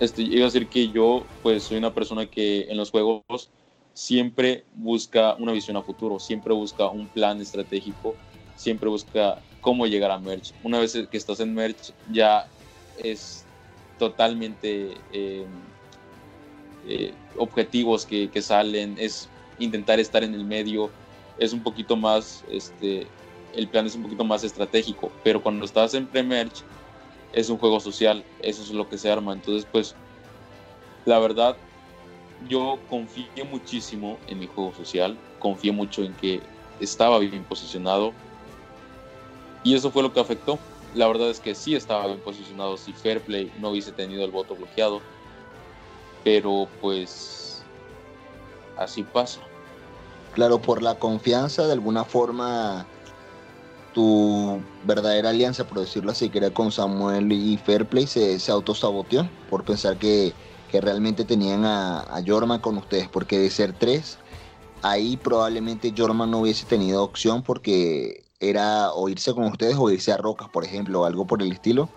este, 0.00 0.22
iba 0.22 0.42
a 0.42 0.50
decir 0.50 0.68
que 0.68 0.88
yo, 0.88 1.26
pues, 1.42 1.62
soy 1.62 1.78
una 1.78 1.94
persona 1.94 2.26
que 2.26 2.62
en 2.62 2.76
los 2.76 2.90
juegos 2.90 3.50
siempre 3.92 4.64
busca 4.74 5.36
una 5.36 5.52
visión 5.52 5.76
a 5.76 5.82
futuro, 5.82 6.18
siempre 6.18 6.52
busca 6.52 6.88
un 6.88 7.08
plan 7.08 7.40
estratégico, 7.40 8.16
siempre 8.56 8.88
busca 8.88 9.40
cómo 9.64 9.86
llegar 9.86 10.10
a 10.10 10.18
Merch. 10.18 10.52
Una 10.62 10.78
vez 10.78 10.92
que 11.10 11.16
estás 11.16 11.40
en 11.40 11.54
Merch, 11.54 11.92
ya 12.12 12.46
es 13.02 13.44
totalmente 13.98 14.98
em, 15.10 15.48
eh, 16.86 17.14
objetivos 17.38 18.04
que, 18.04 18.30
salen, 18.42 18.94
es 18.98 19.26
intentar 19.58 19.98
estar 19.98 20.22
en 20.22 20.34
el 20.34 20.44
medio, 20.44 20.90
es 21.38 21.54
un 21.54 21.62
poquito 21.62 21.96
más, 21.96 22.44
este, 22.50 23.06
el 23.54 23.66
plan 23.68 23.86
es 23.86 23.94
un 23.94 24.02
poquito 24.02 24.22
más 24.22 24.44
estratégico, 24.44 25.10
pero 25.24 25.42
cuando 25.42 25.64
estás 25.64 25.94
en 25.94 26.06
pre-merge 26.06 26.62
es 27.32 27.48
un 27.48 27.56
juego 27.56 27.80
social, 27.80 28.22
eso 28.42 28.62
es 28.62 28.70
lo 28.70 28.86
que 28.88 28.98
se 28.98 29.10
arma, 29.10 29.32
entonces 29.32 29.66
pues 29.72 29.94
la 31.06 31.18
verdad 31.18 31.56
yo 32.48 32.78
confié 32.90 33.44
muchísimo 33.50 34.18
en 34.28 34.40
mi 34.40 34.46
juego 34.46 34.74
social, 34.74 35.16
confié 35.38 35.72
mucho 35.72 36.04
en 36.04 36.12
que 36.14 36.42
estaba 36.80 37.18
bien 37.18 37.44
posicionado 37.44 38.12
y 39.64 39.74
eso 39.74 39.90
fue 39.90 40.02
lo 40.02 40.12
que 40.12 40.20
afectó. 40.20 40.58
La 40.94 41.08
verdad 41.08 41.28
es 41.30 41.40
que 41.40 41.56
sí 41.56 41.74
estaba 41.74 42.06
bien 42.06 42.20
posicionado 42.20 42.76
si 42.76 42.92
Fairplay 42.92 43.52
no 43.58 43.70
hubiese 43.70 43.90
tenido 43.90 44.24
el 44.24 44.30
voto 44.30 44.54
bloqueado 44.54 45.02
pero 46.24 46.66
pues 46.80 47.62
así 48.78 49.04
pasa. 49.04 49.40
Claro, 50.32 50.60
por 50.60 50.82
la 50.82 50.96
confianza, 50.96 51.66
de 51.66 51.74
alguna 51.74 52.04
forma, 52.04 52.86
tu 53.92 54.60
verdadera 54.84 55.30
alianza, 55.30 55.64
por 55.64 55.78
decirlo 55.78 56.10
así, 56.10 56.30
que 56.30 56.38
era 56.38 56.50
con 56.50 56.72
Samuel 56.72 57.30
y 57.30 57.56
Fairplay, 57.58 58.08
se, 58.08 58.40
se 58.40 58.50
autosaboteó 58.50 59.28
por 59.48 59.64
pensar 59.64 59.98
que, 59.98 60.34
realmente 60.82 61.24
tenían 61.24 61.64
a, 61.64 62.00
a, 62.00 62.20
Jorman 62.26 62.58
con 62.58 62.76
ustedes, 62.76 63.06
porque 63.06 63.38
de 63.38 63.48
ser 63.48 63.72
tres, 63.78 64.18
ahí 64.82 65.16
probablemente 65.16 65.94
Jorman 65.96 66.32
no 66.32 66.40
hubiese 66.40 66.66
tenido 66.66 67.04
opción 67.04 67.44
porque 67.44 68.23
era 68.48 68.92
o 68.92 69.08
irse 69.08 69.32
con 69.34 69.44
ustedes 69.44 69.76
o 69.78 69.90
irse 69.90 70.12
a 70.12 70.16
Rocas, 70.16 70.48
por 70.48 70.64
ejemplo, 70.64 71.02
o 71.02 71.04
algo 71.04 71.26
por 71.26 71.42
el 71.42 71.52
estilo. 71.52 71.88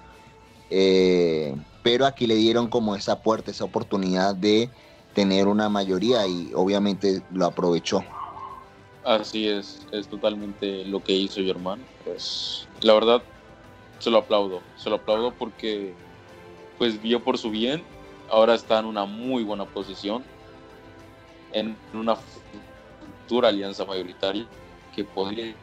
Eh, 0.70 1.56
pero 1.84 2.06
aquí 2.06 2.28
le 2.28 2.36
dieron 2.36 2.68
como 2.68 2.96
esa 2.96 3.22
puerta, 3.22 3.52
esa 3.52 3.64
oportunidad 3.64 4.36
de 4.36 4.70
tener 5.14 5.48
una 5.48 5.70
mayoría 5.70 6.28
y 6.28 6.52
obviamente 6.54 7.22
lo 7.32 7.46
aprovechó. 7.46 8.04
Así 9.04 9.48
es, 9.48 9.80
es 9.92 10.08
totalmente 10.08 10.84
lo 10.86 11.04
que 11.04 11.14
hizo 11.14 11.42
Germán. 11.42 11.80
Pues 12.04 12.68
la 12.82 12.94
verdad, 12.94 13.24
se 14.00 14.12
lo 14.12 14.18
aplaudo, 14.18 14.62
se 14.76 14.90
lo 14.90 14.98
aplaudo 14.98 15.32
porque 15.32 15.94
pues 16.78 17.02
vio 17.02 17.24
por 17.24 17.38
su 17.38 17.50
bien, 17.50 17.84
ahora 18.30 18.54
está 18.54 18.80
en 18.80 18.86
una 18.86 19.06
muy 19.06 19.44
buena 19.44 19.66
posición, 19.66 20.24
en 21.54 21.76
una 21.94 22.16
futura 22.16 23.50
alianza 23.50 23.86
mayoritaria 23.86 24.46
que 24.96 25.04
podría 25.04 25.56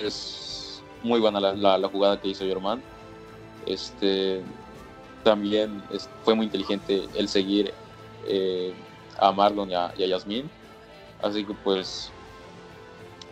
es 0.00 0.82
muy 1.02 1.20
buena 1.20 1.40
la, 1.40 1.78
la 1.78 1.88
jugada 1.88 2.20
que 2.20 2.28
hizo 2.28 2.44
Germán. 2.44 2.82
Este, 3.66 4.42
también 5.24 5.82
fue 6.22 6.34
muy 6.34 6.46
inteligente 6.46 7.08
el 7.14 7.28
seguir 7.28 7.74
eh, 8.26 8.72
a 9.18 9.32
Marlon 9.32 9.70
y 9.70 9.74
a, 9.74 9.92
Yasmin. 9.96 10.48
Así 11.22 11.44
que 11.44 11.54
pues 11.64 12.12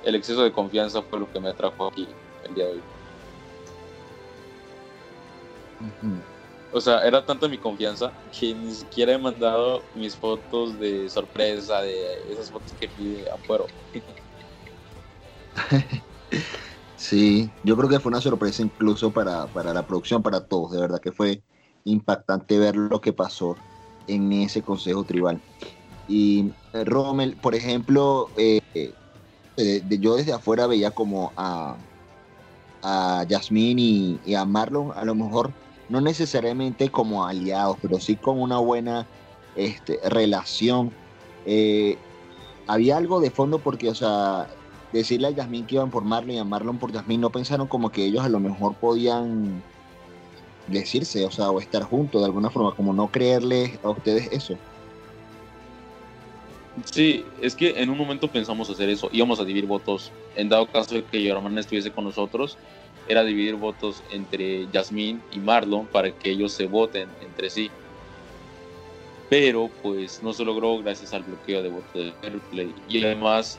el 0.05 0.14
exceso 0.16 0.42
de 0.42 0.51
confianza 0.51 1.03
fue 1.03 1.20
lo 1.20 1.31
que 1.31 1.38
me 1.38 1.51
atrajo 1.51 1.88
aquí 1.88 2.09
el 2.48 2.55
día 2.55 2.66
de 2.66 2.72
hoy. 2.72 2.83
O 6.72 6.81
sea, 6.81 7.01
era 7.01 7.25
tanta 7.25 7.48
mi 7.48 7.59
confianza 7.59 8.12
que 8.38 8.55
ni 8.55 8.72
siquiera 8.72 9.12
he 9.12 9.18
mandado 9.18 9.83
mis 9.94 10.16
fotos 10.16 10.79
de 10.79 11.09
sorpresa, 11.11 11.83
de 11.83 12.33
esas 12.33 12.51
fotos 12.51 12.72
que 12.81 12.88
pide 12.88 13.31
afuera. 13.31 13.64
Sí, 16.97 17.53
yo 17.64 17.77
creo 17.77 17.88
que 17.88 17.99
fue 17.99 18.11
una 18.11 18.21
sorpresa 18.21 18.62
incluso 18.62 19.12
para, 19.12 19.49
para 19.49 19.75
la 19.75 19.87
producción, 19.87 20.23
para 20.23 20.47
todos, 20.47 20.73
de 20.73 20.81
verdad 20.81 21.01
que 21.01 21.11
fue 21.12 21.42
impactante 21.85 22.59
ver 22.59 22.77
lo 22.77 23.01
que 23.01 23.12
pasó 23.12 23.57
en 24.07 24.33
ese 24.33 24.62
consejo 24.62 25.05
tribal. 25.05 25.42
Y 26.07 26.53
eh, 26.73 26.85
Rommel, 26.85 27.37
por 27.38 27.55
ejemplo, 27.55 28.31
eh, 28.38 28.61
eh, 29.57 29.83
yo 29.99 30.16
desde 30.16 30.33
afuera 30.33 30.66
veía 30.66 30.92
como 30.92 31.33
a, 31.37 31.77
a 32.83 33.25
Yasmín 33.29 33.79
y, 33.81 34.35
a 34.35 34.45
Marlon, 34.45 34.92
a 34.95 35.05
lo 35.05 35.14
mejor 35.14 35.53
no 35.88 36.01
necesariamente 36.01 36.90
como 36.90 37.27
aliados, 37.27 37.79
pero 37.83 37.99
sí 37.99 38.16
con 38.16 38.40
una 38.40 38.59
buena 38.59 39.09
este, 39.57 39.99
relación. 40.09 40.95
había 42.66 42.97
algo 42.97 43.21
de 43.21 43.31
fondo 43.31 43.59
porque, 43.59 43.90
o 43.90 43.95
sea, 43.95 44.49
decirle 44.92 45.28
a 45.28 45.31
Yasmín 45.31 45.66
que 45.66 45.76
iban 45.76 45.90
por 45.90 46.05
Marlon 46.05 46.33
y 46.33 46.38
a 46.38 46.44
Marlon 46.44 46.78
por 46.78 46.92
Yasmín, 46.92 47.20
no 47.20 47.31
pensaron 47.31 47.66
como 47.66 47.90
que 47.90 48.05
ellos 48.05 48.24
a 48.24 48.28
lo 48.28 48.40
mejor 48.40 48.74
podían 48.74 49.62
decirse, 50.66 51.24
o 51.24 51.31
sea, 51.31 51.50
o 51.50 51.61
estar 51.61 51.83
juntos 51.83 52.20
de 52.20 52.26
alguna 52.26 52.50
forma, 52.50 52.74
como 52.74 52.92
no 52.92 53.09
creerles 53.09 53.78
a 53.83 53.90
ustedes 53.90 54.28
eso. 54.33 54.57
Sí, 56.85 57.24
es 57.40 57.55
que 57.55 57.81
en 57.83 57.90
un 57.90 57.98
momento 57.98 58.28
pensamos 58.28 58.70
hacer 58.70 58.88
eso, 58.88 59.09
íbamos 59.12 59.38
a 59.40 59.44
dividir 59.44 59.66
votos, 59.66 60.11
en 60.37 60.48
dado 60.48 60.66
caso 60.66 60.94
de 60.94 61.05
que 61.05 61.28
hermana 61.28 61.61
estuviese 61.61 61.90
con 61.90 62.05
nosotros, 62.05 62.57
era 63.09 63.24
dividir 63.24 63.57
votos 63.57 64.02
entre 64.11 64.68
Yasmín 64.72 65.20
y 65.33 65.38
Marlon 65.38 65.87
para 65.87 66.11
que 66.12 66.31
ellos 66.31 66.52
se 66.52 66.66
voten 66.66 67.09
entre 67.20 67.50
sí. 67.50 67.70
Pero 69.28 69.70
pues 69.83 70.22
no 70.22 70.33
se 70.33 70.44
logró 70.44 70.78
gracias 70.78 71.12
al 71.12 71.22
bloqueo 71.22 71.62
de 71.62 71.68
votos 71.68 71.92
de 71.94 72.12
Fairplay. 72.20 72.74
Y 72.88 73.02
además 73.02 73.59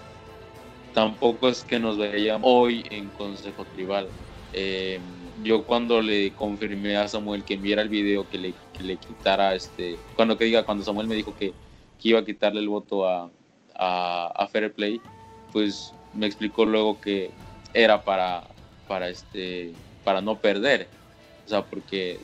tampoco 0.93 1.49
es 1.49 1.63
que 1.63 1.79
nos 1.79 1.97
veíamos 1.97 2.49
hoy 2.51 2.85
en 2.89 3.09
Consejo 3.09 3.65
Tribal. 3.75 4.07
Eh, 4.53 4.99
yo 5.43 5.63
cuando 5.63 6.01
le 6.01 6.31
confirmé 6.31 6.95
a 6.95 7.07
Samuel 7.07 7.43
que 7.43 7.55
enviara 7.55 7.81
el 7.81 7.89
video, 7.89 8.29
que 8.29 8.37
le, 8.37 8.97
quitara, 8.97 9.55
este, 9.55 9.97
cuando 10.15 10.37
que 10.37 10.45
diga, 10.45 10.63
cuando 10.63 10.83
Samuel 10.83 11.07
me 11.07 11.15
dijo 11.15 11.35
que, 11.35 11.53
iba 12.05 12.19
a 12.19 12.25
quitarle 12.25 12.59
el 12.59 12.67
voto 12.67 13.07
a, 13.07 13.29
a, 13.75 14.27
a, 14.35 14.47
Fair 14.47 14.73
Play, 14.73 14.99
pues 15.53 15.93
me 16.13 16.25
explicó 16.25 16.65
luego 16.65 16.99
que 16.99 17.31
era 17.73 18.03
para, 18.03 18.43
para, 18.89 19.07
este, 19.07 19.71
para 20.03 20.19
no 20.19 20.37
perder. 20.37 20.89
O 21.45 21.49
sea, 21.49 21.63
porque 21.63 22.19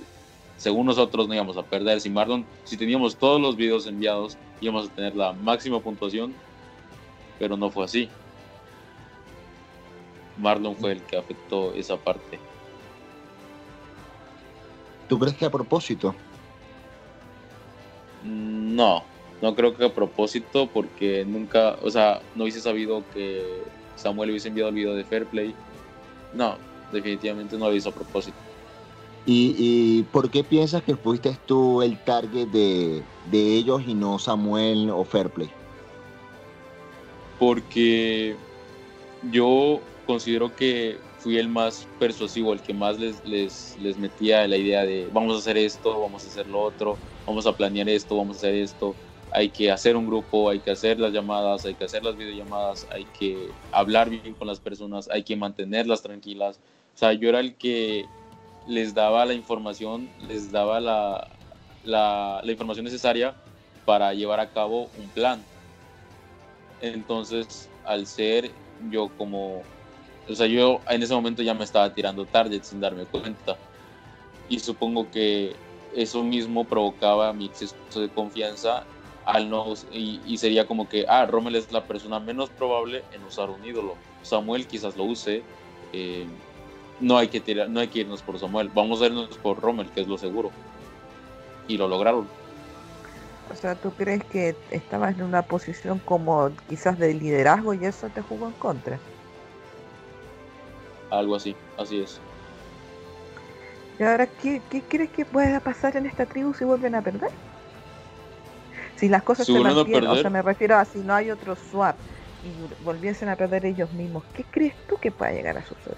según 0.58 0.86
nosotros 0.86 1.30
no 1.30 1.34
íbamos 1.34 1.56
a 1.56 1.64
perder. 1.64 2.02
Si 2.02 2.10
Marlon, 2.10 2.46
si 2.66 2.76
teníamos 2.76 3.16
todos 3.16 3.40
los 3.40 3.56
videos 3.56 3.88
enviados, 3.88 4.38
íbamos 4.60 4.90
a 4.90 4.94
tener 4.94 5.16
la 5.16 5.32
máxima 5.32 5.80
puntuación, 5.80 6.34
pero 7.40 7.56
no 7.56 7.70
fue 7.70 7.86
así. 7.86 8.10
Marlon 10.40 10.76
fue 10.76 10.94
el 10.94 11.02
que 11.04 11.18
afectó 11.18 11.74
esa 11.74 11.98
parte. 11.98 12.40
¿Tú 15.08 15.20
crees 15.20 15.36
que 15.36 15.46
a 15.46 15.50
propósito? 15.50 16.16
No, 18.24 19.04
no 19.42 19.56
creo 19.56 19.76
que 19.76 19.86
a 19.86 19.94
propósito 19.94 20.68
porque 20.68 21.26
nunca, 21.26 21.78
o 21.82 21.90
sea, 21.90 22.22
no 22.36 22.44
hubiese 22.44 22.62
sabido 22.62 23.04
que 23.14 23.64
Samuel 23.96 24.30
hubiese 24.32 24.50
enviado 24.50 24.70
el 24.70 24.76
video 24.76 24.96
de 24.96 25.04
Fairplay. 25.04 25.56
No, 26.34 26.58
definitivamente 26.92 27.58
no 27.58 27.70
lo 27.70 27.76
hizo 27.76 27.90
a 27.90 27.94
propósito. 27.94 28.38
¿Y, 29.26 30.04
por 30.12 30.32
qué 30.32 30.44
piensas 30.44 30.82
que 30.82 30.96
fuiste 30.96 31.38
tú 31.46 31.84
el 31.84 32.00
target 32.00 32.48
de, 32.48 33.04
de 33.30 33.56
ellos 33.56 33.84
y 33.86 33.94
no 33.94 34.18
Samuel 34.18 34.90
o 34.90 35.04
Fairplay? 35.04 35.50
Porque 37.38 38.36
yo 39.32 39.82
considero 40.10 40.56
que 40.56 41.04
fui 41.18 41.38
el 41.38 41.50
más 41.50 41.88
persuasivo, 42.00 42.52
el 42.52 42.64
que 42.64 42.74
más 42.74 42.98
les, 42.98 43.24
les, 43.24 43.78
les 43.78 43.96
metía 44.00 44.48
la 44.48 44.58
idea 44.58 44.84
de 44.84 45.10
vamos 45.12 45.36
a 45.36 45.40
hacer 45.40 45.56
esto, 45.58 46.02
vamos 46.02 46.26
a 46.26 46.30
hacer 46.30 46.48
lo 46.48 46.62
otro, 46.64 47.00
vamos 47.28 47.46
a 47.46 47.56
planear 47.56 47.88
esto, 47.90 48.18
vamos 48.18 48.38
a 48.38 48.40
hacer 48.40 48.56
esto, 48.56 48.98
hay 49.30 49.52
que 49.52 49.70
hacer 49.72 49.96
un 49.96 50.08
grupo, 50.08 50.50
hay 50.50 50.62
que 50.62 50.72
hacer 50.72 51.00
las 51.00 51.14
llamadas, 51.14 51.66
hay 51.66 51.76
que 51.76 51.84
hacer 51.86 52.04
las 52.04 52.16
videollamadas, 52.18 52.88
hay 52.90 53.06
que 53.06 53.56
hablar 53.72 54.10
bien 54.10 54.34
con 54.34 54.48
las 54.48 54.60
personas, 54.60 55.08
hay 55.12 55.24
que 55.24 55.36
mantenerlas 55.36 56.02
tranquilas. 56.02 56.60
O 56.96 56.98
sea, 56.98 57.14
yo 57.14 57.30
era 57.30 57.40
el 57.40 57.56
que 57.56 58.12
les 58.66 58.96
daba 58.96 59.26
la 59.28 59.36
información, 59.36 60.12
les 60.18 60.52
daba 60.52 60.80
la, 60.80 61.38
la, 61.84 62.42
la 62.44 62.52
información 62.52 62.86
necesaria 62.86 63.38
para 63.86 64.16
llevar 64.16 64.40
a 64.40 64.52
cabo 64.52 64.92
un 64.96 65.12
plan. 65.12 65.48
Entonces, 66.80 67.72
al 67.84 68.08
ser 68.08 68.58
yo 68.80 69.10
como, 69.16 69.68
o 70.30 70.36
sea, 70.36 70.48
yo 70.48 70.80
en 70.88 71.02
ese 71.02 71.14
momento 71.14 71.42
ya 71.42 71.54
me 71.54 71.64
estaba 71.64 71.94
tirando 71.94 72.26
target 72.26 72.64
sin 72.64 72.80
darme 72.80 73.06
cuenta. 73.06 73.58
Y 74.48 74.60
supongo 74.60 75.10
que 75.10 75.56
eso 75.96 76.24
mismo 76.24 76.66
provocaba 76.66 77.34
mi 77.34 77.48
exceso 77.48 77.76
de 77.96 78.10
confianza 78.10 78.84
al 79.26 79.50
no, 79.50 79.74
y, 79.92 80.38
sería 80.38 80.66
como 80.66 80.90
que, 80.90 81.06
ah, 81.08 81.26
Rommel 81.26 81.56
es 81.56 81.72
la 81.72 81.84
persona 81.84 82.20
menos 82.20 82.50
probable 82.50 83.04
en 83.12 83.24
usar 83.24 83.50
un 83.50 83.64
ídolo. 83.64 83.96
Samuel 84.24 84.66
quizás 84.66 84.98
lo 84.98 85.04
use. 85.04 85.44
Eh, 85.94 86.26
no 87.00 87.18
hay 87.18 87.28
que 87.28 87.40
tirar, 87.40 87.70
no 87.70 87.80
hay 87.80 87.88
que 87.88 88.00
irnos 88.00 88.22
por 88.22 88.40
Samuel, 88.40 88.70
vamos 88.74 89.02
a 89.02 89.06
irnos 89.06 89.38
por 89.38 89.60
Rommel, 89.62 89.90
que 89.92 90.02
es 90.02 90.08
lo 90.08 90.18
seguro. 90.18 90.52
Y 91.68 91.78
lo 91.78 91.88
lograron. 91.88 92.28
O 93.52 93.56
sea, 93.56 93.76
¿tú 93.76 93.92
crees 93.92 94.24
que 94.26 94.56
estabas 94.70 95.16
en 95.16 95.24
una 95.24 95.44
posición 95.44 96.00
como 96.00 96.52
quizás 96.68 97.00
de 97.00 97.14
liderazgo 97.14 97.74
y 97.74 97.86
eso 97.86 98.10
te 98.10 98.22
jugó 98.22 98.48
en 98.48 98.54
contra? 98.54 99.00
Algo 101.10 101.36
así, 101.36 101.56
así 101.78 102.00
es. 102.02 102.22
¿Y 104.00 104.04
ahora 104.04 104.28
qué, 104.28 104.62
crees 104.88 105.10
que 105.10 105.26
pueda 105.26 105.60
pasar 105.60 105.98
en 105.98 106.06
esta 106.06 106.26
tribu 106.26 106.54
si 106.54 106.64
vuelven 106.64 106.96
a 106.96 107.02
perder? 107.02 107.32
Si 108.96 109.10
las 109.10 109.24
cosas 109.24 109.46
se 109.46 109.60
mantienen, 109.60 110.08
o 110.08 110.16
sea, 110.16 110.30
me 110.30 110.42
refiero 110.42 110.78
a 110.78 110.86
si 110.86 111.00
no 111.00 111.14
hay 111.14 111.32
otro 111.32 111.56
swap 111.56 111.98
y 112.44 112.50
volviesen 112.84 113.30
a 113.30 113.36
perder 113.36 113.66
ellos 113.66 113.92
mismos, 113.94 114.24
¿qué 114.34 114.46
crees 114.46 114.74
tú 114.88 114.98
que 115.02 115.12
pueda 115.12 115.32
llegar 115.32 115.58
a 115.58 115.66
suceder? 115.66 115.98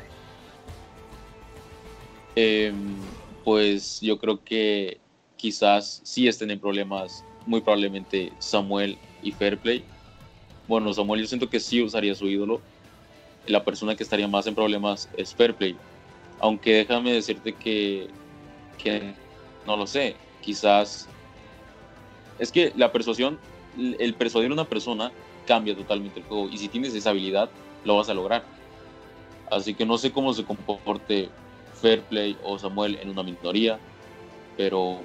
Em, 2.36 3.12
pues 3.44 4.00
yo 4.02 4.18
creo 4.18 4.44
que 4.44 5.00
quizás 5.36 6.02
sí 6.04 6.28
estén 6.28 6.52
en 6.52 6.60
problemas 6.60 7.24
muy 7.46 7.62
probablemente 7.62 8.32
Samuel 8.40 8.98
y 9.22 9.32
Fairplay. 9.32 9.86
Bueno, 10.68 10.94
Samuel 10.94 11.22
yo 11.22 11.28
siento 11.28 11.50
que 11.50 11.60
sí 11.60 11.82
usaría 11.82 12.16
su 12.16 12.28
ídolo. 12.28 12.62
La 13.48 13.64
persona 13.64 13.96
que 13.96 14.04
estaría 14.04 14.28
más 14.28 14.48
en 14.48 14.56
problemas 14.56 15.10
es 15.18 15.34
Fairplay. 15.34 15.78
Aunque 16.40 16.76
déjame 16.76 17.14
decirte 17.14 17.54
que, 17.54 18.08
que 18.78 19.14
no 19.66 19.78
lo 19.78 19.88
sé, 19.88 20.16
quizás... 20.42 21.08
Es 22.40 22.52
que 22.52 22.74
la 22.76 22.92
persuasión, 22.92 23.40
el 23.78 24.14
persuadir 24.16 24.50
a 24.50 24.54
una 24.54 24.66
persona 24.66 25.12
cambia 25.46 25.76
totalmente 25.76 26.20
el 26.20 26.26
juego. 26.26 26.50
Y 26.50 26.58
si 26.58 26.68
tienes 26.68 26.94
esa 26.96 27.12
habilidad, 27.12 27.50
lo 27.84 27.98
vas 27.98 28.10
a 28.10 28.14
lograr. 28.14 28.44
Así 29.52 29.74
que 29.74 29.86
no 29.86 29.98
sé 29.98 30.12
cómo 30.12 30.34
se 30.34 30.46
comporte 30.46 31.30
Fairplay 31.82 32.38
o 32.44 32.58
Samuel 32.58 32.98
en 33.02 33.10
una 33.10 33.22
minoría, 33.22 33.78
pero 34.56 35.02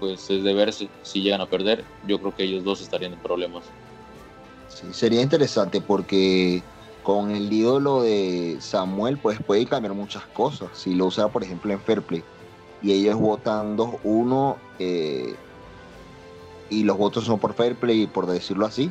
pues 0.00 0.30
es 0.30 0.42
de 0.42 0.54
verse. 0.54 0.88
Si 1.02 1.20
llegan 1.20 1.40
a 1.40 1.46
perder, 1.46 1.84
yo 2.06 2.18
creo 2.18 2.34
que 2.34 2.44
ellos 2.44 2.64
dos 2.64 2.80
estarían 2.80 3.12
en 3.12 3.18
problemas. 3.18 3.64
Sí, 4.68 4.86
sería 4.92 5.20
interesante 5.20 5.80
porque 5.80 6.62
con 7.06 7.30
el 7.30 7.52
ídolo 7.52 8.02
de 8.02 8.56
Samuel, 8.58 9.16
pues 9.16 9.38
puede 9.40 9.64
cambiar 9.64 9.94
muchas 9.94 10.26
cosas. 10.26 10.70
Si 10.72 10.92
lo 10.92 11.06
usa, 11.06 11.28
por 11.28 11.44
ejemplo, 11.44 11.72
en 11.72 11.78
Fairplay 11.78 12.24
y 12.82 12.90
ellos 12.90 13.14
votan 13.14 13.76
2-1 13.76 14.56
eh, 14.80 15.36
y 16.68 16.82
los 16.82 16.98
votos 16.98 17.22
son 17.22 17.38
por 17.38 17.54
Fairplay, 17.54 18.08
por 18.08 18.26
decirlo 18.26 18.66
así, 18.66 18.90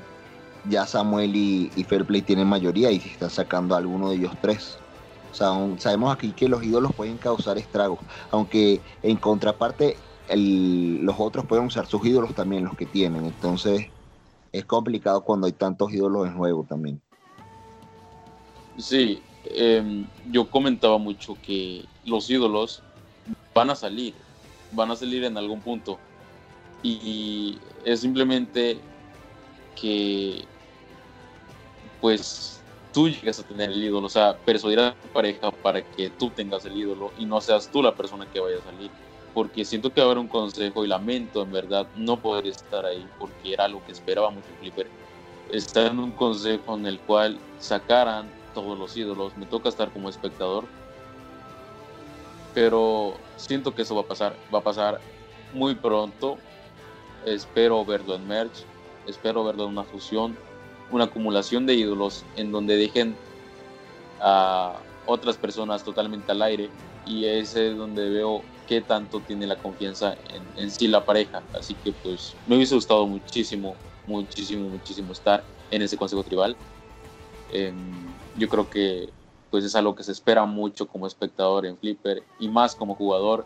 ya 0.69 0.87
Samuel 0.87 1.35
y, 1.35 1.69
y 1.75 1.83
Fairplay 1.83 2.21
tienen 2.21 2.47
mayoría 2.47 2.89
y 2.89 2.99
están 2.99 3.29
sacando 3.29 3.75
a 3.75 3.79
alguno 3.79 4.09
de 4.09 4.15
ellos 4.15 4.31
tres. 4.39 4.77
O 5.33 5.35
sea, 5.35 5.49
sabemos 5.77 6.13
aquí 6.13 6.31
que 6.31 6.47
los 6.47 6.63
ídolos 6.63 6.93
pueden 6.95 7.17
causar 7.17 7.57
estragos, 7.57 7.99
aunque 8.31 8.81
en 9.03 9.17
contraparte 9.17 9.97
los 10.29 11.15
otros 11.19 11.45
pueden 11.47 11.65
usar 11.65 11.85
sus 11.85 12.05
ídolos 12.05 12.33
también, 12.33 12.63
los 12.63 12.77
que 12.77 12.85
tienen. 12.85 13.25
Entonces 13.25 13.87
es 14.53 14.63
complicado 14.63 15.25
cuando 15.25 15.47
hay 15.47 15.53
tantos 15.53 15.91
ídolos 15.91 16.27
en 16.27 16.37
juego 16.37 16.63
también. 16.63 17.01
Sí, 18.77 19.23
em, 19.43 20.09
yo 20.25 20.49
comentaba 20.49 20.97
mucho 20.97 21.39
que 21.41 21.85
los 22.03 22.29
ídolos 22.29 22.83
van 23.53 23.69
a 23.69 23.75
salir, 23.75 24.15
van 24.71 24.91
a 24.91 24.95
salir 24.95 25.23
en 25.23 25.37
algún 25.37 25.61
punto. 25.61 25.99
Y 26.81 27.61
es 27.85 28.01
simplemente 28.01 28.89
que, 29.75 30.49
pues, 31.99 32.63
tú 32.91 33.09
llegas 33.09 33.39
a 33.39 33.43
tener 33.43 33.69
el 33.71 33.83
ídolo, 33.83 34.07
o 34.07 34.09
sea, 34.09 34.37
persuadir 34.43 34.79
a 34.79 34.95
tu 34.99 35.09
pareja 35.09 35.51
para 35.51 35.81
que 35.83 36.09
tú 36.11 36.31
tengas 36.31 36.65
el 36.65 36.77
ídolo 36.77 37.11
y 37.15 37.25
no 37.25 37.41
seas 37.41 37.69
tú 37.71 37.81
la 37.81 37.95
persona 37.95 38.27
que 38.29 38.39
vaya 38.39 38.59
a 38.59 38.61
salir 38.61 38.91
porque 39.33 39.65
siento 39.65 39.91
que 39.91 39.99
va 39.99 40.07
a 40.07 40.11
haber 40.11 40.19
un 40.19 40.29
consejo 40.29 40.85
y 40.85 40.87
lamento 40.87 41.41
en 41.43 41.51
verdad 41.51 41.89
no 41.93 42.21
poder 42.21 42.47
estar 42.47 42.85
ahí 42.85 43.11
porque 43.17 43.51
era 43.53 43.67
lo 43.67 43.83
que 43.83 43.91
esperaba 43.91 44.29
mucho 44.31 44.55
Flipper. 44.55 44.89
Estar 45.49 45.91
en 45.91 45.99
un 45.99 46.13
consejo 46.13 46.75
en 46.77 46.85
el 46.85 47.01
cual 47.01 47.43
sacaran 47.57 48.34
todos 48.55 48.79
los 48.79 48.97
ídolos, 48.97 49.37
me 49.37 49.45
toca 49.45 49.69
estar 49.69 49.91
como 49.91 50.09
espectador, 50.09 50.65
pero 52.55 53.13
siento 53.35 53.75
que 53.75 53.83
eso 53.83 53.93
va 53.93 54.01
a 54.01 54.07
pasar, 54.07 54.35
va 54.51 54.59
a 54.59 54.63
pasar 54.63 54.99
muy 55.53 55.75
pronto. 55.75 56.37
Espero 57.25 57.83
verlo 57.85 58.15
en 58.15 58.27
Merch, 58.27 58.63
espero 59.05 59.43
verlo 59.43 59.65
en 59.65 59.71
una 59.71 59.83
fusión, 59.83 60.37
una 60.89 61.03
acumulación 61.05 61.65
de 61.65 61.75
ídolos 61.75 62.23
en 62.35 62.51
donde 62.51 62.77
dejen 62.77 63.15
a 64.21 64.79
otras 65.05 65.37
personas 65.37 65.83
totalmente 65.83 66.31
al 66.31 66.41
aire 66.41 66.69
y 67.05 67.25
ese 67.25 67.71
es 67.71 67.77
donde 67.77 68.09
veo 68.09 68.41
qué 68.67 68.81
tanto 68.81 69.19
tiene 69.19 69.45
la 69.47 69.57
confianza 69.57 70.15
en, 70.55 70.71
sí 70.71 70.87
la 70.87 71.05
pareja. 71.05 71.43
Así 71.53 71.75
que 71.75 71.91
pues 71.91 72.35
me 72.47 72.55
hubiese 72.55 72.75
gustado 72.75 73.05
muchísimo, 73.05 73.75
muchísimo, 74.07 74.69
muchísimo 74.69 75.11
estar 75.11 75.43
en 75.71 75.81
ese 75.81 75.97
consejo 75.97 76.23
tribal. 76.23 76.55
Em, 77.49 78.13
yo 78.35 78.49
creo 78.49 78.69
que 78.69 79.13
pues 79.49 79.63
es 79.63 79.75
algo 79.75 79.95
que 79.95 80.03
se 80.03 80.11
espera 80.11 80.45
mucho 80.45 80.87
como 80.87 81.07
espectador 81.07 81.65
en 81.65 81.77
Flipper 81.77 82.23
y 82.39 82.49
más 82.49 82.75
como 82.75 82.95
jugador 82.95 83.45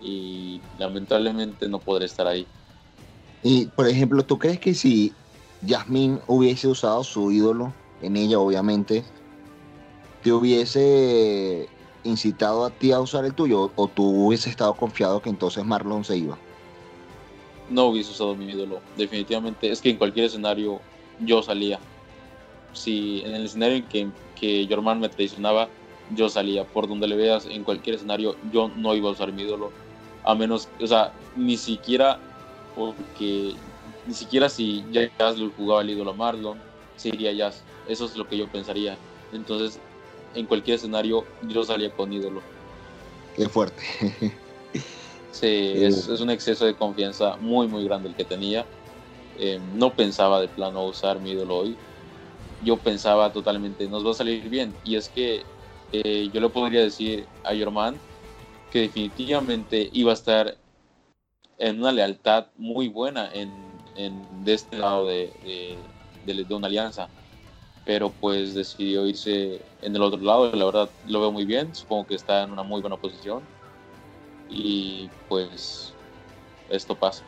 y 0.00 0.60
lamentablemente 0.78 1.68
no 1.68 1.78
podré 1.78 2.06
estar 2.06 2.26
ahí. 2.26 2.48
Y 3.42 3.66
por 3.66 3.86
ejemplo, 3.86 4.24
¿tú 4.24 4.38
crees 4.38 4.58
que 4.58 4.74
si 4.74 5.14
Yasmin 5.62 6.20
hubiese 6.26 6.66
usado 6.66 7.04
su 7.04 7.30
ídolo 7.30 7.72
en 8.02 8.16
ella, 8.16 8.38
obviamente, 8.38 9.04
te 10.22 10.32
hubiese 10.32 11.68
incitado 12.04 12.64
a 12.64 12.70
ti 12.70 12.92
a 12.92 13.00
usar 13.00 13.24
el 13.24 13.34
tuyo 13.34 13.72
o 13.76 13.88
tú 13.88 14.04
hubieses 14.26 14.48
estado 14.48 14.74
confiado 14.74 15.20
que 15.20 15.30
entonces 15.30 15.64
Marlon 15.64 16.04
se 16.04 16.16
iba? 16.16 16.38
No 17.70 17.86
hubiese 17.86 18.10
usado 18.10 18.34
mi 18.34 18.46
ídolo, 18.46 18.80
definitivamente. 18.96 19.70
Es 19.70 19.80
que 19.80 19.90
en 19.90 19.98
cualquier 19.98 20.26
escenario 20.26 20.80
yo 21.20 21.42
salía. 21.42 21.78
Si 22.72 23.22
en 23.24 23.34
el 23.34 23.44
escenario 23.44 23.76
en 23.76 23.86
que, 23.86 24.08
que 24.38 24.66
Jorman 24.68 25.00
me 25.00 25.08
traicionaba, 25.08 25.68
yo 26.14 26.28
salía. 26.28 26.64
Por 26.64 26.88
donde 26.88 27.08
le 27.08 27.16
veas, 27.16 27.46
en 27.46 27.64
cualquier 27.64 27.96
escenario, 27.96 28.36
yo 28.52 28.70
no 28.76 28.94
iba 28.94 29.08
a 29.08 29.12
usar 29.12 29.32
mi 29.32 29.42
ídolo. 29.42 29.72
A 30.24 30.34
menos, 30.34 30.68
o 30.80 30.86
sea, 30.86 31.12
ni 31.36 31.56
siquiera 31.56 32.20
porque 32.74 33.54
ni 34.06 34.14
siquiera 34.14 34.48
si 34.48 34.84
Jazz 34.90 35.36
jugaba 35.56 35.82
el 35.82 35.90
ídolo 35.90 36.12
a 36.12 36.14
Marlon, 36.14 36.58
se 36.96 37.08
iría 37.08 37.32
Jazz. 37.32 37.62
Eso 37.88 38.06
es 38.06 38.16
lo 38.16 38.26
que 38.28 38.38
yo 38.38 38.46
pensaría. 38.48 38.96
Entonces, 39.32 39.78
en 40.34 40.46
cualquier 40.46 40.76
escenario 40.76 41.24
yo 41.42 41.64
salía 41.64 41.90
con 41.90 42.12
ídolo. 42.12 42.40
Qué 43.36 43.48
fuerte. 43.48 43.82
sí, 45.32 45.72
es, 45.74 46.08
un 46.08 46.30
exceso 46.30 46.64
de 46.64 46.74
confianza 46.74 47.36
muy, 47.36 47.66
muy 47.66 47.84
grande 47.84 48.08
el 48.08 48.14
que 48.14 48.24
tenía. 48.24 48.66
Eh, 49.38 49.60
no 49.74 49.92
pensaba 49.92 50.40
de 50.40 50.48
plano 50.48 50.84
usar 50.86 51.20
mi 51.20 51.32
ídolo 51.32 51.58
hoy. 51.58 51.76
Yo 52.60 52.76
pensaba 52.76 53.32
totalmente, 53.32 53.88
nos 53.88 54.04
va 54.04 54.10
a 54.10 54.14
salir 54.14 54.48
bien. 54.48 54.74
Y 54.84 54.96
es 54.96 55.08
que 55.08 55.44
eh, 55.92 56.28
yo 56.32 56.40
le 56.40 56.48
podría 56.48 56.80
decir 56.80 57.28
a 57.44 57.54
Yorman 57.54 58.00
que 58.70 58.80
definitivamente 58.80 59.88
iba 59.92 60.10
a 60.10 60.14
estar 60.14 60.56
en 61.58 61.80
una 61.80 61.92
lealtad 61.92 62.46
muy 62.56 62.88
buena 62.88 63.30
en, 63.32 63.48
de 64.44 64.54
este 64.54 64.76
lado 64.78 65.06
de, 65.06 65.32
de 66.24 66.54
una 66.54 66.68
alianza 66.68 67.08
pero 67.88 68.10
pues 68.10 68.54
decidió 68.54 69.06
irse 69.06 69.62
en 69.80 69.96
el 69.96 70.02
otro 70.02 70.20
lado. 70.20 70.52
La 70.52 70.66
verdad 70.66 70.90
lo 71.06 71.20
veo 71.20 71.32
muy 71.32 71.46
bien, 71.46 71.74
supongo 71.74 72.06
que 72.06 72.16
está 72.16 72.42
en 72.42 72.52
una 72.52 72.62
muy 72.62 72.82
buena 72.82 72.98
posición 72.98 73.42
y 74.46 75.08
pues 75.26 75.94
esto 76.68 76.94
pasa. 76.94 77.24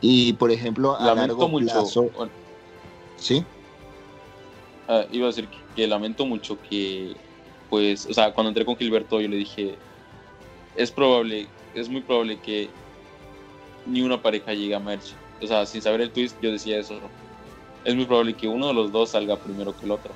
Y 0.00 0.32
por 0.32 0.50
ejemplo, 0.50 0.96
a 0.96 1.06
lamento 1.06 1.48
mucho. 1.48 1.84
¿Sí? 3.16 3.44
Ah, 4.88 5.04
iba 5.10 5.26
a 5.26 5.28
decir 5.28 5.48
que, 5.74 5.86
lamento 5.86 6.26
mucho 6.26 6.58
que, 6.68 7.14
pues, 7.70 8.06
o 8.06 8.14
sea, 8.14 8.32
cuando 8.32 8.48
entré 8.48 8.64
con 8.64 8.76
Gilberto, 8.76 9.20
yo 9.20 9.28
le 9.28 9.36
dije: 9.36 9.76
es 10.76 10.90
probable, 10.90 11.48
es 11.74 11.88
muy 11.88 12.00
probable 12.02 12.38
que 12.38 12.68
ni 13.86 14.02
una 14.02 14.20
pareja 14.20 14.54
llegue 14.54 14.74
a 14.74 14.80
Merch. 14.80 15.14
O 15.42 15.46
sea, 15.46 15.66
sin 15.66 15.82
saber 15.82 16.00
el 16.00 16.10
twist, 16.10 16.36
yo 16.40 16.50
decía 16.50 16.78
eso 16.78 16.98
es 17.86 17.94
muy 17.94 18.04
probable 18.04 18.34
que 18.34 18.48
uno 18.48 18.66
de 18.66 18.74
los 18.74 18.90
dos 18.90 19.10
salga 19.10 19.36
primero 19.36 19.74
que 19.76 19.84
el 19.84 19.92
otro. 19.92 20.10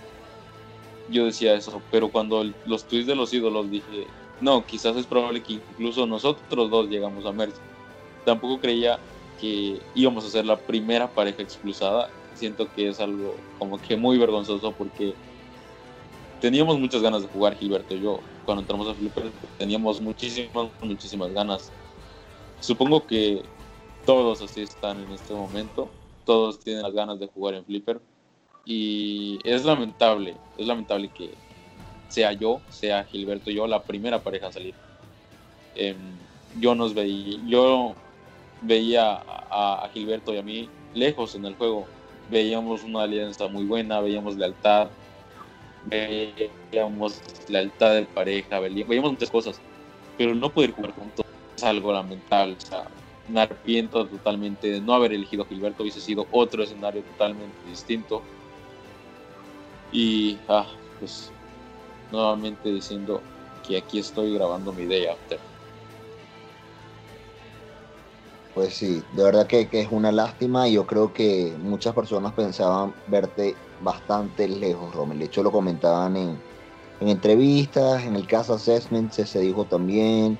Yo 1.08 1.24
decía 1.24 1.54
eso, 1.54 1.80
pero 1.90 2.08
cuando 2.08 2.44
los 2.66 2.84
tweets 2.84 3.06
de 3.06 3.14
los 3.14 3.32
ídolos 3.32 3.70
dije, 3.70 4.08
no, 4.40 4.66
quizás 4.66 4.96
es 4.96 5.06
probable 5.06 5.40
que 5.40 5.54
incluso 5.54 6.04
nosotros 6.04 6.68
dos 6.68 6.88
llegamos 6.88 7.24
a 7.24 7.32
Mercy. 7.32 7.60
Tampoco 8.24 8.60
creía 8.60 8.98
que 9.40 9.80
íbamos 9.94 10.24
a 10.24 10.30
ser 10.30 10.46
la 10.46 10.56
primera 10.56 11.08
pareja 11.08 11.42
expulsada 11.42 12.10
siento 12.40 12.66
que 12.74 12.88
es 12.88 12.98
algo 12.98 13.36
como 13.58 13.78
que 13.78 13.96
muy 13.96 14.18
vergonzoso 14.18 14.72
porque 14.72 15.14
teníamos 16.40 16.78
muchas 16.78 17.02
ganas 17.02 17.22
de 17.22 17.28
jugar 17.28 17.56
Gilberto 17.56 17.94
y 17.94 18.00
yo. 18.00 18.18
Cuando 18.44 18.62
entramos 18.62 18.88
a 18.88 18.94
Flipper 18.94 19.30
teníamos 19.58 20.00
muchísimas, 20.00 20.70
muchísimas 20.80 21.32
ganas. 21.32 21.70
Supongo 22.60 23.06
que 23.06 23.42
todos 24.06 24.40
así 24.42 24.62
están 24.62 25.00
en 25.00 25.12
este 25.12 25.34
momento. 25.34 25.88
Todos 26.24 26.58
tienen 26.58 26.82
las 26.82 26.94
ganas 26.94 27.20
de 27.20 27.26
jugar 27.26 27.54
en 27.54 27.64
Flipper. 27.64 28.00
Y 28.64 29.38
es 29.44 29.64
lamentable, 29.64 30.34
es 30.56 30.66
lamentable 30.66 31.08
que 31.08 31.30
sea 32.08 32.32
yo, 32.32 32.60
sea 32.70 33.04
Gilberto 33.04 33.50
y 33.50 33.54
yo 33.54 33.66
la 33.66 33.82
primera 33.82 34.22
pareja 34.22 34.48
a 34.48 34.52
salir. 34.52 34.74
Em, 35.74 35.96
yo 36.58 36.74
nos 36.74 36.94
veía, 36.94 37.38
yo 37.46 37.94
veía 38.62 39.12
a, 39.12 39.84
a, 39.84 39.88
Gilberto 39.90 40.34
y 40.34 40.38
a 40.38 40.42
mí 40.42 40.68
lejos 40.94 41.34
en 41.34 41.44
el 41.44 41.54
juego. 41.54 41.86
Veíamos 42.30 42.84
una 42.84 43.02
alianza 43.02 43.48
muy 43.48 43.64
buena, 43.64 44.00
veíamos 44.00 44.36
lealtad, 44.36 44.90
veíamos 45.82 47.20
lealtad 47.48 47.94
de 47.96 48.06
pareja, 48.06 48.60
veíamos 48.60 49.12
muchas 49.12 49.30
cosas, 49.30 49.60
pero 50.16 50.34
no 50.34 50.48
poder 50.50 50.72
jugar 50.72 50.92
juntos 50.92 51.26
es 51.56 51.64
algo 51.64 51.92
lamentable. 51.92 52.54
O 52.54 52.60
sea, 52.60 52.86
me 53.26 53.40
arrepiento 53.40 54.06
totalmente 54.06 54.68
de 54.68 54.80
no 54.80 54.94
haber 54.94 55.12
elegido 55.12 55.42
a 55.42 55.46
Gilberto, 55.46 55.82
hubiese 55.82 56.00
sido 56.00 56.26
otro 56.30 56.62
escenario 56.62 57.02
totalmente 57.02 57.56
distinto. 57.68 58.22
Y, 59.92 60.38
ah, 60.46 60.68
pues, 61.00 61.32
nuevamente 62.12 62.70
diciendo 62.70 63.22
que 63.66 63.76
aquí 63.76 63.98
estoy 63.98 64.34
grabando 64.34 64.72
mi 64.72 64.86
Day 64.86 65.06
After. 65.06 65.49
Pues 68.54 68.74
sí, 68.74 69.02
de 69.12 69.22
verdad 69.22 69.46
que, 69.46 69.68
que, 69.68 69.80
es 69.80 69.88
una 69.90 70.10
lástima 70.10 70.68
y 70.68 70.72
yo 70.72 70.86
creo 70.86 71.12
que 71.12 71.56
muchas 71.58 71.94
personas 71.94 72.32
pensaban 72.32 72.94
verte 73.06 73.54
bastante 73.80 74.48
lejos, 74.48 74.94
Romel. 74.94 75.20
De 75.20 75.26
hecho, 75.26 75.42
lo 75.42 75.52
comentaban 75.52 76.16
en, 76.16 76.38
en 77.00 77.08
entrevistas, 77.08 78.04
en 78.04 78.16
el 78.16 78.26
caso 78.26 78.54
Assessment 78.54 79.12
se, 79.12 79.26
se 79.26 79.40
dijo 79.40 79.66
también. 79.66 80.38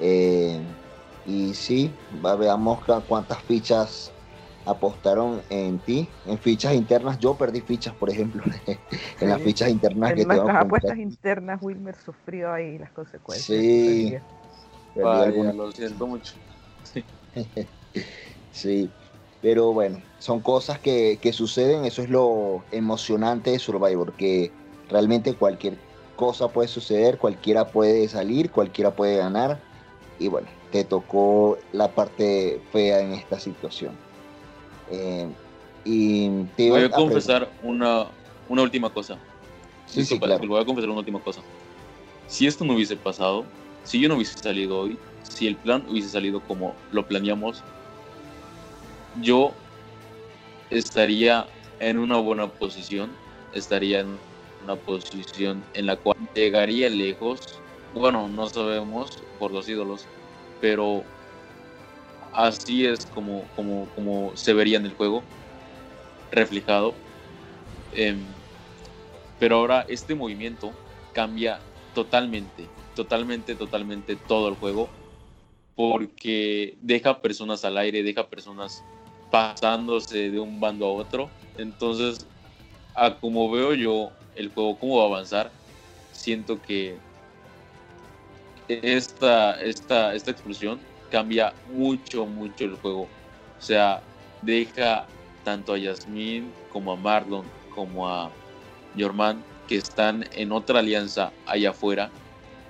Eh, 0.00 0.60
y 1.26 1.54
sí, 1.54 1.94
va, 2.24 2.36
veamos 2.36 2.80
cuántas 3.06 3.42
fichas 3.42 4.12
apostaron 4.66 5.42
en 5.48 5.78
ti, 5.78 6.08
en 6.26 6.38
fichas 6.38 6.74
internas. 6.74 7.18
Yo 7.18 7.36
perdí 7.36 7.60
fichas, 7.60 7.94
por 7.94 8.10
ejemplo, 8.10 8.42
en 9.20 9.28
las 9.28 9.40
fichas 9.42 9.70
internas 9.70 10.10
en 10.10 10.16
que 10.16 10.24
nuestras 10.24 10.56
apuestas 10.56 10.98
internas, 10.98 11.62
Wilmer 11.62 11.94
sufrió 11.94 12.52
ahí 12.52 12.78
las 12.78 12.90
consecuencias. 12.92 13.46
Sí, 13.46 14.14
Vaya, 14.96 15.52
lo 15.52 15.72
siento 15.72 16.06
mucho. 16.06 16.34
sí, 16.82 17.04
pero 19.40 19.72
bueno, 19.72 20.02
son 20.18 20.40
cosas 20.40 20.78
que, 20.78 21.18
que, 21.20 21.32
suceden, 21.32 21.84
eso 21.84 22.02
es 22.02 22.10
lo 22.10 22.64
emocionante 22.72 23.50
de 23.50 23.58
Survivor, 23.58 24.12
que 24.14 24.52
realmente 24.88 25.34
cualquier 25.34 25.76
cosa 26.16 26.48
puede 26.48 26.68
suceder, 26.68 27.18
cualquiera 27.18 27.66
puede 27.66 28.08
salir, 28.08 28.50
cualquiera 28.50 28.94
puede 28.94 29.16
ganar, 29.16 29.60
y 30.18 30.28
bueno, 30.28 30.48
te 30.70 30.84
tocó 30.84 31.58
la 31.72 31.88
parte 31.88 32.60
fea 32.72 33.00
en 33.00 33.12
esta 33.12 33.38
situación. 33.38 33.92
Eh, 34.90 35.28
y 35.84 36.44
te 36.56 36.70
voy 36.70 36.82
a 36.82 36.90
confesar 36.90 37.50
una, 37.62 38.06
una 38.48 38.62
última 38.62 38.90
cosa. 38.90 39.18
Sí, 39.86 40.04
sí, 40.04 40.18
claro. 40.18 40.46
Voy 40.46 40.60
a 40.60 40.64
confesar 40.64 40.88
una 40.88 41.00
última 41.00 41.20
cosa. 41.20 41.42
Si 42.26 42.46
esto 42.46 42.64
no 42.64 42.74
hubiese 42.74 42.96
pasado, 42.96 43.44
si 43.82 44.00
yo 44.00 44.08
no 44.08 44.14
hubiese 44.14 44.38
salido 44.38 44.80
hoy, 44.80 44.98
si 45.24 45.46
el 45.46 45.56
plan 45.56 45.84
hubiese 45.88 46.08
salido 46.08 46.40
como 46.40 46.76
lo 46.92 47.06
planeamos, 47.06 47.62
yo 49.20 49.52
estaría 50.70 51.46
en 51.80 51.98
una 51.98 52.18
buena 52.18 52.48
posición, 52.48 53.10
estaría 53.52 54.00
en 54.00 54.18
una 54.62 54.76
posición 54.76 55.64
en 55.74 55.86
la 55.86 55.96
cual 55.96 56.16
llegaría 56.34 56.88
lejos. 56.88 57.60
Bueno, 57.92 58.28
no 58.28 58.48
sabemos 58.48 59.18
por 59.38 59.52
los 59.52 59.68
ídolos, 59.68 60.06
pero 60.60 61.04
así 62.32 62.86
es 62.86 63.06
como, 63.06 63.46
como, 63.54 63.88
como 63.94 64.36
se 64.36 64.52
vería 64.52 64.78
en 64.78 64.86
el 64.86 64.94
juego 64.94 65.22
reflejado. 66.32 66.94
Eh, 67.92 68.16
pero 69.38 69.56
ahora 69.56 69.84
este 69.88 70.14
movimiento 70.14 70.72
cambia 71.12 71.60
totalmente, 71.94 72.68
totalmente, 72.96 73.54
totalmente 73.54 74.16
todo 74.16 74.48
el 74.48 74.54
juego 74.56 74.88
porque 75.76 76.76
deja 76.82 77.20
personas 77.20 77.64
al 77.64 77.76
aire, 77.78 78.02
deja 78.02 78.26
personas 78.26 78.82
pasándose 79.30 80.30
de 80.30 80.38
un 80.38 80.60
bando 80.60 80.86
a 80.86 80.92
otro. 80.92 81.30
Entonces, 81.56 82.26
a 82.94 83.18
como 83.18 83.50
veo 83.50 83.74
yo 83.74 84.12
el 84.36 84.52
juego, 84.52 84.78
cómo 84.78 84.98
va 84.98 85.04
a 85.04 85.06
avanzar, 85.06 85.50
siento 86.12 86.60
que 86.62 86.96
esta, 88.68 89.60
esta, 89.60 90.14
esta 90.14 90.30
explosión 90.30 90.80
cambia 91.10 91.54
mucho, 91.66 92.26
mucho 92.26 92.64
el 92.64 92.76
juego. 92.76 93.02
O 93.02 93.60
sea, 93.60 94.02
deja 94.42 95.06
tanto 95.42 95.74
a 95.74 95.78
Yasmin 95.78 96.52
como 96.70 96.92
a 96.92 96.96
Marlon 96.96 97.44
como 97.74 98.08
a 98.08 98.30
Jorman 98.96 99.44
que 99.68 99.76
están 99.76 100.24
en 100.32 100.52
otra 100.52 100.78
alianza 100.78 101.32
allá 101.46 101.70
afuera, 101.70 102.10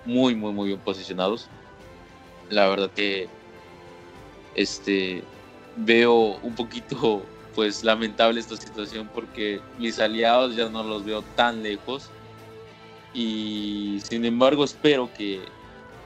muy, 0.04 0.34
muy, 0.34 0.52
muy 0.52 0.68
bien 0.68 0.80
posicionados 0.80 1.48
la 2.50 2.68
verdad 2.68 2.90
que 2.90 3.28
este 4.54 5.22
veo 5.76 6.38
un 6.42 6.54
poquito 6.54 7.24
pues 7.54 7.84
lamentable 7.84 8.40
esta 8.40 8.56
situación 8.56 9.08
porque 9.14 9.60
mis 9.78 9.98
aliados 9.98 10.56
ya 10.56 10.68
no 10.68 10.82
los 10.82 11.04
veo 11.04 11.22
tan 11.36 11.62
lejos 11.62 12.10
y 13.12 14.00
sin 14.08 14.24
embargo 14.24 14.64
espero 14.64 15.08
que, 15.16 15.40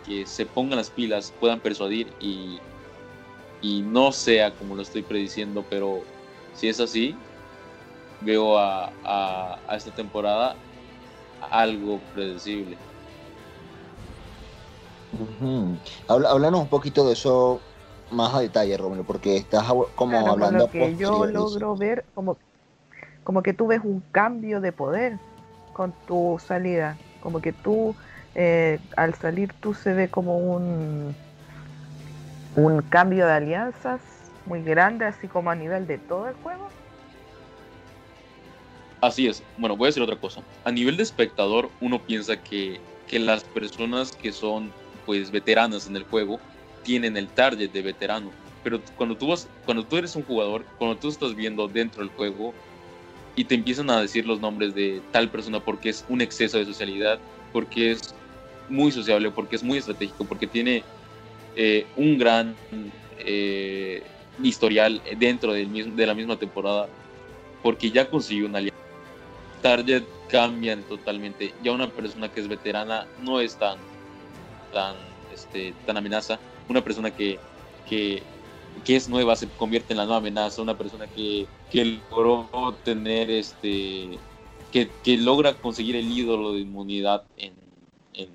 que 0.07 0.27
se 0.27 0.45
pongan 0.45 0.77
las 0.77 0.91
pilas, 0.91 1.33
puedan 1.41 1.59
persuadir 1.59 2.13
y, 2.21 2.59
y, 3.63 3.81
no 3.81 4.13
sea 4.13 4.55
como 4.55 4.77
lo 4.77 4.83
estoy 4.83 5.03
prediciendo, 5.03 5.65
pero 5.71 6.03
si 6.55 6.69
es 6.69 6.81
así, 6.81 7.17
veo 8.21 8.59
a, 8.59 8.93
a, 9.05 9.59
a 9.67 9.77
esta 9.77 9.91
temporada 9.91 10.55
algo 11.51 12.01
predecible. 12.13 12.77
Háblanos 16.07 16.61
un 16.61 16.69
poquito 16.69 17.07
de 17.07 17.15
eso 17.15 17.61
más 18.11 18.35
a 18.35 18.41
detalle, 18.41 18.77
Romero, 18.77 19.05
porque 19.05 19.37
estás 19.37 19.65
como 19.95 20.29
hablando. 20.31 20.65
Lo 20.65 20.71
que 20.71 20.97
yo 20.97 21.27
logro 21.27 21.77
ver, 21.77 22.05
como, 22.15 22.37
como 23.25 23.43
que 23.43 23.53
tú 23.53 23.67
ves 23.67 23.81
un 23.85 24.03
cambio 24.13 24.61
de 24.61 24.73
poder 24.73 25.19
con 25.73 25.93
tu 26.07 26.41
salida, 26.45 26.99
como 27.23 27.41
que 27.41 27.53
tú 27.53 27.95
eh, 28.35 28.79
al 28.97 29.15
salir 29.15 29.53
tú 29.61 29.75
se 29.75 29.93
ve 29.93 30.09
como 30.09 30.39
un 30.39 31.15
un 32.57 32.83
cambio 32.83 33.27
de 33.27 33.33
alianzas 33.33 34.01
muy 34.47 34.63
grande, 34.63 35.05
así 35.05 35.29
como 35.29 35.51
a 35.51 35.55
nivel 35.55 35.87
de 35.87 35.99
todo 35.99 36.29
el 36.29 36.35
juego. 36.37 36.69
Así 39.01 39.29
es. 39.29 39.45
Bueno, 39.57 39.77
voy 39.77 39.87
a 39.87 39.89
decir 39.89 40.03
otra 40.03 40.17
cosa. 40.17 40.43
A 40.65 40.73
nivel 40.73 40.97
de 40.97 41.05
espectador, 41.05 41.71
uno 41.81 42.01
piensa 42.05 42.37
que, 42.37 42.81
que 43.07 43.19
las 43.19 43.45
personas 43.45 44.11
que 44.13 44.33
son 44.33 44.73
pues 45.09 45.31
veteranas 45.31 45.87
en 45.87 45.97
el 45.97 46.05
juego 46.05 46.39
tienen 46.83 47.17
el 47.17 47.29
target 47.29 47.71
de 47.71 47.81
veterano. 47.81 48.31
Pero 48.63 48.83
cuando 48.95 49.17
tú, 49.17 49.29
vas, 49.29 49.49
cuando 49.65 49.83
tú 49.83 49.97
eres 49.97 50.15
un 50.15 50.23
jugador, 50.23 50.67
cuando 50.77 50.99
tú 50.99 51.09
estás 51.09 51.35
viendo 51.35 51.67
dentro 51.67 52.03
del 52.03 52.11
juego 52.11 52.53
y 53.35 53.45
te 53.45 53.55
empiezan 53.55 53.89
a 53.89 54.03
decir 54.03 54.27
los 54.27 54.39
nombres 54.39 54.75
de 54.75 55.01
tal 55.11 55.31
persona 55.31 55.61
porque 55.61 55.89
es 55.89 56.05
un 56.11 56.21
exceso 56.21 56.59
de 56.59 56.67
socialidad, 56.67 57.19
porque 57.55 57.93
es 57.93 58.15
muy 58.69 58.93
sociable, 58.93 59.31
porque 59.31 59.57
es 59.57 59.63
muy 59.63 59.79
estratégico, 59.79 60.27
porque 60.27 60.47
tiene 60.47 60.85
eh, 61.57 61.87
un 61.97 62.19
gran 62.19 62.55
eh, 63.21 64.03
historial 64.43 65.01
dentro 65.17 65.55
del 65.55 65.69
mismo, 65.69 65.97
de 65.97 66.07
la 66.07 66.13
misma 66.13 66.37
temporada, 66.37 66.87
porque 67.63 67.91
ya 67.91 68.11
consiguió 68.11 68.45
una 68.45 68.59
alianza. 68.59 68.77
Target 69.63 70.05
cambian 70.29 70.83
totalmente. 70.83 71.55
Ya 71.63 71.73
una 71.73 71.89
persona 71.91 72.29
que 72.29 72.41
es 72.41 72.49
veterana 72.49 73.07
no 73.23 73.41
es 73.41 73.57
tan 73.57 73.79
tan, 74.73 74.97
este, 75.33 75.75
tan 75.87 75.97
amenaza, 75.97 76.39
una 76.69 76.83
persona 76.83 77.11
que, 77.11 77.39
que, 77.89 78.23
que, 78.85 78.97
es 78.97 79.09
nueva 79.09 79.37
se 79.37 79.49
convierte 79.49 79.93
en 79.93 79.99
la 79.99 80.05
nueva 80.05 80.19
amenaza, 80.19 80.63
una 80.63 80.77
persona 80.77 81.07
que, 81.07 81.47
que 81.71 81.85
logró 82.11 82.75
tener 82.85 83.31
este 83.31 84.19
que, 84.73 84.91
que, 85.03 85.17
logra 85.17 85.55
conseguir 85.55 85.97
el 85.97 86.11
ídolo 86.11 86.53
de 86.53 86.61
inmunidad 86.61 87.25
en, 87.37 87.55
en, 88.15 88.29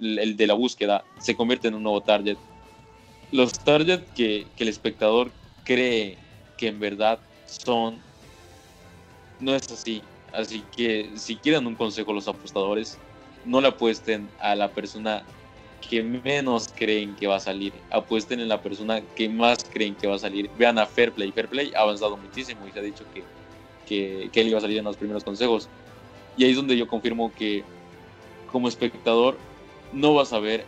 el 0.00 0.36
de 0.36 0.46
la 0.46 0.54
búsqueda, 0.54 1.04
se 1.18 1.36
convierte 1.36 1.68
en 1.68 1.74
un 1.74 1.82
nuevo 1.82 2.00
target. 2.00 2.36
Los 3.32 3.52
targets 3.52 4.10
que, 4.14 4.46
que 4.56 4.62
el 4.64 4.68
espectador 4.68 5.30
cree 5.64 6.18
que 6.56 6.68
en 6.68 6.80
verdad 6.80 7.18
son, 7.46 7.98
no 9.40 9.54
es 9.54 9.70
así. 9.70 10.02
Así 10.32 10.64
que 10.76 11.10
si 11.16 11.36
quieren 11.36 11.66
un 11.66 11.74
consejo 11.74 12.12
los 12.12 12.26
apostadores, 12.28 12.98
no 13.44 13.60
le 13.60 13.68
apuesten 13.68 14.28
a 14.40 14.54
la 14.54 14.68
persona 14.68 15.24
que 15.88 16.02
menos 16.02 16.68
creen 16.74 17.14
que 17.16 17.26
va 17.26 17.36
a 17.36 17.40
salir. 17.40 17.72
Apuesten 17.90 18.40
en 18.40 18.48
la 18.48 18.60
persona 18.60 19.00
que 19.00 19.28
más 19.28 19.64
creen 19.64 19.94
que 19.94 20.06
va 20.06 20.16
a 20.16 20.18
salir. 20.18 20.50
Vean 20.58 20.78
a 20.78 20.86
Fairplay. 20.86 21.32
Fairplay 21.32 21.72
ha 21.74 21.80
avanzado 21.80 22.16
muchísimo 22.16 22.66
y 22.66 22.72
se 22.72 22.78
ha 22.78 22.82
dicho 22.82 23.04
que, 23.12 23.22
que, 23.86 24.30
que 24.30 24.40
él 24.40 24.48
iba 24.48 24.58
a 24.58 24.62
salir 24.62 24.78
en 24.78 24.84
los 24.84 24.96
primeros 24.96 25.24
consejos. 25.24 25.68
Y 26.36 26.44
ahí 26.44 26.50
es 26.50 26.56
donde 26.56 26.76
yo 26.76 26.86
confirmo 26.86 27.32
que 27.34 27.64
como 28.50 28.68
espectador 28.68 29.36
no 29.92 30.14
vas 30.14 30.32
a 30.32 30.38
ver 30.38 30.64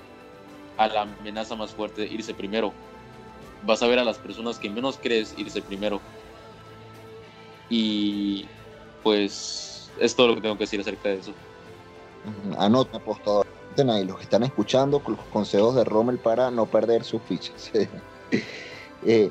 a 0.77 0.89
la 0.89 1.03
amenaza 1.03 1.57
más 1.57 1.73
fuerte 1.73 2.07
irse 2.07 2.35
primero. 2.35 2.73
Vas 3.65 3.83
a 3.83 3.87
ver 3.87 3.99
a 3.99 4.05
las 4.05 4.19
personas 4.19 4.59
que 4.59 4.71
menos 4.71 4.99
crees 5.01 5.35
irse 5.37 5.63
primero. 5.63 6.01
Y 7.69 8.47
pues 9.03 9.91
es 10.01 10.15
todo 10.15 10.29
lo 10.29 10.35
que 10.35 10.41
tengo 10.41 10.57
que 10.57 10.65
decir 10.65 10.81
acerca 10.81 11.09
de 11.09 11.19
eso. 11.19 11.33
Anota, 12.59 12.99
apostador. 12.99 13.47
Y 13.79 14.05
los 14.05 14.17
que 14.17 14.23
están 14.23 14.43
escuchando 14.43 15.03
los 15.07 15.27
consejos 15.27 15.75
de 15.75 15.85
Rommel 15.85 16.19
para 16.19 16.51
no 16.51 16.65
perder 16.65 17.05
sus 17.05 17.21
fichas. 17.23 17.71
eh, 19.07 19.31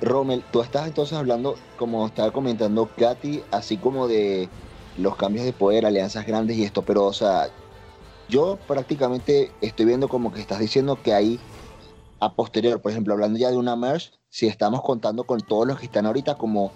Rommel, 0.00 0.42
tú 0.50 0.62
estás 0.62 0.86
entonces 0.86 1.18
hablando, 1.18 1.56
como 1.76 2.06
estaba 2.06 2.30
comentando 2.30 2.88
Katy, 2.96 3.42
así 3.50 3.76
como 3.76 4.08
de 4.08 4.48
los 4.96 5.16
cambios 5.16 5.44
de 5.44 5.52
poder, 5.52 5.84
alianzas 5.84 6.26
grandes 6.26 6.56
y 6.56 6.64
esto, 6.64 6.82
pero 6.82 7.04
o 7.04 7.12
sea, 7.12 7.48
yo 8.28 8.58
prácticamente 8.66 9.52
estoy 9.60 9.86
viendo 9.86 10.08
como 10.08 10.32
que 10.32 10.40
estás 10.40 10.58
diciendo 10.58 11.02
que 11.02 11.12
hay 11.12 11.38
a 12.20 12.34
posterior, 12.34 12.80
por 12.80 12.90
ejemplo, 12.90 13.14
hablando 13.14 13.38
ya 13.38 13.50
de 13.50 13.56
una 13.56 13.76
merge, 13.76 14.10
si 14.28 14.46
estamos 14.46 14.82
contando 14.82 15.24
con 15.24 15.40
todos 15.40 15.66
los 15.66 15.78
que 15.78 15.86
están 15.86 16.06
ahorita 16.06 16.36
como 16.36 16.72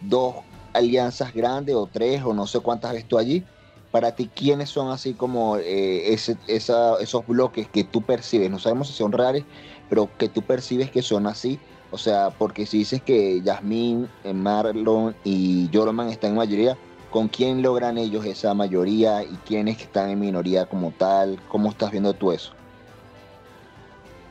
dos 0.00 0.36
alianzas 0.72 1.34
grandes 1.34 1.74
o 1.74 1.88
tres 1.88 2.22
o 2.22 2.32
no 2.32 2.46
sé 2.46 2.60
cuántas 2.60 2.92
ves 2.92 3.06
tú 3.06 3.18
allí, 3.18 3.44
para 3.90 4.12
ti, 4.12 4.30
¿quiénes 4.34 4.68
son 4.70 4.90
así 4.90 5.14
como 5.14 5.56
eh, 5.56 6.12
esos 6.12 7.26
bloques 7.26 7.68
que 7.68 7.84
tú 7.84 8.02
percibes? 8.02 8.50
No 8.50 8.58
sabemos 8.58 8.88
si 8.88 8.94
son 8.94 9.12
reales, 9.12 9.44
pero 9.88 10.10
que 10.18 10.28
tú 10.28 10.42
percibes 10.42 10.90
que 10.90 11.02
son 11.02 11.26
así. 11.26 11.58
O 11.90 11.96
sea, 11.96 12.30
porque 12.30 12.66
si 12.66 12.78
dices 12.78 13.02
que 13.02 13.40
Yasmín, 13.40 14.08
eh, 14.24 14.34
Marlon 14.34 15.14
y 15.24 15.70
Joloman 15.72 16.10
están 16.10 16.32
en 16.32 16.36
mayoría, 16.36 16.76
¿con 17.10 17.28
quién 17.28 17.62
logran 17.62 17.96
ellos 17.96 18.26
esa 18.26 18.52
mayoría 18.52 19.22
y 19.22 19.34
quiénes 19.46 19.80
están 19.80 20.10
en 20.10 20.20
minoría 20.20 20.66
como 20.66 20.90
tal? 20.90 21.40
¿Cómo 21.48 21.70
estás 21.70 21.90
viendo 21.90 22.12
tú 22.12 22.32
eso? 22.32 22.52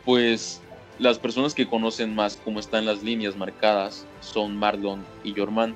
Pues 0.05 0.61
las 0.99 1.17
personas 1.17 1.55
que 1.55 1.67
conocen 1.67 2.13
más 2.13 2.37
cómo 2.37 2.59
están 2.59 2.85
las 2.85 3.01
líneas 3.01 3.35
marcadas 3.35 4.05
son 4.19 4.55
Marlon 4.55 5.03
y 5.23 5.33
Jorman 5.35 5.75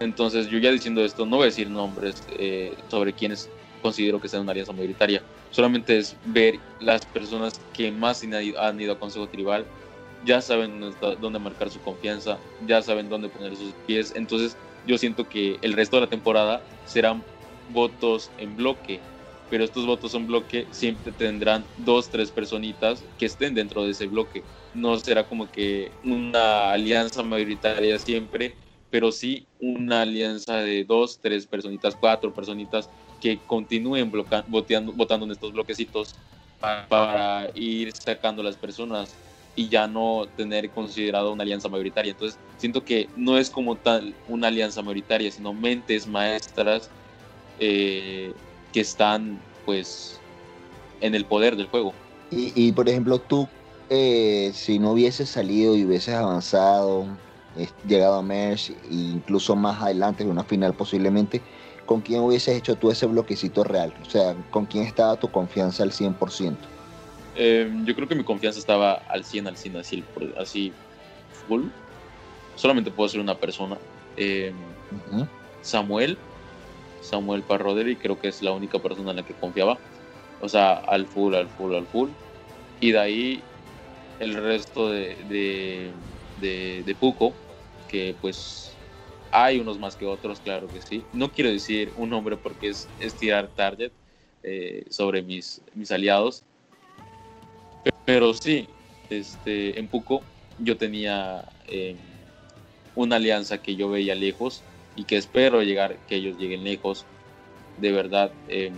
entonces, 0.00 0.48
yo 0.48 0.58
ya 0.58 0.70
diciendo 0.70 1.04
esto, 1.04 1.24
no 1.26 1.36
voy 1.36 1.44
a 1.44 1.46
decir 1.46 1.68
nombres 1.68 2.22
eh, 2.38 2.74
sobre 2.88 3.12
quienes 3.12 3.48
considero 3.82 4.20
que 4.20 4.28
sean 4.28 4.42
una 4.42 4.52
alianza 4.52 4.72
mayoritaria. 4.72 5.22
Solamente 5.50 5.98
es 5.98 6.16
ver 6.24 6.58
las 6.80 7.04
personas 7.04 7.60
que 7.72 7.92
más 7.92 8.22
han 8.58 8.80
ido 8.80 8.92
a 8.92 8.98
Consejo 8.98 9.28
Tribal, 9.28 9.66
ya 10.24 10.40
saben 10.40 10.80
dónde 11.20 11.38
marcar 11.38 11.70
su 11.70 11.80
confianza, 11.80 12.38
ya 12.66 12.82
saben 12.82 13.08
dónde 13.08 13.28
poner 13.28 13.54
sus 13.56 13.72
pies. 13.86 14.12
Entonces, 14.16 14.56
yo 14.86 14.98
siento 14.98 15.28
que 15.28 15.58
el 15.62 15.74
resto 15.74 15.96
de 15.96 16.02
la 16.02 16.08
temporada 16.08 16.64
serán 16.86 17.22
votos 17.68 18.30
en 18.38 18.56
bloque, 18.56 19.00
pero 19.50 19.64
estos 19.64 19.86
votos 19.86 20.14
en 20.14 20.26
bloque 20.26 20.66
siempre 20.70 21.12
tendrán 21.12 21.64
dos, 21.76 22.10
tres 22.10 22.30
personitas 22.30 23.04
que 23.18 23.26
estén 23.26 23.54
dentro 23.54 23.84
de 23.84 23.90
ese 23.90 24.06
bloque. 24.06 24.42
No 24.72 24.98
será 24.98 25.24
como 25.24 25.50
que 25.50 25.92
una 26.02 26.72
alianza 26.72 27.22
mayoritaria 27.22 27.98
siempre, 27.98 28.56
pero 28.94 29.10
sí 29.10 29.48
una 29.58 30.02
alianza 30.02 30.58
de 30.58 30.84
dos, 30.84 31.18
tres 31.20 31.48
personitas, 31.48 31.96
cuatro 31.98 32.32
personitas 32.32 32.88
que 33.20 33.40
continúen 33.44 34.12
votando 34.46 35.26
en 35.26 35.32
estos 35.32 35.52
bloquecitos 35.52 36.14
para, 36.60 37.50
ir 37.56 37.90
sacando 37.92 38.40
las 38.40 38.56
personas 38.56 39.12
y 39.56 39.68
ya 39.68 39.88
no 39.88 40.28
tener 40.36 40.70
considerado 40.70 41.32
una 41.32 41.42
alianza 41.42 41.68
mayoritaria. 41.68 42.12
Entonces, 42.12 42.38
siento 42.56 42.84
que 42.84 43.08
no 43.16 43.36
es 43.36 43.50
como 43.50 43.76
tal 43.76 44.14
una 44.28 44.46
alianza 44.46 44.80
mayoritaria, 44.80 45.32
sino 45.32 45.52
mentes 45.52 46.06
maestras 46.06 46.88
eh, 47.58 48.32
que 48.72 48.78
están, 48.78 49.40
pues, 49.64 50.20
en 51.00 51.16
el 51.16 51.24
poder 51.24 51.56
del 51.56 51.66
juego. 51.66 51.94
Y, 52.30 52.70
por 52.70 52.88
ejemplo, 52.88 53.18
tú, 53.18 53.48
eh, 53.90 54.52
si 54.54 54.78
no 54.78 54.92
hubieses 54.92 55.30
salido 55.30 55.74
y 55.74 55.84
hubieses 55.84 56.14
avanzado, 56.14 57.08
llegado 57.86 58.14
a 58.14 58.22
Merch 58.22 58.70
e 58.70 58.76
incluso 58.90 59.54
más 59.56 59.82
adelante 59.82 60.24
de 60.24 60.30
una 60.30 60.44
final 60.44 60.74
posiblemente, 60.74 61.40
¿con 61.86 62.00
quién 62.00 62.20
hubieses 62.20 62.56
hecho 62.56 62.76
tú 62.76 62.90
ese 62.90 63.06
bloquecito 63.06 63.64
real? 63.64 63.92
O 64.02 64.10
sea, 64.10 64.34
¿con 64.50 64.66
quién 64.66 64.84
estaba 64.84 65.16
tu 65.16 65.30
confianza 65.30 65.82
al 65.82 65.92
100%? 65.92 66.56
Em, 67.36 67.84
yo 67.84 67.94
creo 67.94 68.08
que 68.08 68.14
mi 68.14 68.24
confianza 68.24 68.58
estaba 68.58 68.94
al 69.08 69.24
100, 69.24 69.48
al 69.48 69.56
100, 69.56 69.76
así, 69.76 70.04
así 70.38 70.72
full. 71.46 71.66
Solamente 72.56 72.90
puedo 72.90 73.08
ser 73.08 73.20
una 73.20 73.36
persona. 73.36 73.76
Em, 74.16 74.54
Samuel, 75.62 76.16
Samuel 77.00 77.42
Parroderi, 77.42 77.96
creo 77.96 78.18
que 78.20 78.28
es 78.28 78.42
la 78.42 78.52
única 78.52 78.78
persona 78.78 79.10
en 79.10 79.16
la 79.16 79.22
que 79.24 79.34
confiaba. 79.34 79.78
O 80.40 80.48
sea, 80.48 80.74
al 80.74 81.06
full, 81.06 81.34
al 81.34 81.48
full, 81.48 81.74
al 81.74 81.86
full. 81.86 82.10
Y 82.80 82.92
de 82.92 82.98
ahí 82.98 83.42
el 84.20 84.34
resto 84.34 84.90
de, 84.90 85.16
de, 85.28 85.90
de, 86.40 86.82
de 86.84 86.94
Puco, 86.94 87.32
que 87.94 88.16
pues 88.20 88.72
hay 89.30 89.60
unos 89.60 89.78
más 89.78 89.94
que 89.94 90.04
otros, 90.04 90.40
claro 90.40 90.68
que 90.68 90.80
sí. 90.82 91.04
No 91.12 91.30
quiero 91.30 91.48
decir 91.48 91.92
un 91.96 92.10
nombre 92.10 92.36
porque 92.36 92.68
es, 92.68 92.88
es 92.98 93.14
tirar 93.14 93.46
target 93.54 93.92
eh, 94.42 94.84
sobre 94.90 95.22
mis, 95.22 95.60
mis 95.76 95.92
aliados. 95.92 96.42
Pero 98.04 98.34
sí, 98.34 98.66
este, 99.10 99.78
en 99.78 99.86
Puco 99.86 100.22
yo 100.58 100.76
tenía 100.76 101.44
em, 101.68 101.96
una 102.96 103.14
alianza 103.14 103.58
que 103.58 103.76
yo 103.76 103.88
veía 103.88 104.16
lejos 104.16 104.64
y 104.96 105.04
que 105.04 105.16
espero 105.16 105.62
llegar, 105.62 105.96
que 106.08 106.16
ellos 106.16 106.36
lleguen 106.36 106.64
lejos. 106.64 107.04
De 107.78 107.92
verdad, 107.92 108.32
em, 108.48 108.74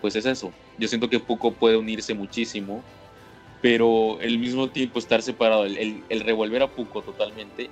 pues 0.00 0.16
es 0.16 0.26
eso. 0.26 0.52
Yo 0.78 0.88
siento 0.88 1.08
que 1.08 1.20
Puco 1.20 1.52
puede 1.52 1.76
unirse 1.76 2.12
muchísimo 2.12 2.82
pero 3.60 4.20
el 4.20 4.38
mismo 4.38 4.68
tiempo 4.68 4.98
estar 4.98 5.22
separado, 5.22 5.64
el, 5.64 6.04
el, 6.08 6.20
revolver 6.20 6.62
a 6.62 6.68
Puco 6.68 7.02
totalmente, 7.02 7.70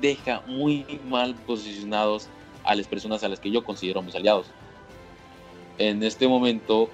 deja 0.00 0.42
muy 0.46 1.00
mal 1.08 1.34
posicionados 1.34 2.28
a 2.64 2.74
las 2.74 2.86
personas 2.86 3.22
a 3.24 3.28
las 3.28 3.40
que 3.40 3.50
yo 3.50 3.64
considero 3.64 4.02
mis 4.02 4.14
aliados. 4.14 4.46
En 5.78 6.02
este 6.02 6.26
momento 6.28 6.88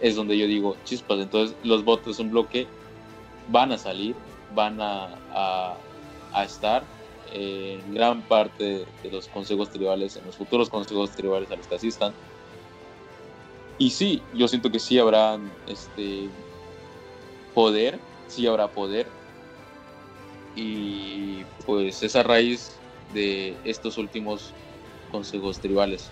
es 0.00 0.16
donde 0.16 0.36
yo 0.36 0.46
digo, 0.46 0.76
chispas, 0.84 1.18
entonces 1.20 1.56
los 1.62 1.84
votos 1.84 2.18
en 2.20 2.30
bloque 2.30 2.66
van 3.48 3.72
a 3.72 3.78
salir, 3.78 4.14
van 4.54 4.80
a, 4.80 5.08
a, 5.32 5.76
a 6.32 6.44
estar 6.44 6.82
en 7.32 7.94
gran 7.94 8.22
parte 8.22 8.84
de 9.02 9.10
los 9.10 9.28
consejos 9.28 9.70
tribales, 9.70 10.16
en 10.16 10.26
los 10.26 10.36
futuros 10.36 10.68
consejos 10.68 11.10
tribales 11.10 11.50
a 11.50 11.56
los 11.56 11.66
que 11.66 11.74
asistan. 11.76 12.12
Y 13.78 13.90
sí, 13.90 14.22
yo 14.34 14.48
siento 14.48 14.70
que 14.70 14.78
sí 14.78 14.98
habrán 14.98 15.50
este, 15.66 16.28
poder, 17.54 17.98
sí 18.28 18.46
habrá 18.46 18.68
poder. 18.68 19.06
Y 20.54 21.44
pues 21.64 22.02
esa 22.02 22.22
raíz 22.22 22.80
de 23.12 23.60
estos 23.64 23.98
últimos 23.98 24.54
consejos 25.08 25.60
tribales. 25.60 26.10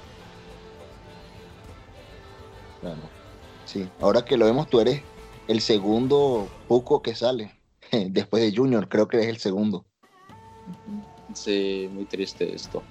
Claro. 2.81 3.11
Sí, 3.65 3.91
ahora 4.01 4.25
que 4.25 4.37
lo 4.37 4.47
vemos, 4.47 4.69
tú 4.69 4.81
eres 4.81 5.03
el 5.47 5.61
segundo 5.61 6.49
poco 6.67 7.03
que 7.03 7.15
sale. 7.15 7.53
Después 8.11 8.43
de 8.43 8.57
Junior, 8.57 8.89
creo 8.89 9.09
que 9.09 9.19
eres 9.19 9.29
el 9.29 9.39
segundo. 9.39 9.85
Sí, 11.35 11.89
muy 11.93 12.07
triste 12.07 12.55
esto. 12.55 12.87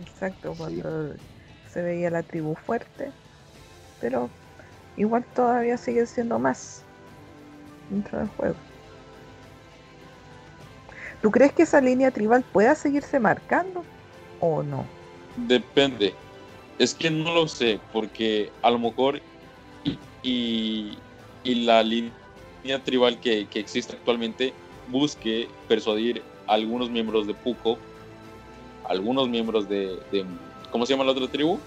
Exacto, 0.00 0.54
cuando 0.56 1.14
se 1.66 1.82
veía 1.82 2.10
la 2.10 2.22
tribu 2.22 2.54
fuerte, 2.54 3.12
pero 4.00 4.30
igual 4.96 5.26
todavía 5.34 5.76
sigue 5.76 6.06
siendo 6.06 6.38
más 6.38 6.84
dentro 7.88 8.18
del 8.18 8.28
juego. 8.28 8.58
¿Tú 11.22 11.30
crees 11.30 11.52
que 11.52 11.62
esa 11.64 11.80
línea 11.80 12.10
tribal 12.10 12.44
pueda 12.52 12.74
seguirse 12.74 13.18
marcando 13.18 13.82
o 14.40 14.62
no? 14.62 14.84
Depende. 15.36 16.14
Es 16.78 16.94
que 16.94 17.10
no 17.10 17.34
lo 17.34 17.48
sé, 17.48 17.80
porque 17.92 18.52
a 18.62 18.70
lo 18.70 18.78
mejor 18.78 19.20
y, 20.22 20.98
la 21.44 21.82
línea 21.82 22.12
tribal 22.84 23.18
que, 23.18 23.48
existe 23.54 23.96
actualmente 23.96 24.52
busque 24.88 25.48
persuadir 25.66 26.22
a 26.46 26.54
algunos 26.54 26.90
miembros 26.90 27.26
de 27.26 27.34
Puco, 27.34 27.78
algunos 28.88 29.28
miembros 29.28 29.68
de, 29.68 29.98
¿cómo 30.70 30.86
se 30.86 30.92
llama 30.92 31.04
la 31.04 31.12
otra 31.12 31.28
tribu? 31.28 31.58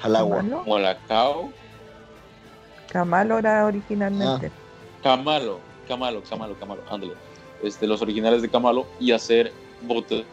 Jalagua. 0.00 0.42
Molacao. 0.42 1.52
Camalo 2.88 3.38
era 3.38 3.64
originalmente. 3.64 4.48
Ah. 4.48 5.02
Camalo, 5.02 5.60
Camalo, 5.88 6.22
Camalo, 6.22 6.58
Camalo, 6.58 6.82
ándale. 6.90 7.14
Este, 7.62 7.86
los 7.86 8.02
originales 8.02 8.42
de 8.42 8.48
Camalo 8.48 8.86
y 8.98 9.12
hacer 9.12 9.52
votos, 9.80 10.24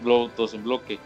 votos 0.00 0.54
en 0.54 0.62
bloque. 0.62 0.98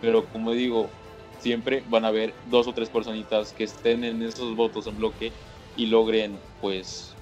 Pero 0.00 0.26
como 0.26 0.52
digo, 0.52 0.90
siempre 1.38 1.84
van 1.88 2.04
a 2.04 2.08
haber 2.08 2.34
dos 2.46 2.66
o 2.66 2.72
tres 2.72 2.88
personitas 2.88 3.52
que 3.52 3.64
estén 3.64 4.04
en 4.04 4.22
esos 4.22 4.54
votos 4.56 4.86
en 4.86 4.96
bloque 4.96 5.32
y 5.76 5.86
logren 5.86 6.38
pues 6.60 7.14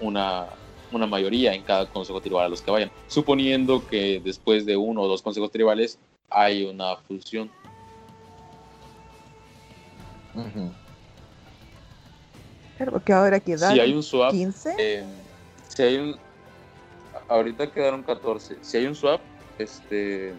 una 0.00 0.48
una 0.92 1.06
mayoría 1.06 1.52
en 1.54 1.62
cada 1.62 1.86
consejo 1.86 2.20
tribal 2.20 2.46
a 2.46 2.48
los 2.48 2.62
que 2.62 2.70
vayan, 2.70 2.90
suponiendo 3.08 3.84
que 3.86 4.20
después 4.24 4.64
de 4.64 4.76
uno 4.76 5.02
o 5.02 5.08
dos 5.08 5.22
consejos 5.22 5.50
tribales 5.50 5.98
hay 6.30 6.64
una 6.64 6.96
fusión. 6.96 7.50
Claro, 12.76 12.92
porque 12.92 13.12
ahora 13.12 13.40
quedan 13.40 13.74
si 13.74 13.80
hay 13.80 13.92
un 13.92 14.02
swap, 14.02 14.30
15. 14.30 14.74
eh, 14.78 15.04
si 15.68 15.82
hay 15.82 15.96
un, 15.96 16.16
ahorita 17.28 17.70
quedaron 17.70 18.02
14. 18.02 18.58
Si 18.62 18.76
hay 18.76 18.86
un 18.86 18.94
swap, 18.94 19.20
este, 19.58 20.34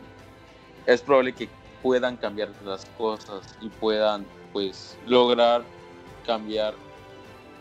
es 0.86 1.02
probable 1.02 1.34
que 1.34 1.50
puedan 1.82 2.18
cambiar 2.18 2.50
las 2.64 2.86
cosas 2.98 3.56
y 3.62 3.70
puedan, 3.70 4.26
pues, 4.54 4.98
lograr 5.06 5.64
cambiar 6.26 6.74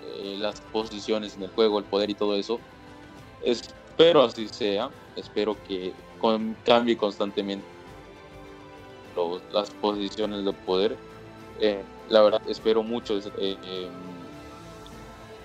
eh, 0.04 0.36
las 0.38 0.60
posiciones 0.60 1.36
en 1.36 1.44
el 1.44 1.50
juego, 1.50 1.78
el 1.78 1.84
poder 1.84 2.10
y 2.10 2.14
todo 2.14 2.36
eso. 2.36 2.60
Espero 3.42 4.22
así 4.22 4.48
sea. 4.48 4.90
Espero 5.16 5.56
que 5.66 5.92
cambie 6.64 6.96
constantemente 6.96 7.64
las 9.52 9.70
posiciones 9.70 10.44
de 10.44 10.52
poder. 10.52 10.96
Eh, 11.60 11.82
la 12.08 12.22
verdad, 12.22 12.42
espero 12.48 12.82
mucho. 12.82 13.16
eh, 13.16 13.22
eh, 13.38 13.88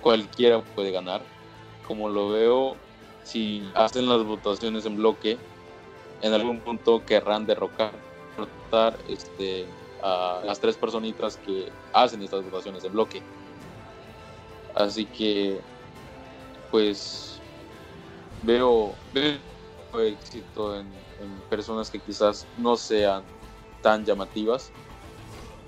cualquiera 0.02 0.60
puede 0.60 0.90
ganar. 0.90 1.22
Como 1.86 2.08
lo 2.08 2.30
veo, 2.30 2.76
si 3.24 3.70
hacen 3.74 4.08
las 4.08 4.22
votaciones 4.24 4.84
en 4.86 4.96
bloque, 4.96 5.38
en 6.20 6.32
algún 6.32 6.60
punto 6.60 7.04
querrán 7.04 7.46
derrocar 7.46 7.92
este, 9.08 9.66
a 10.02 10.40
las 10.44 10.60
tres 10.60 10.76
personitas 10.76 11.36
que 11.36 11.70
hacen 11.92 12.22
estas 12.22 12.44
votaciones 12.44 12.84
en 12.84 12.92
bloque. 12.92 13.22
Así 14.74 15.06
que, 15.06 15.60
pues, 16.70 17.40
veo, 18.42 18.94
éxito 19.94 20.78
en 20.78 20.88
personas 21.50 21.90
que 21.90 22.00
quizás 22.00 22.46
no 22.56 22.76
sean 22.76 23.24
tan 23.82 24.04
llamativas 24.04 24.72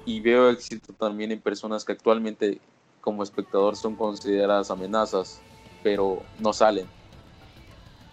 y 0.07 0.21
veo 0.21 0.51
éxito 0.51 0.93
también 0.95 1.33
en 1.33 1.41
personas 1.41 1.85
que 1.85 1.93
actualmente 1.93 2.61
como 3.01 3.23
espectador 3.23 3.77
son 3.77 3.97
consideradas 3.97 4.71
amenazas, 4.71 5.43
pero 5.83 6.23
no 6.39 6.53
salen, 6.53 6.89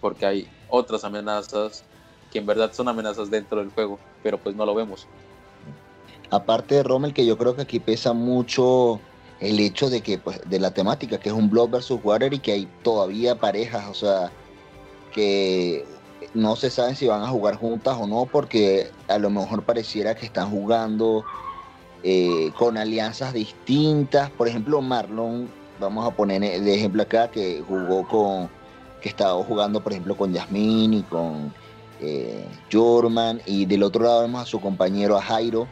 porque 0.02 0.26
hay 0.26 0.48
otras 0.70 1.06
amenazas 1.06 1.86
que 2.32 2.40
en 2.40 2.46
verdad 2.46 2.74
son 2.74 2.88
amenazas 2.88 3.30
dentro 3.30 3.60
del 3.60 3.70
juego, 3.70 4.00
pero 4.24 4.38
pues 4.38 4.56
no 4.56 4.66
lo 4.66 4.74
vemos. 4.74 5.08
Aparte 6.30 6.76
de 6.76 6.84
Rommel, 6.84 7.14
que 7.14 7.26
yo 7.26 7.38
creo 7.38 7.56
que 7.56 7.62
aquí 7.62 7.80
pesa 7.80 8.14
mucho 8.14 9.00
el 9.40 9.60
hecho 9.60 9.90
de 9.90 10.02
que, 10.02 10.18
pues, 10.18 10.40
de 10.50 10.60
la 10.60 10.72
temática, 10.72 11.20
que 11.20 11.30
es 11.30 11.36
un 11.36 11.50
Blood 11.50 11.72
versus 11.72 12.00
Water 12.04 12.34
y 12.34 12.40
que 12.40 12.54
hay 12.54 12.70
todavía 12.84 13.36
parejas, 13.36 13.86
o 13.90 13.94
sea, 13.94 14.32
que 15.14 15.86
no 16.34 16.56
se 16.56 16.70
saben 16.70 16.96
si 16.96 17.08
van 17.08 17.24
a 17.24 17.28
jugar 17.28 17.56
juntas 17.56 17.98
o 18.00 18.08
no, 18.08 18.26
porque 18.26 18.90
a 19.08 19.18
lo 19.18 19.30
mejor 19.30 19.64
pareciera 19.64 20.16
que 20.16 20.26
están 20.26 20.50
jugando 20.50 21.26
eh, 22.04 22.52
con 22.58 22.78
alianzas 22.78 23.34
distintas. 23.34 24.30
Por 24.30 24.48
ejemplo, 24.48 24.82
Marlon, 24.82 25.50
vamos 25.80 26.08
a 26.08 26.16
poner 26.16 26.42
de 26.42 26.74
ejemplo 26.74 27.02
acá, 27.02 27.30
que 27.30 27.62
jugó 27.68 28.08
con, 28.08 28.50
que 29.02 29.10
estaba 29.10 29.34
jugando, 29.44 29.82
por 29.82 29.92
ejemplo, 29.92 30.16
con 30.16 30.32
Yasmín 30.32 30.94
y 30.94 31.04
con 31.04 31.54
eh, 32.00 32.48
Jorman, 32.72 33.42
y 33.46 33.66
del 33.66 33.84
otro 33.84 34.04
lado 34.04 34.22
vemos 34.22 34.42
a 34.42 34.46
su 34.46 34.60
compañero, 34.62 35.18
a 35.18 35.22
Jairo, 35.22 35.68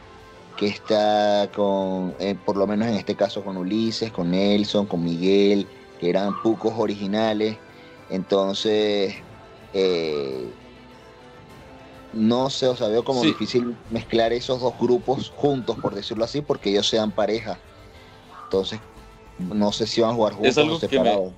que 0.57 0.67
está 0.67 1.49
con, 1.55 2.15
eh, 2.19 2.35
por 2.45 2.57
lo 2.57 2.67
menos 2.67 2.87
en 2.87 2.95
este 2.95 3.15
caso, 3.15 3.43
con 3.43 3.55
Ulises, 3.57 4.11
con 4.11 4.31
Nelson, 4.31 4.87
con 4.87 5.03
Miguel, 5.03 5.67
que 5.99 6.09
eran 6.09 6.41
pucos 6.41 6.73
originales. 6.75 7.57
Entonces, 8.09 9.15
eh, 9.73 10.51
no 12.11 12.49
sé, 12.49 12.67
o 12.67 12.75
sea, 12.75 12.87
veo 12.87 13.03
como 13.03 13.21
Sí. 13.21 13.27
difícil 13.27 13.75
mezclar 13.89 14.33
esos 14.33 14.59
dos 14.59 14.77
grupos 14.79 15.29
juntos, 15.29 15.77
por 15.79 15.93
decirlo 15.95 16.25
así, 16.25 16.41
porque 16.41 16.71
ellos 16.71 16.87
sean 16.87 17.11
pareja. 17.11 17.59
Entonces, 18.43 18.81
no 19.37 19.71
sé 19.71 19.85
si 19.87 20.01
van 20.01 20.11
a 20.11 20.13
jugar 20.15 20.33
juntos 20.33 20.57
algo 20.57 20.75
o 20.75 20.79
que 20.79 20.87
me- 20.87 20.91
separados. 20.91 21.33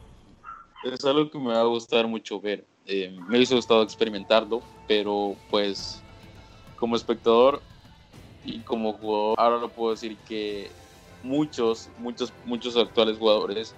Es 0.84 1.06
algo 1.06 1.30
que 1.30 1.38
me 1.38 1.54
va 1.54 1.62
a 1.62 1.66
gustar 1.66 2.08
mucho 2.08 2.40
ver. 2.40 2.66
Eh, 2.88 3.16
me 3.28 3.38
hubiese 3.38 3.56
gustado 3.56 3.84
experimentarlo, 3.84 4.64
pero 4.88 5.36
pues 5.50 6.04
como 6.76 6.96
espectador 6.96 7.62
y 8.44 8.62
como 8.62 8.94
jugador, 8.94 9.36
ahora 9.40 9.58
lo 9.58 9.70
puedo 9.70 9.92
decir 9.92 10.18
que 10.26 10.72
muchos, 11.22 11.90
muchos, 11.98 12.34
muchos 12.46 12.76
actuales 12.76 13.18
jugadores 13.18 13.76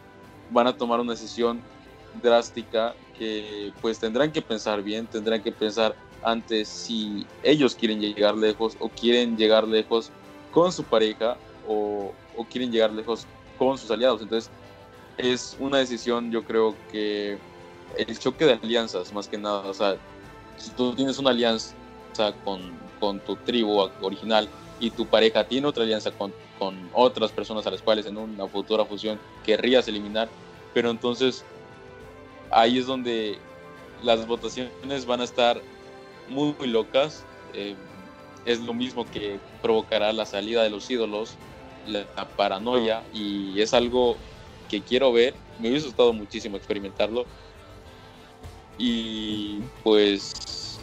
van 0.50 0.68
a 0.68 0.78
tomar 0.78 1.02
una 1.02 1.12
decisión 1.12 1.62
drástica 2.22 2.96
que 3.18 3.74
pues 3.82 4.00
tendrán 4.00 4.32
que 4.32 4.42
pensar 4.42 4.82
bien, 4.82 5.06
tendrán 5.08 5.42
que 5.42 5.52
pensar 5.52 5.98
antes 6.22 6.70
si 6.70 7.28
ellos 7.44 7.76
quieren 7.76 8.00
llegar 8.00 8.38
lejos 8.38 8.78
o 8.80 8.88
quieren 8.88 9.36
llegar 9.36 9.68
lejos 9.68 10.10
con 10.52 10.72
su 10.72 10.84
pareja 10.84 11.38
o, 11.68 12.14
o 12.38 12.46
quieren 12.46 12.72
llegar 12.72 12.94
lejos 12.94 13.28
con 13.58 13.78
sus 13.78 13.92
aliados. 13.92 14.22
Entonces 14.22 14.50
es 15.18 15.56
una 15.60 15.78
decisión, 15.78 16.32
yo 16.32 16.44
creo 16.44 16.76
que 16.92 17.38
el 17.98 18.18
choque 18.20 18.46
de 18.46 18.54
alianzas, 18.54 19.14
más 19.14 19.28
que 19.28 19.38
nada, 19.38 19.60
o 19.60 19.74
sea, 19.74 19.98
si 20.58 20.72
tú 20.72 20.94
tienes 20.96 21.18
una 21.20 21.30
alianza 21.32 21.74
con, 22.44 22.78
con 23.00 23.20
tu 23.20 23.36
tribu 23.38 23.90
original 24.02 24.48
y 24.80 24.90
tu 24.90 25.06
pareja 25.06 25.44
tiene 25.44 25.68
otra 25.68 25.84
alianza 25.84 26.12
con, 26.12 26.34
con 26.58 26.90
otras 26.94 27.32
personas 27.32 27.66
a 27.68 27.72
las 27.72 27.82
cuales 27.82 28.06
en 28.06 28.18
una 28.18 28.48
futura 28.48 28.86
fusión 28.86 29.20
querrías 29.46 29.88
eliminar, 29.88 30.30
pero 30.74 30.90
entonces 30.90 31.44
ahí 32.52 32.78
es 32.78 32.88
donde 32.88 33.38
las 34.02 34.26
votaciones 34.28 35.06
van 35.06 35.22
a 35.22 35.24
estar 35.24 35.62
muy, 36.28 36.56
muy 36.58 36.68
locas. 36.68 37.24
eh, 37.54 37.76
es 38.46 38.60
lo 38.60 38.74
mismo 38.74 39.06
que 39.10 39.40
provocará 39.62 40.12
la 40.12 40.26
salida 40.26 40.64
de 40.64 40.70
los 40.70 40.90
ídolos, 40.90 41.36
la, 41.88 42.06
la 42.16 42.28
paranoia, 42.28 43.02
y 43.14 43.62
es 43.62 43.74
algo 43.74 44.18
que 44.70 44.82
quiero 44.82 45.12
ver. 45.12 45.36
Me 45.60 45.70
hubiese 45.70 45.88
gustado 45.88 46.14
muchísimo 46.14 46.58
experimentarlo. 46.58 47.26
Y 48.78 49.60
pues 49.84 50.80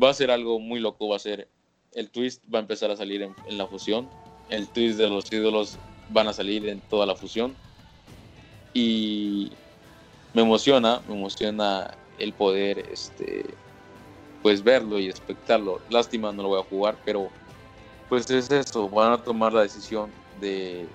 va 0.00 0.10
a 0.10 0.14
ser 0.14 0.30
algo 0.30 0.58
muy 0.58 0.80
loco, 0.80 1.08
va 1.08 1.16
a 1.16 1.20
ser 1.20 1.48
el 1.94 2.10
twist 2.10 2.42
va 2.52 2.58
a 2.58 2.62
empezar 2.62 2.90
a 2.90 2.96
salir 2.96 3.22
en, 3.22 3.58
la 3.58 3.66
fusión, 3.66 4.08
el 4.50 4.68
twist 4.68 4.98
de 4.98 5.08
los 5.08 5.32
ídolos 5.32 5.78
van 6.10 6.28
a 6.28 6.32
salir 6.32 6.68
en 6.68 6.80
toda 6.80 7.06
la 7.06 7.16
fusión 7.16 7.56
y 8.74 9.50
me 10.34 10.42
emociona, 10.42 11.02
me 11.08 11.14
emociona 11.14 11.96
el 12.18 12.32
poder 12.32 12.78
este 12.92 13.44
pues 14.42 14.62
verlo 14.62 15.00
y 15.00 15.08
espectarlo. 15.08 15.80
Lástima 15.90 16.32
no 16.32 16.44
lo 16.44 16.48
voy 16.50 16.60
a 16.60 16.64
jugar, 16.64 16.96
pero 17.04 17.28
pues 18.08 18.30
es 18.30 18.50
eso, 18.50 18.88
van 18.88 19.12
a 19.12 19.22
tomar 19.22 19.52
la 19.52 19.62
decisión 19.62 20.10
de 20.40 20.86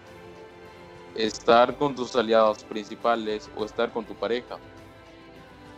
estar 1.16 1.78
con 1.78 1.96
tus 1.96 2.16
aliados 2.16 2.64
principales 2.64 3.50
o 3.56 3.66
estar 3.66 3.92
con 3.92 4.06
tu 4.06 4.16
pareja. 4.16 4.58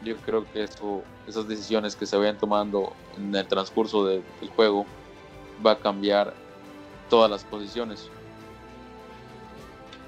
Yo 0.01 0.15
creo 0.17 0.45
que 0.51 0.63
eso, 0.63 1.03
esas 1.27 1.47
decisiones 1.47 1.95
que 1.95 2.05
se 2.05 2.17
vayan 2.17 2.37
tomando 2.37 2.93
en 3.17 3.33
el 3.33 3.47
transcurso 3.47 4.05
de- 4.05 4.23
del 4.39 4.49
juego 4.49 4.85
va 5.65 5.71
a 5.71 5.79
cambiar 5.79 6.33
todas 7.09 7.29
las 7.29 7.43
posiciones. 7.43 8.09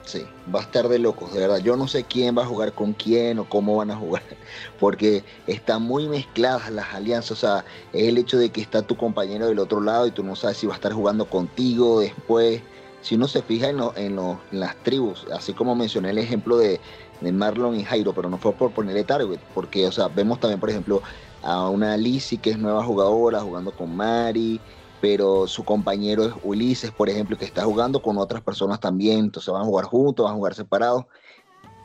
Sí, 0.06 0.26
va 0.54 0.62
a 0.62 0.64
estar 0.64 0.88
de 0.88 1.00
locos, 1.00 1.34
de 1.34 1.42
verdad. 1.42 1.58
Yo 1.58 1.76
no 1.76 1.90
sé 1.90 2.06
quién 2.06 2.38
va 2.38 2.44
a 2.44 2.46
jugar 2.46 2.74
con 2.74 2.94
quién 2.94 3.40
o 3.40 3.50
cómo 3.50 3.76
van 3.76 3.92
a 3.92 3.98
jugar, 3.98 4.24
porque 4.80 5.26
están 5.48 5.82
muy 5.82 6.08
mezcladas 6.08 6.72
las 6.72 6.94
alianzas. 6.94 7.32
O 7.32 7.36
sea, 7.36 7.66
es 7.92 8.08
el 8.08 8.18
hecho 8.18 8.38
de 8.38 8.50
que 8.50 8.62
está 8.62 8.84
tu 8.84 8.96
compañero 8.96 9.48
del 9.48 9.60
otro 9.60 9.82
lado 9.82 10.08
y 10.08 10.12
tú 10.12 10.24
no 10.24 10.38
sabes 10.38 10.58
si 10.58 10.66
va 10.66 10.74
a 10.74 10.78
estar 10.78 10.94
jugando 10.94 11.30
contigo 11.30 12.00
después. 12.00 12.64
Si 13.08 13.16
uno 13.16 13.28
se 13.28 13.42
fija 13.44 13.70
en, 13.70 13.78
lo- 13.78 13.96
en, 13.96 14.16
lo- 14.16 14.46
las 14.50 14.82
tribus, 14.82 15.26
así 15.32 15.54
como 15.54 15.76
mencioné 15.76 16.10
el 16.12 16.18
ejemplo 16.18 16.58
de, 16.58 16.82
de 17.20 17.32
Marlon 17.32 17.76
y 17.76 17.84
Jairo, 17.86 18.14
pero 18.14 18.30
no 18.30 18.40
fue 18.40 18.58
por 18.58 18.74
ponerle 18.74 19.06
target, 19.06 19.42
porque, 19.54 19.88
o 19.88 19.92
sea, 19.92 20.10
vemos 20.10 20.40
también, 20.40 20.60
por 20.60 20.70
ejemplo, 20.70 21.02
a 21.42 21.70
una 21.70 21.96
Lizzie 21.98 22.42
que 22.42 22.52
es 22.52 22.58
nueva 22.60 22.84
jugadora 22.84 23.40
jugando 23.42 23.74
con 23.76 23.96
Mari, 23.96 24.64
pero 25.00 25.48
su 25.48 25.64
compañero 25.64 26.26
es 26.26 26.34
Ulises, 26.42 26.92
por 26.92 27.10
ejemplo, 27.10 27.38
que 27.38 27.46
está 27.46 27.64
jugando 27.64 28.02
con 28.02 28.18
otras 28.18 28.42
personas 28.44 28.80
también, 28.80 29.20
entonces 29.20 29.54
van 29.54 29.62
a 29.64 29.66
jugar 29.66 29.86
juntos, 29.86 30.24
van 30.26 30.34
a 30.34 30.36
jugar 30.38 30.56
separados. 30.56 31.06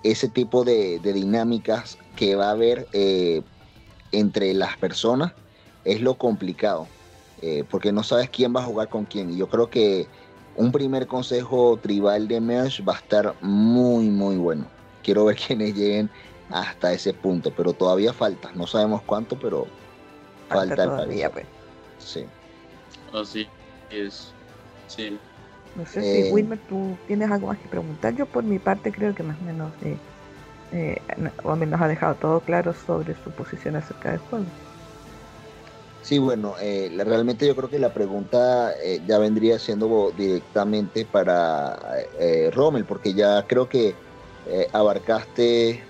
Ese 0.03 0.29
tipo 0.29 0.64
de, 0.64 0.99
de 1.01 1.12
dinámicas 1.12 1.97
que 2.16 2.35
va 2.35 2.49
a 2.49 2.51
haber 2.53 2.89
eh, 2.93 3.43
entre 4.12 4.55
las 4.55 4.79
personas 4.79 5.37
es 5.85 6.01
lo 6.03 6.18
complicado, 6.18 6.95
eh, 7.39 7.64
porque 7.64 7.93
no 7.93 8.03
sabes 8.05 8.31
quién 8.31 8.55
va 8.55 8.61
a 8.62 8.64
jugar 8.66 8.89
con 8.91 9.07
quién. 9.07 9.31
Y 9.31 9.37
yo 9.39 9.49
creo 9.49 9.70
que 9.70 10.11
un 10.57 10.72
primer 10.72 11.07
consejo 11.07 11.78
tribal 11.82 12.28
de 12.28 12.40
Merge 12.40 12.82
va 12.82 12.94
a 12.94 12.98
estar 12.98 13.34
muy, 13.40 14.11
muy 14.11 14.36
bueno. 14.36 14.66
Quiero 15.03 15.24
ver 15.26 15.36
quiénes 15.46 15.74
lleguen 15.74 16.11
hasta 16.50 16.92
ese 16.92 17.14
punto, 17.14 17.53
pero 17.55 17.72
todavía 17.72 18.12
falta, 18.12 18.50
no 18.55 18.66
sabemos 18.66 19.03
cuánto, 19.03 19.38
pero 19.38 19.66
falta, 20.48 20.76
Falta 20.76 20.82
al 20.82 20.88
todavía, 20.90 21.30
pues. 21.30 21.46
Sí. 21.98 22.26
Así 23.12 23.48
es. 23.90 24.32
Sí. 24.86 25.18
No 25.74 25.86
sé 25.86 26.00
Eh, 26.00 26.24
si 26.26 26.32
Wilmer, 26.32 26.59
tú 26.68 26.96
tienes 27.07 27.30
algo 27.30 27.46
más 27.48 27.59
que 27.59 27.68
preguntar. 27.68 28.14
Yo 28.14 28.26
por 28.26 28.44
mi 28.44 28.59
parte 28.59 28.92
creo 28.92 29.14
que 29.14 29.22
más 29.22 29.38
o 29.40 29.44
menos 29.44 29.72
eh, 29.82 29.96
eh, 30.72 31.00
nos 31.44 31.80
ha 31.80 31.88
dejado 31.88 32.14
todo 32.16 32.40
claro 32.40 32.74
sobre 32.74 33.14
su 33.24 33.30
posición 33.30 33.76
acerca 33.76 34.11
del 34.11 34.18
juego. 34.20 34.44
Sí, 36.05 36.18
bueno, 36.18 36.57
eh, 36.61 36.90
realmente 37.05 37.46
yo 37.46 37.55
creo 37.55 37.70
que 37.70 37.78
la 37.78 37.92
pregunta 37.94 38.72
eh, 38.82 39.03
ya 39.07 39.18
vendría 39.18 39.61
siendo 39.61 40.11
directamente 40.12 41.07
para 41.07 41.78
eh, 42.18 42.50
Rommel, 42.53 42.86
porque 42.86 43.14
ya 43.14 43.46
creo 43.46 43.68
que 43.68 44.00
abarcaste 44.72 45.88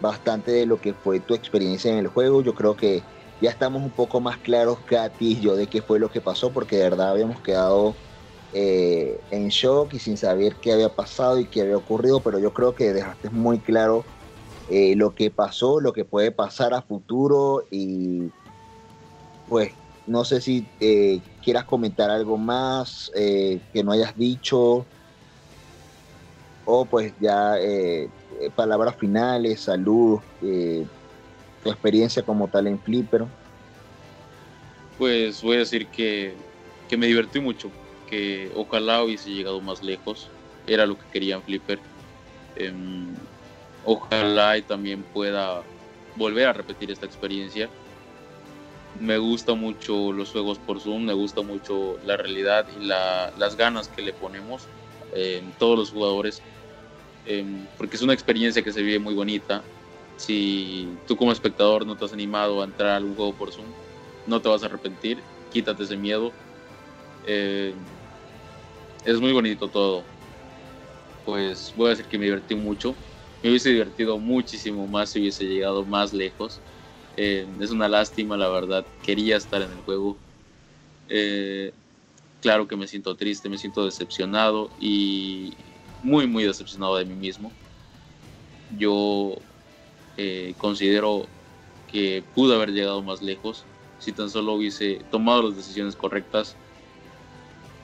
bastante 0.00 0.50
de 0.50 0.66
lo 0.66 0.80
que 0.80 0.94
fue 0.94 1.20
tu 1.20 1.34
experiencia 1.34 1.92
en 1.92 1.98
el 1.98 2.08
juego. 2.08 2.42
Yo 2.42 2.54
creo 2.54 2.74
que 2.76 3.06
ya 3.38 3.50
estamos 3.50 3.82
un 3.82 3.94
poco 3.94 4.20
más 4.20 4.38
claros, 4.40 4.82
Katy 4.84 5.34
y 5.34 5.40
yo, 5.40 5.54
de 5.54 5.68
qué 5.68 5.82
fue 5.82 6.00
lo 6.00 6.10
que 6.10 6.20
pasó, 6.20 6.52
porque 6.52 6.76
de 6.76 6.82
verdad 6.84 7.10
habíamos 7.12 7.40
quedado 7.42 8.00
en 8.50 9.48
shock 9.48 9.94
y 9.94 9.98
sin 10.00 10.16
saber 10.18 10.58
qué 10.60 10.72
había 10.72 10.94
pasado 10.96 11.38
y 11.38 11.48
qué 11.48 11.62
había 11.62 11.76
ocurrido, 11.76 12.22
pero 12.24 12.38
yo 12.40 12.52
creo 12.52 12.74
que 12.74 12.92
dejaste 12.92 13.30
muy 13.30 13.62
claro 13.62 14.08
lo 14.66 15.14
que 15.14 15.30
pasó, 15.30 15.80
lo 15.80 15.92
que 15.92 16.04
puede 16.04 16.32
pasar 16.32 16.74
a 16.74 16.82
futuro 16.82 17.66
y 17.70 18.32
pues 19.52 19.74
no 20.06 20.24
sé 20.24 20.40
si 20.40 20.66
eh, 20.80 21.20
quieras 21.42 21.66
comentar 21.66 22.08
algo 22.08 22.38
más 22.38 23.10
eh, 23.14 23.60
que 23.70 23.84
no 23.84 23.92
hayas 23.92 24.16
dicho 24.16 24.88
o 26.64 26.88
pues 26.88 27.14
ya 27.18 27.58
eh, 27.60 28.10
palabras 28.54 28.96
finales, 28.96 29.64
salud, 29.64 30.20
tu 30.40 31.70
experiencia 31.70 32.22
como 32.22 32.48
tal 32.48 32.66
en 32.68 32.80
Flipper. 32.80 33.26
Pues 34.96 35.42
voy 35.42 35.56
a 35.56 35.58
decir 35.58 35.90
que, 35.90 36.38
que 36.88 36.96
me 36.96 37.06
divertí 37.06 37.38
mucho, 37.38 37.74
que 38.06 38.50
ojalá 38.54 39.04
hubiese 39.04 39.28
llegado 39.28 39.60
más 39.60 39.82
lejos, 39.82 40.32
era 40.64 40.86
lo 40.86 40.96
que 40.96 41.04
quería 41.10 41.34
en 41.34 41.44
Flipper. 41.44 41.82
Em, 42.54 43.14
ojalá 43.82 44.56
y 44.56 44.62
también 44.62 45.04
pueda 45.12 45.62
volver 46.14 46.46
a 46.46 46.54
repetir 46.54 46.90
esta 46.90 47.04
experiencia 47.04 47.70
me 48.94 49.18
gusta 49.18 49.54
mucho 49.54 50.12
los 50.12 50.32
juegos 50.32 50.58
por 50.60 50.80
Zoom, 50.80 51.04
me 51.04 51.14
gusta 51.14 51.42
mucho 51.42 51.98
la 52.02 52.16
realidad 52.16 52.68
y 52.68 52.80
las 52.84 53.56
ganas 53.56 53.88
que 53.88 54.02
le 54.02 54.12
ponemos 54.14 54.72
en 55.10 55.56
todos 55.56 55.78
los 55.78 55.90
jugadores, 55.90 56.46
em, 57.24 57.68
porque 57.76 57.96
es 57.96 58.02
una 58.02 58.14
experiencia 58.14 58.62
que 58.64 58.72
se 58.72 58.82
vive 58.82 58.98
muy 58.98 59.14
bonita. 59.14 59.70
Si 60.16 61.02
tú 61.06 61.16
como 61.16 61.32
espectador 61.32 61.86
no 61.86 61.96
te 61.96 62.04
has 62.04 62.12
animado 62.12 62.62
a 62.62 62.64
entrar 62.64 62.90
a 62.90 62.96
algún 62.96 63.16
juego 63.16 63.36
por 63.36 63.52
Zoom, 63.52 63.74
no 64.26 64.40
te 64.42 64.48
vas 64.48 64.62
a 64.62 64.66
arrepentir, 64.66 65.24
quítate 65.50 65.84
ese 65.84 65.96
miedo. 65.96 66.38
Em, 67.22 68.00
es 69.04 69.20
muy 69.20 69.32
bonito 69.32 69.70
todo. 69.70 70.10
Pues 71.24 71.72
voy 71.74 71.86
a 71.86 71.90
decir 71.90 72.08
que 72.08 72.18
me 72.18 72.24
divertí 72.26 72.54
mucho. 72.54 72.96
Me 73.42 73.50
hubiese 73.50 73.70
divertido 73.70 74.18
muchísimo 74.18 74.86
más 74.88 75.10
si 75.10 75.20
hubiese 75.20 75.44
llegado 75.44 75.84
más 75.86 76.12
lejos. 76.12 76.64
Eh, 77.16 77.46
es 77.60 77.70
una 77.70 77.88
lástima, 77.88 78.36
la 78.36 78.48
verdad. 78.48 78.86
Quería 79.02 79.36
estar 79.36 79.62
en 79.62 79.72
el 79.72 79.82
juego. 79.82 80.18
Eh, 81.08 81.72
claro 82.40 82.66
que 82.68 82.76
me 82.76 82.88
siento 82.88 83.16
triste, 83.16 83.48
me 83.48 83.58
siento 83.58 83.84
decepcionado 83.84 84.70
y 84.78 85.56
muy, 86.02 86.26
muy 86.26 86.44
decepcionado 86.44 86.96
de 86.96 87.04
mí 87.04 87.14
mismo. 87.14 87.52
Yo 88.70 89.36
eh, 90.16 90.54
considero 90.58 91.28
que 91.86 92.24
pude 92.34 92.54
haber 92.54 92.70
llegado 92.72 93.02
más 93.02 93.22
lejos 93.22 93.66
si 93.98 94.12
tan 94.12 94.30
solo 94.30 94.54
hubiese 94.54 95.04
tomado 95.10 95.42
las 95.42 95.56
decisiones 95.56 95.96
correctas. 95.96 96.56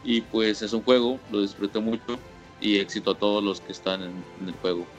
Y 0.03 0.22
pues 0.22 0.62
es 0.62 0.72
un 0.72 0.83
juego, 0.83 1.20
lo 1.29 1.43
disfruté 1.43 1.81
mucho 1.81 2.18
y 2.61 2.79
éxito 2.79 3.11
a 3.12 3.18
todos 3.18 3.43
los 3.45 3.61
que 3.61 3.72
están 3.72 4.03
en 4.03 4.49
el 4.49 4.57
juego. 4.57 4.98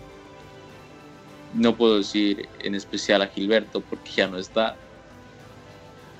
No 1.54 1.76
puedo 1.76 1.97
decir 1.97 2.47
en 2.60 2.76
especial 2.76 3.22
a 3.22 3.28
Gilberto 3.28 3.82
porque 3.82 4.12
ya 4.12 4.28
no 4.28 4.38
está. 4.38 4.76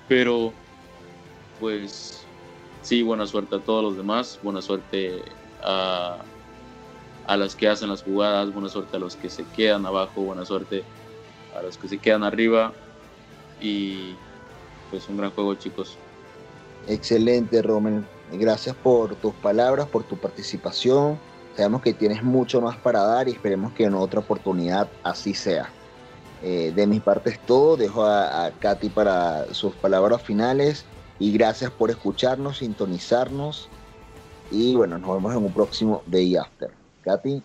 Pero, 0.08 0.52
pues, 1.60 2.24
sí, 2.82 3.04
buena 3.04 3.28
suerte 3.28 3.56
a 3.56 3.60
todos 3.60 3.84
los 3.84 3.98
demás. 3.98 4.40
Buena 4.42 4.62
suerte 4.62 5.22
a, 5.64 6.18
a 7.28 7.38
los 7.38 7.56
que 7.56 7.68
hacen 7.68 7.90
las 7.90 8.02
jugadas. 8.02 8.52
Buena 8.52 8.70
suerte 8.70 8.98
a 8.98 9.00
los 9.00 9.16
que 9.16 9.30
se 9.30 9.44
quedan 9.56 9.86
abajo. 9.86 10.22
Buena 10.22 10.46
suerte 10.46 10.84
a 11.56 11.62
los 11.62 11.78
que 11.78 11.88
se 11.88 12.00
quedan 12.00 12.24
arriba. 12.24 12.74
Y, 13.62 14.16
pues, 14.90 15.08
un 15.10 15.18
gran 15.18 15.32
juego, 15.32 15.54
chicos. 15.56 15.98
Excelente, 16.88 17.62
Roman. 17.62 18.08
Gracias 18.32 18.76
por 18.76 19.16
tus 19.16 19.34
palabras, 19.36 19.88
por 19.88 20.04
tu 20.04 20.18
participación 20.18 21.20
Sabemos 21.60 21.82
que 21.82 21.94
tienes 21.94 22.24
mucho 22.24 22.62
más 22.62 22.78
para 22.78 23.04
dar 23.04 23.28
y 23.28 23.32
esperemos 23.32 23.74
que 23.74 23.84
en 23.84 23.94
otra 23.94 24.22
oportunidad 24.22 24.88
así 25.04 25.34
sea. 25.34 25.68
Eh, 26.42 26.72
de 26.74 26.88
mi 26.88 27.02
parte 27.02 27.32
es 27.32 27.40
todo. 27.40 27.76
Dejo 27.76 28.06
a, 28.06 28.50
Katy 28.62 28.88
para 28.88 29.54
sus 29.54 29.76
palabras 29.76 30.22
finales 30.22 30.86
y 31.20 31.34
gracias 31.34 31.70
por 31.70 31.90
escucharnos, 31.90 32.60
sintonizarnos. 32.60 33.68
Y 34.50 34.74
bueno, 34.78 34.98
nos 35.00 35.16
vemos 35.16 35.36
en 35.36 35.44
un 35.44 35.52
próximo 35.52 36.02
Day 36.06 36.38
After. 36.38 36.72
Katy. 37.04 37.44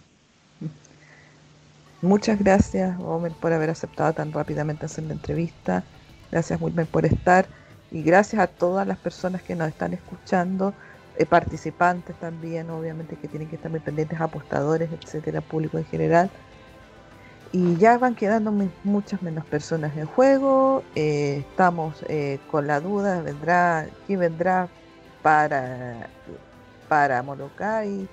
Muchas 2.00 2.38
gracias, 2.38 2.96
Homer, 3.00 3.32
por 3.32 3.52
haber 3.52 3.70
aceptado 3.70 4.12
tan 4.12 4.32
rápidamente 4.32 4.86
hacer 4.86 5.02
la 5.02 5.14
entrevista. 5.14 5.82
Gracias, 6.30 6.62
Wilmer, 6.62 6.86
por 6.86 7.04
estar. 7.04 7.46
Y 7.90 8.04
gracias 8.04 8.40
a 8.40 8.46
todas 8.46 8.86
las 8.86 8.98
personas 8.98 9.42
que 9.42 9.56
nos 9.56 9.66
están 9.66 9.92
escuchando. 9.92 10.72
Eh, 11.16 11.26
participantes 11.26 12.16
también, 12.16 12.70
obviamente 12.70 13.14
que 13.16 13.28
tienen 13.28 13.48
que 13.48 13.54
estar 13.54 13.70
muy 13.70 13.78
pendientes, 13.78 14.20
apostadores, 14.20 14.90
etcétera, 14.90 15.40
público 15.40 15.78
en 15.78 15.84
general. 15.84 16.30
Y 17.52 17.76
ya 17.76 17.98
van 17.98 18.16
quedando 18.16 18.52
muchas 18.82 19.22
menos 19.22 19.44
personas 19.44 19.96
en 19.96 20.06
juego. 20.06 20.82
Eh, 20.96 21.44
estamos 21.48 22.04
eh, 22.08 22.40
con 22.50 22.66
la 22.66 22.80
duda, 22.80 23.22
vendrá, 23.22 23.86
quién 24.08 24.18
vendrá 24.20 24.68
para, 25.22 26.08
para 26.88 27.22
Molokai, 27.22 28.08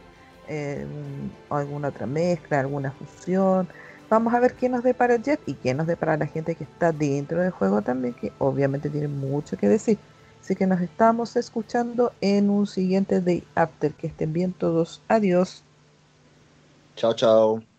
alguna 1.50 1.88
otra 1.88 2.06
mezcla, 2.06 2.60
alguna 2.60 2.92
fusión. 2.92 3.68
Vamos 4.12 4.34
a 4.34 4.40
ver 4.40 4.54
qué 4.54 4.70
nos 4.70 4.84
depara 4.84 5.18
Jeff 5.20 5.40
y 5.48 5.56
qué 5.56 5.74
nos 5.74 5.88
depara 5.88 6.18
la 6.18 6.28
gente 6.28 6.54
que 6.56 6.66
está 6.66 6.92
dentro 6.92 7.42
del 7.42 7.52
juego 7.52 7.82
también, 7.82 8.14
que 8.14 8.32
obviamente 8.38 8.92
tiene 8.92 9.08
mucho 9.08 9.58
que 9.58 9.68
decir. 9.70 9.98
Así 10.52 10.58
que 10.58 10.68
nos 10.68 10.82
estamos 10.82 11.38
escuchando 11.38 12.12
en 12.20 12.50
un 12.50 12.68
siguiente 12.68 13.22
Day 13.22 13.42
After. 13.56 13.94
Que 13.94 14.08
estén 14.08 14.34
bien 14.34 14.52
todos. 14.52 15.02
Adiós. 15.08 15.64
Chao, 16.98 17.14
chao. 17.14 17.71